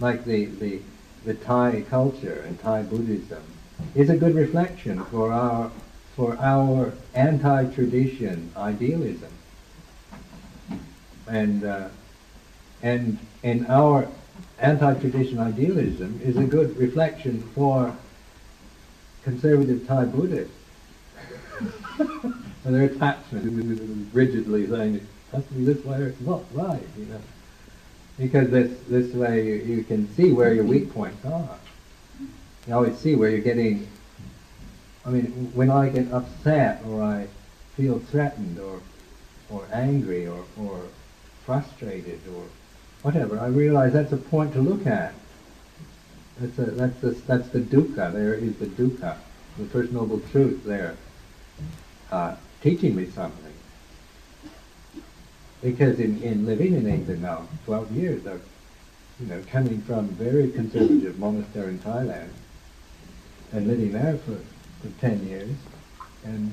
Like 0.00 0.26
the, 0.26 0.44
the, 0.44 0.80
the 1.24 1.32
Thai 1.32 1.82
culture 1.88 2.44
and 2.46 2.60
Thai 2.60 2.82
Buddhism 2.82 3.42
is 3.94 4.10
a 4.10 4.16
good 4.16 4.34
reflection 4.34 5.02
for 5.06 5.32
our 5.32 5.70
for 6.14 6.36
our 6.38 6.92
anti-tradition 7.14 8.52
idealism. 8.54 9.32
And 11.26 11.64
uh, 11.64 11.88
and 12.82 13.18
and 13.42 13.66
our 13.68 14.06
anti-tradition 14.58 15.38
idealism 15.38 16.20
is 16.22 16.36
a 16.36 16.44
good 16.44 16.76
reflection 16.76 17.40
for 17.54 17.96
conservative 19.22 19.86
Thai 19.86 20.04
Buddhists. 20.06 20.54
and 21.98 22.74
their 22.74 22.84
attachment 22.84 24.08
rigidly 24.12 24.66
saying 24.66 24.96
it 24.96 25.02
has 25.32 25.46
to 25.46 25.54
be 25.54 25.64
this 25.64 25.84
way 25.84 25.98
or 25.98 26.08
it's 26.08 26.20
not 26.20 26.42
right, 26.52 26.86
you 26.98 27.04
know. 27.06 27.20
Because 28.18 28.50
this 28.50 28.78
this 28.88 29.14
way 29.14 29.46
you, 29.46 29.54
you 29.54 29.84
can 29.84 30.12
see 30.14 30.32
where 30.32 30.52
your 30.52 30.64
weak 30.64 30.92
points 30.92 31.24
are. 31.24 31.58
You 32.66 32.74
always 32.74 32.98
see 32.98 33.14
where 33.14 33.30
you're 33.30 33.40
getting 33.40 33.88
I 35.04 35.10
mean, 35.10 35.50
when 35.54 35.70
I 35.70 35.88
get 35.88 36.12
upset 36.12 36.82
or 36.86 37.02
I 37.02 37.28
feel 37.76 37.98
threatened 37.98 38.58
or 38.58 38.80
or 39.50 39.66
angry 39.72 40.28
or, 40.28 40.44
or 40.56 40.82
frustrated 41.44 42.20
or 42.36 42.44
whatever, 43.02 43.40
I 43.40 43.46
realize 43.46 43.92
that's 43.92 44.12
a 44.12 44.16
point 44.16 44.52
to 44.52 44.60
look 44.60 44.86
at. 44.86 45.12
That's 46.40 46.58
a, 46.58 46.70
that's 46.72 47.00
the, 47.00 47.10
that's 47.26 47.48
the 47.48 47.60
dukkha. 47.60 48.12
There 48.12 48.34
is 48.34 48.56
the 48.56 48.66
dukkha, 48.66 49.18
the 49.58 49.66
first 49.66 49.92
noble 49.92 50.20
truth 50.32 50.64
there, 50.64 50.96
uh, 52.10 52.36
teaching 52.62 52.96
me 52.96 53.06
something. 53.06 53.52
because 55.62 56.00
in, 56.00 56.22
in 56.22 56.46
living 56.46 56.74
in 56.74 56.86
England 56.86 57.22
now, 57.22 57.46
12 57.66 57.92
years, 57.92 58.26
I've, 58.26 58.42
you 59.20 59.26
know, 59.26 59.42
coming 59.50 59.82
from 59.82 60.08
very 60.08 60.50
conservative 60.50 61.18
monastery 61.18 61.70
in 61.70 61.78
Thailand 61.80 62.30
and 63.52 63.66
living 63.66 63.92
there 63.92 64.16
for, 64.18 64.38
for 64.80 65.00
10 65.00 65.26
years 65.26 65.50
and, 66.24 66.52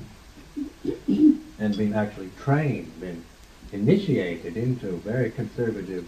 and 1.60 1.78
being 1.78 1.94
actually 1.94 2.30
trained, 2.38 3.00
been 3.00 3.24
initiated 3.72 4.58
into 4.58 4.90
a 4.90 4.98
very 4.98 5.32
conservative 5.32 6.06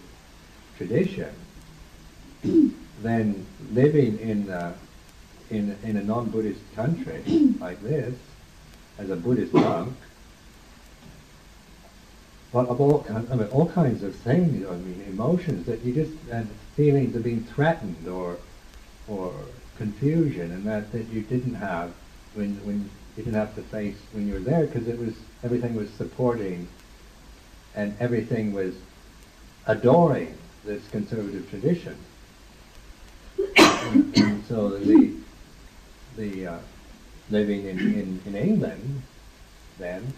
tradition, 0.76 1.34
then 3.02 3.46
living 3.72 4.18
in, 4.18 4.50
uh, 4.50 4.74
in, 5.50 5.76
in 5.82 5.96
a 5.96 6.02
non-Buddhist 6.02 6.60
country 6.74 7.22
like 7.60 7.80
this, 7.82 8.14
as 8.98 9.10
a 9.10 9.16
Buddhist 9.16 9.52
monk, 9.54 9.94
but 12.52 12.68
of 12.68 12.80
all, 12.80 13.06
I 13.08 13.36
mean, 13.36 13.46
all 13.48 13.68
kinds 13.68 14.02
of 14.02 14.14
things, 14.14 14.66
I 14.66 14.74
mean, 14.74 15.04
emotions 15.08 15.66
that 15.66 15.84
you 15.84 15.94
just, 15.94 16.12
and 16.32 16.48
feelings 16.74 17.14
of 17.14 17.22
being 17.22 17.44
threatened 17.44 18.08
or, 18.08 18.38
or 19.06 19.32
confusion, 19.78 20.50
and 20.50 20.64
that, 20.66 20.90
that 20.92 21.06
you 21.08 21.22
didn't 21.22 21.54
have 21.54 21.92
when, 22.34 22.56
when 22.66 22.90
you 23.16 23.24
didn't 23.24 23.34
have 23.34 23.54
to 23.54 23.62
face 23.62 23.96
when 24.12 24.26
you 24.26 24.34
were 24.34 24.40
there, 24.40 24.66
because 24.66 24.88
it 24.88 24.98
was, 24.98 25.14
everything 25.44 25.76
was 25.76 25.88
supporting, 25.90 26.66
and 27.76 27.94
everything 28.00 28.52
was 28.52 28.74
adoring 29.66 30.36
this 30.64 30.86
conservative 30.88 31.48
tradition. 31.50 31.96
so 34.48 34.70
the, 34.78 35.12
the, 36.16 36.46
uh, 36.46 36.58
living 37.30 37.66
in, 37.66 37.78
in, 37.78 38.22
in 38.26 38.36
England 38.36 39.02
then 39.78 40.12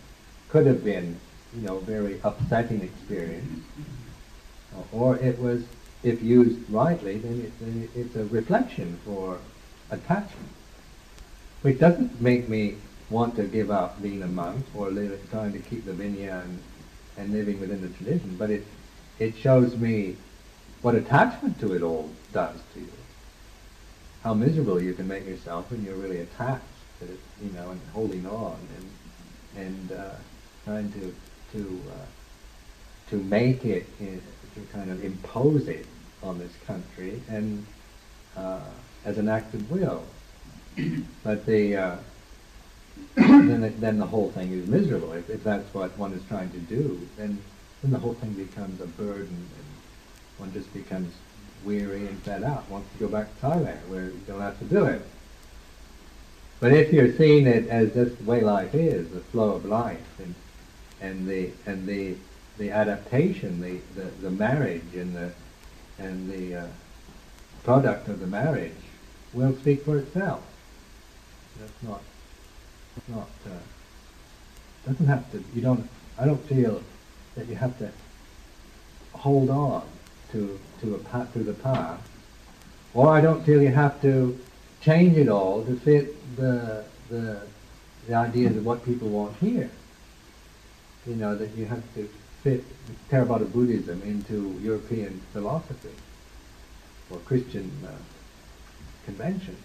could 0.51 0.67
have 0.67 0.85
been, 0.85 1.19
you 1.57 1.63
know, 1.63 1.79
very 1.81 2.21
upsetting 2.25 2.83
experience. 2.83 3.65
Uh, 4.75 4.83
Or 4.93 5.17
it 5.17 5.39
was, 5.39 5.63
if 6.03 6.23
used 6.23 6.59
rightly, 6.71 7.19
then 7.19 7.53
it- 7.63 7.91
it's 8.01 8.17
a 8.17 8.25
reflection 8.25 8.99
for 9.05 9.39
attachment. 9.91 10.49
Which 11.63 11.79
doesn't 11.79 12.21
make 12.21 12.49
me 12.49 12.77
want 13.09 13.37
to 13.37 13.45
give 13.45 13.71
up 13.71 14.03
being 14.03 14.23
a 14.23 14.27
monk 14.27 14.65
or 14.77 14.91
live, 14.91 15.19
trying 15.31 15.53
to 15.53 15.59
keep 15.61 15.87
the 15.87 15.93
vinaya 15.93 16.43
and, 16.43 16.59
and 17.17 17.33
living 17.33 17.61
within 17.61 17.81
the 17.83 17.89
tradition, 17.91 18.37
but 18.39 18.51
it, 18.51 18.67
it 19.19 19.37
shows 19.37 19.77
me 19.77 20.17
what 20.83 20.95
attachment 20.95 21.61
to 21.61 21.73
it 21.75 21.83
all 21.83 22.11
does 22.33 22.59
to 22.75 22.81
you. 22.81 23.02
How 24.23 24.35
miserable 24.35 24.81
you 24.81 24.95
can 24.95 25.09
make 25.09 25.27
yourself 25.27 25.71
when 25.71 25.85
you're 25.85 25.97
really 25.97 26.21
attached 26.21 26.63
to 27.01 27.07
it, 27.07 27.19
you 27.43 27.51
know, 27.53 27.71
and 27.71 27.81
holding 27.93 28.25
on 28.27 28.57
and, 29.57 29.67
and 29.67 29.93
uh, 29.93 30.15
trying 30.65 30.93
to, 30.93 31.15
to, 31.53 31.81
uh, 31.91 33.11
to 33.11 33.17
make 33.17 33.65
it, 33.65 33.85
in, 33.99 34.23
to 34.55 34.61
kind 34.73 34.93
of 34.93 35.05
impose 35.05 35.67
it 35.67 35.87
on 36.23 36.39
this 36.39 36.53
country 36.67 37.21
and 37.29 37.67
uh, 38.37 38.61
as 39.05 39.19
an 39.19 39.29
act 39.29 39.55
of 39.55 39.69
will. 39.69 40.05
but 41.25 41.45
the, 41.45 41.77
uh, 41.77 41.97
then, 43.17 43.65
it, 43.65 43.81
then 43.81 43.99
the 43.99 44.07
whole 44.07 44.31
thing 44.31 44.53
is 44.53 44.69
miserable. 44.69 45.13
If, 45.15 45.31
if 45.31 45.43
that's 45.43 45.75
what 45.75 45.99
one 45.99 46.13
is 46.13 46.23
trying 46.29 46.51
to 46.51 46.61
do, 46.61 47.09
then, 47.17 47.43
then 47.83 47.91
the 47.91 47.99
whole 47.99 48.15
thing 48.15 48.35
becomes 48.35 48.81
a 48.81 48.87
burden 48.87 49.49
and 49.59 49.67
one 50.39 50.53
just 50.53 50.73
becomes 50.73 51.13
weary 51.65 52.07
and 52.07 52.21
fed 52.23 52.43
up, 52.43 52.69
wants 52.69 52.93
to 52.93 52.99
go 52.99 53.09
back 53.09 53.29
to 53.35 53.47
Thailand 53.47 53.89
where 53.89 54.07
you 54.07 54.21
don't 54.27 54.41
have 54.41 54.59
to 54.59 54.65
do 54.65 54.85
it. 54.85 55.03
But 56.61 56.73
if 56.73 56.93
you're 56.93 57.13
seeing 57.17 57.47
it 57.47 57.67
as 57.69 57.93
just 57.93 58.19
the 58.19 58.25
way 58.25 58.41
life 58.41 58.75
is, 58.75 59.11
the 59.11 59.21
flow 59.21 59.57
of 59.57 59.65
life, 59.65 60.21
and 60.21 60.35
and 61.01 61.27
the 61.27 61.51
and 61.67 61.87
the 61.87 62.17
the 62.59 62.71
adaptation, 62.71 63.61
the, 63.61 63.81
the, 63.97 64.09
the 64.23 64.31
marriage 64.31 64.95
and 64.95 65.15
the 65.17 65.33
and 65.99 66.31
the 66.31 66.57
uh, 66.57 66.67
product 67.65 68.09
of 68.09 68.21
the 68.21 68.27
marriage 68.27 68.77
will 69.33 69.57
speak 69.57 69.85
for 69.85 69.99
itself. 69.99 70.43
That's 71.59 71.83
not 71.83 72.03
not 73.09 73.29
uh, 73.47 73.59
doesn't 74.87 75.07
have 75.07 75.31
to. 75.33 75.43
You 75.55 75.63
don't. 75.63 75.89
I 76.19 76.27
don't 76.27 76.45
feel 76.47 76.83
that 77.35 77.49
you 77.49 77.57
have 77.57 77.77
to 77.79 77.91
hold 79.15 79.51
on 79.51 79.83
to 80.33 80.59
to 80.81 80.95
a 80.95 80.99
the 81.43 81.55
path, 81.55 82.01
or 82.95 83.11
I 83.11 83.21
don't 83.21 83.45
feel 83.45 83.63
you 83.63 83.69
have 83.69 84.01
to 84.03 84.39
change 84.81 85.17
it 85.17 85.29
all 85.29 85.65
to 85.65 85.77
fit 85.77 86.37
the 86.37 86.85
the 87.09 87.43
the 88.09 88.15
ideas 88.15 88.57
of 88.57 88.67
what 88.67 88.85
people 88.85 89.09
want 89.09 89.37
here. 89.37 89.71
You 91.07 91.15
know 91.17 91.37
that 91.37 91.51
you 91.57 91.67
have 91.67 91.83
to 91.95 92.09
fit 92.43 92.65
Theravada 93.09 93.51
Buddhism 93.53 94.03
into 94.03 94.59
European 94.63 95.21
philosophy 95.33 95.95
or 97.11 97.19
Christian 97.19 97.71
uh, 97.87 97.93
conventions. 99.05 99.59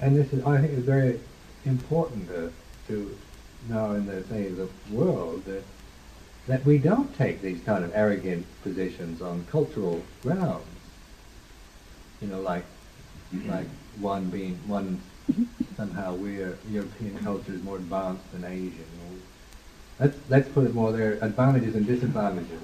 And 0.00 0.16
this 0.16 0.32
is, 0.32 0.44
I 0.44 0.60
think, 0.60 0.72
is 0.72 0.84
very 0.84 1.20
important 1.64 2.28
to, 2.28 2.52
to 2.88 3.16
now 3.68 3.92
in 3.92 4.06
the 4.06 4.22
say 4.24 4.48
the 4.48 4.68
world 4.90 5.44
that 5.46 5.62
that 6.46 6.64
we 6.66 6.76
don't 6.76 7.16
take 7.16 7.40
these 7.40 7.60
kind 7.62 7.84
of 7.84 7.90
arrogant 7.94 8.46
positions 8.62 9.22
on 9.22 9.46
cultural 9.50 10.02
grounds. 10.22 10.66
You 12.20 12.28
know, 12.28 12.40
like 12.40 12.64
mm-hmm. 13.34 13.50
like 13.50 13.66
one 13.98 14.28
being 14.28 14.58
one 14.66 15.00
somehow 15.76 16.14
we're 16.14 16.58
European 16.70 17.18
culture 17.18 17.52
is 17.52 17.62
more 17.62 17.76
advanced 17.76 18.30
than 18.32 18.44
Asian. 18.44 18.84
Let's 19.98 20.16
let's 20.28 20.48
put 20.48 20.66
it 20.66 20.74
more 20.74 20.92
there 20.92 21.18
advantages 21.22 21.74
and 21.76 21.86
disadvantages 21.86 22.60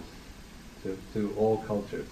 to, 0.83 0.99
to 1.15 1.35
all 1.39 1.59
cultures. 1.59 2.09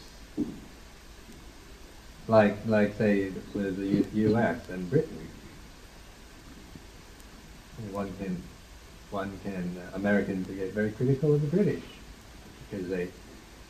Like 2.29 2.57
like 2.66 2.95
say 2.97 3.33
with 3.55 3.79
the 3.79 4.18
U.S. 4.20 4.68
and 4.68 4.89
Britain, 4.91 5.29
one 7.91 8.12
can 8.18 8.43
one 9.11 9.39
can 9.43 9.76
uh, 9.79 9.97
Americans 9.97 10.47
get 10.47 10.72
very 10.72 10.93
critical 10.93 11.35
of 11.35 11.41
the 11.41 11.57
British 11.57 11.83
because 12.70 12.89
they 12.89 13.09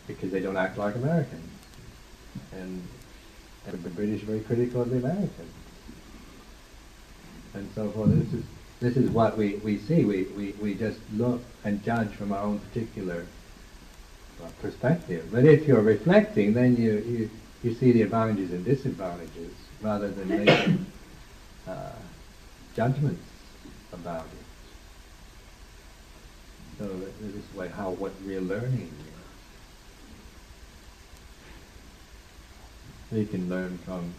because 0.08 0.32
they 0.32 0.40
don't 0.40 0.56
act 0.56 0.76
like 0.76 0.96
Americans, 0.96 1.48
and, 2.52 2.82
and 3.66 3.82
the 3.84 3.90
British 3.90 4.24
are 4.24 4.26
very 4.26 4.40
critical 4.40 4.82
of 4.82 4.90
the 4.90 4.96
Americans, 4.96 5.52
and 7.54 7.70
so 7.76 7.90
forth. 7.90 8.10
This 8.10 8.32
is 8.40 8.44
this 8.80 8.96
is 8.96 9.10
what 9.10 9.36
we, 9.36 9.56
we 9.56 9.78
see. 9.78 10.04
We, 10.04 10.24
we, 10.36 10.52
we 10.60 10.74
just 10.74 11.00
look 11.14 11.42
and 11.64 11.82
judge 11.82 12.10
from 12.10 12.32
our 12.32 12.42
own 12.42 12.60
particular 12.60 13.26
uh, 14.42 14.48
perspective. 14.62 15.28
But 15.32 15.44
if 15.44 15.66
you're 15.66 15.80
reflecting, 15.80 16.54
then 16.54 16.76
you, 16.76 16.92
you, 16.98 17.30
you 17.62 17.74
see 17.74 17.92
the 17.92 18.02
advantages 18.02 18.52
and 18.52 18.64
disadvantages 18.64 19.52
rather 19.80 20.08
than 20.08 20.28
making 20.28 20.86
uh, 21.66 21.92
judgments 22.76 23.22
about 23.92 24.26
it. 24.26 24.46
So 26.78 26.86
this 27.20 27.34
is 27.34 27.72
how 27.72 27.90
what 27.90 28.12
real 28.24 28.42
learning. 28.42 28.92
You 33.10 33.24
can 33.24 33.48
learn 33.48 33.78
from, 33.78 34.12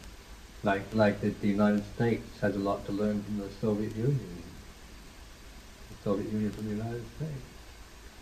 like 0.63 0.81
like 0.93 1.21
the, 1.21 1.29
the 1.29 1.47
United 1.47 1.85
States 1.95 2.39
has 2.41 2.55
a 2.55 2.59
lot 2.59 2.85
to 2.87 2.91
learn 2.91 3.21
from 3.21 3.37
the 3.37 3.49
Soviet 3.61 3.95
Union. 3.95 4.43
The 5.91 6.03
Soviet 6.03 6.31
Union 6.31 6.51
from 6.51 6.65
the 6.65 6.71
United 6.71 7.03
States. 7.17 7.43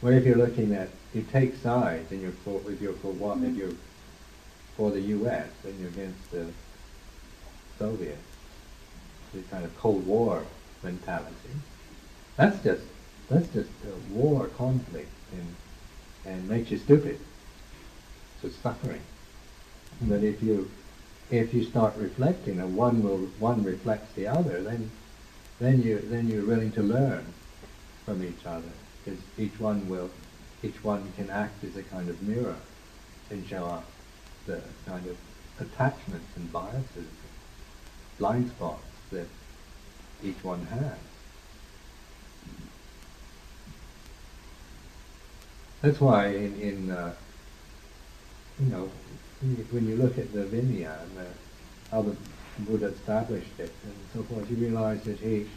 Where 0.01 0.13
if 0.13 0.25
you're 0.25 0.37
looking 0.37 0.75
at, 0.75 0.89
you 1.13 1.25
take 1.31 1.55
sides 1.55 2.11
and 2.11 2.21
you're 2.21 2.31
for, 2.43 2.61
if 2.69 2.81
you're 2.81 2.93
for 2.93 3.13
what, 3.13 3.37
if 3.39 3.55
you're 3.55 3.71
for 4.77 4.91
the 4.91 5.01
U.S., 5.01 5.47
you're 5.79 5.89
against 5.89 6.31
the 6.31 6.45
Soviets. 7.79 8.21
The 9.33 9.41
kind 9.51 9.65
of 9.65 9.75
Cold 9.77 10.05
War 10.05 10.43
mentality. 10.83 11.51
That's 12.37 12.63
just 12.63 12.83
that's 13.29 13.47
just 13.49 13.69
a 13.85 14.13
war 14.13 14.47
conflict 14.57 15.11
and 15.33 15.55
and 16.25 16.47
makes 16.47 16.71
you 16.71 16.77
stupid. 16.77 17.19
So 18.41 18.49
suffering. 18.49 19.01
But 20.01 20.23
if 20.23 20.41
you 20.41 20.71
if 21.29 21.53
you 21.53 21.63
start 21.63 21.93
reflecting 21.97 22.59
and 22.59 22.77
one 22.77 23.03
will 23.03 23.17
one 23.39 23.63
reflects 23.63 24.13
the 24.13 24.27
other, 24.27 24.63
then 24.63 24.91
then 25.59 25.81
you 25.81 25.99
then 25.99 26.29
you're 26.29 26.45
willing 26.45 26.71
to 26.73 26.83
learn 26.83 27.25
from 28.05 28.23
each 28.23 28.45
other 28.45 28.71
because 29.03 29.19
each 29.37 29.59
one 29.59 29.89
will 29.89 30.09
each 30.63 30.83
one 30.83 31.11
can 31.17 31.29
act 31.29 31.63
as 31.63 31.75
a 31.75 31.83
kind 31.83 32.09
of 32.09 32.21
mirror 32.21 32.55
and 33.29 33.45
show 33.45 33.65
up 33.65 33.85
the 34.47 34.61
kind 34.85 35.05
of 35.05 35.17
attachments 35.59 36.35
and 36.35 36.51
biases, 36.51 37.07
blind 38.17 38.49
spots 38.49 38.83
that 39.11 39.27
each 40.23 40.43
one 40.43 40.65
has. 40.65 40.97
That's 45.81 46.01
why 46.01 46.27
in, 46.27 46.59
in 46.59 46.91
uh, 46.91 47.13
you 48.59 48.65
know, 48.67 48.89
when 49.71 49.87
you 49.87 49.95
look 49.95 50.17
at 50.17 50.33
the 50.33 50.43
Vinaya 50.43 51.01
and 51.03 51.17
the, 51.17 51.27
how 51.91 52.01
the 52.01 52.15
Buddha 52.59 52.87
established 52.87 53.59
it 53.59 53.71
and 53.83 53.93
so 54.13 54.23
forth, 54.23 54.49
you 54.49 54.57
realize 54.57 55.03
that 55.03 55.19
he, 55.19 55.47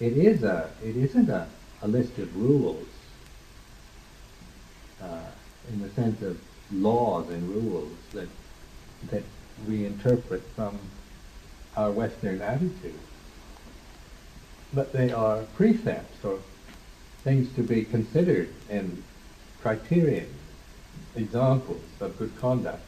it 0.00 0.16
is 0.16 0.42
a, 0.42 0.70
it 0.82 0.96
isn't 0.96 1.28
a, 1.28 1.46
a 1.82 1.88
list 1.88 2.18
of 2.18 2.36
rules, 2.36 2.88
uh, 5.00 5.30
in 5.72 5.80
the 5.80 5.90
sense 5.90 6.20
of 6.22 6.40
laws 6.74 7.28
and 7.30 7.48
rules 7.48 7.96
that, 8.12 8.28
that 9.10 9.22
we 9.68 9.86
interpret 9.86 10.42
from 10.54 10.78
our 11.76 11.90
Western 11.90 12.40
attitude. 12.40 12.98
But 14.72 14.92
they 14.92 15.12
are 15.12 15.42
precepts 15.56 16.24
or 16.24 16.38
things 17.22 17.52
to 17.56 17.62
be 17.62 17.84
considered 17.84 18.48
and 18.68 19.02
criterion, 19.62 20.28
examples 21.16 21.82
of 22.00 22.18
good 22.18 22.36
conduct. 22.40 22.82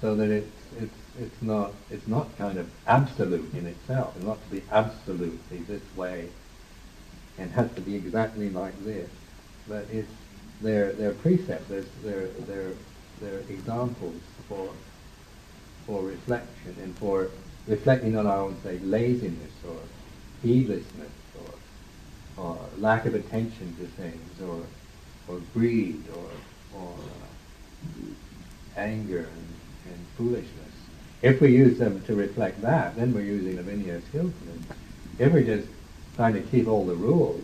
So 0.00 0.14
that 0.16 0.30
it's, 0.30 0.46
it's, 0.78 0.94
it's 1.18 1.42
not, 1.42 1.72
it's 1.90 2.06
not 2.06 2.36
kind 2.36 2.58
of 2.58 2.70
absolute 2.86 3.52
in 3.54 3.66
itself. 3.66 4.14
It's 4.16 4.24
not 4.24 4.42
to 4.44 4.50
be 4.50 4.62
absolutely 4.70 5.58
this 5.58 5.82
way 5.96 6.28
and 7.38 7.50
has 7.52 7.72
to 7.72 7.80
be 7.80 7.96
exactly 7.96 8.50
like 8.50 8.78
this. 8.84 9.08
But 9.66 9.86
it's, 9.90 10.10
they're, 10.60 10.92
they're 10.92 11.12
precepts, 11.12 11.68
they're, 11.68 11.84
they're, 12.02 12.26
they're, 12.46 12.72
they're 13.20 13.40
examples 13.48 14.20
for, 14.48 14.70
for 15.86 16.02
reflection 16.02 16.76
and 16.82 16.96
for 16.98 17.28
reflecting 17.66 18.16
on 18.16 18.26
our 18.26 18.38
own, 18.38 18.56
say, 18.62 18.78
laziness 18.80 19.52
or 19.66 19.76
heedlessness 20.42 21.10
or, 22.38 22.44
or 22.44 22.58
lack 22.78 23.06
of 23.06 23.14
attention 23.14 23.74
to 23.76 23.86
things 24.02 24.40
or, 24.42 24.62
or 25.28 25.40
greed 25.52 26.02
or, 26.14 26.80
or 26.80 26.94
uh, 26.94 28.80
anger 28.80 29.20
and, 29.20 29.92
and 29.92 30.06
foolishness. 30.16 30.50
If 31.22 31.40
we 31.40 31.52
use 31.52 31.78
them 31.78 32.02
to 32.02 32.14
reflect 32.14 32.60
that, 32.62 32.96
then 32.96 33.14
we're 33.14 33.22
using 33.22 33.56
the 33.56 33.62
Vinaya 33.62 34.02
skillfully. 34.08 34.58
If 35.18 35.32
we're 35.32 35.42
just 35.42 35.68
trying 36.16 36.34
to 36.34 36.42
keep 36.42 36.68
all 36.68 36.84
the 36.84 36.94
rules 36.94 37.42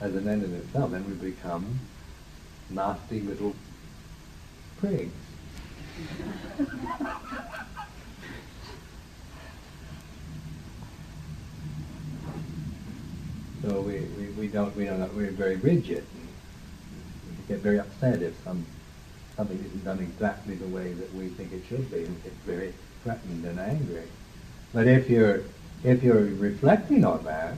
as 0.00 0.14
an 0.14 0.28
end 0.28 0.44
in 0.44 0.54
itself, 0.54 0.90
then 0.90 1.06
we 1.06 1.14
become 1.30 1.80
nasty 2.70 3.20
little 3.20 3.54
prigs. 4.80 5.10
So 13.62 13.80
we, 13.80 14.00
we, 14.00 14.26
we 14.38 14.48
don't, 14.48 14.76
we 14.76 14.84
don't, 14.84 15.14
we're 15.14 15.30
very 15.30 15.56
rigid. 15.56 16.04
We 17.26 17.54
get 17.54 17.62
very 17.62 17.80
upset 17.80 18.22
if 18.22 18.34
some, 18.44 18.64
something 19.36 19.58
isn't 19.58 19.84
done 19.84 19.98
exactly 19.98 20.54
the 20.54 20.68
way 20.68 20.92
that 20.92 21.12
we 21.14 21.28
think 21.28 21.52
it 21.52 21.62
should 21.68 21.90
be, 21.90 22.04
and 22.04 22.22
get 22.22 22.32
very 22.44 22.74
threatened 23.02 23.44
and 23.44 23.58
angry. 23.58 24.04
But 24.72 24.86
if 24.86 25.08
you're, 25.08 25.40
if 25.82 26.02
you're 26.02 26.26
reflecting 26.26 27.04
on 27.04 27.24
that, 27.24 27.54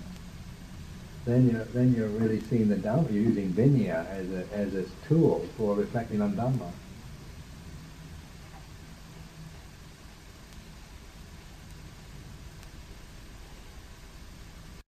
then 1.28 1.50
you're, 1.50 1.64
then 1.64 1.94
you're 1.94 2.08
really 2.08 2.40
seeing 2.40 2.68
the 2.68 2.76
Dhamma, 2.76 3.12
you're 3.12 3.22
using 3.22 3.52
Vinaya 3.52 4.08
as 4.08 4.30
a, 4.30 4.46
as 4.56 4.74
a 4.74 4.84
tool 5.06 5.46
for 5.56 5.74
reflecting 5.74 6.22
on 6.22 6.32
Dhamma. 6.34 6.72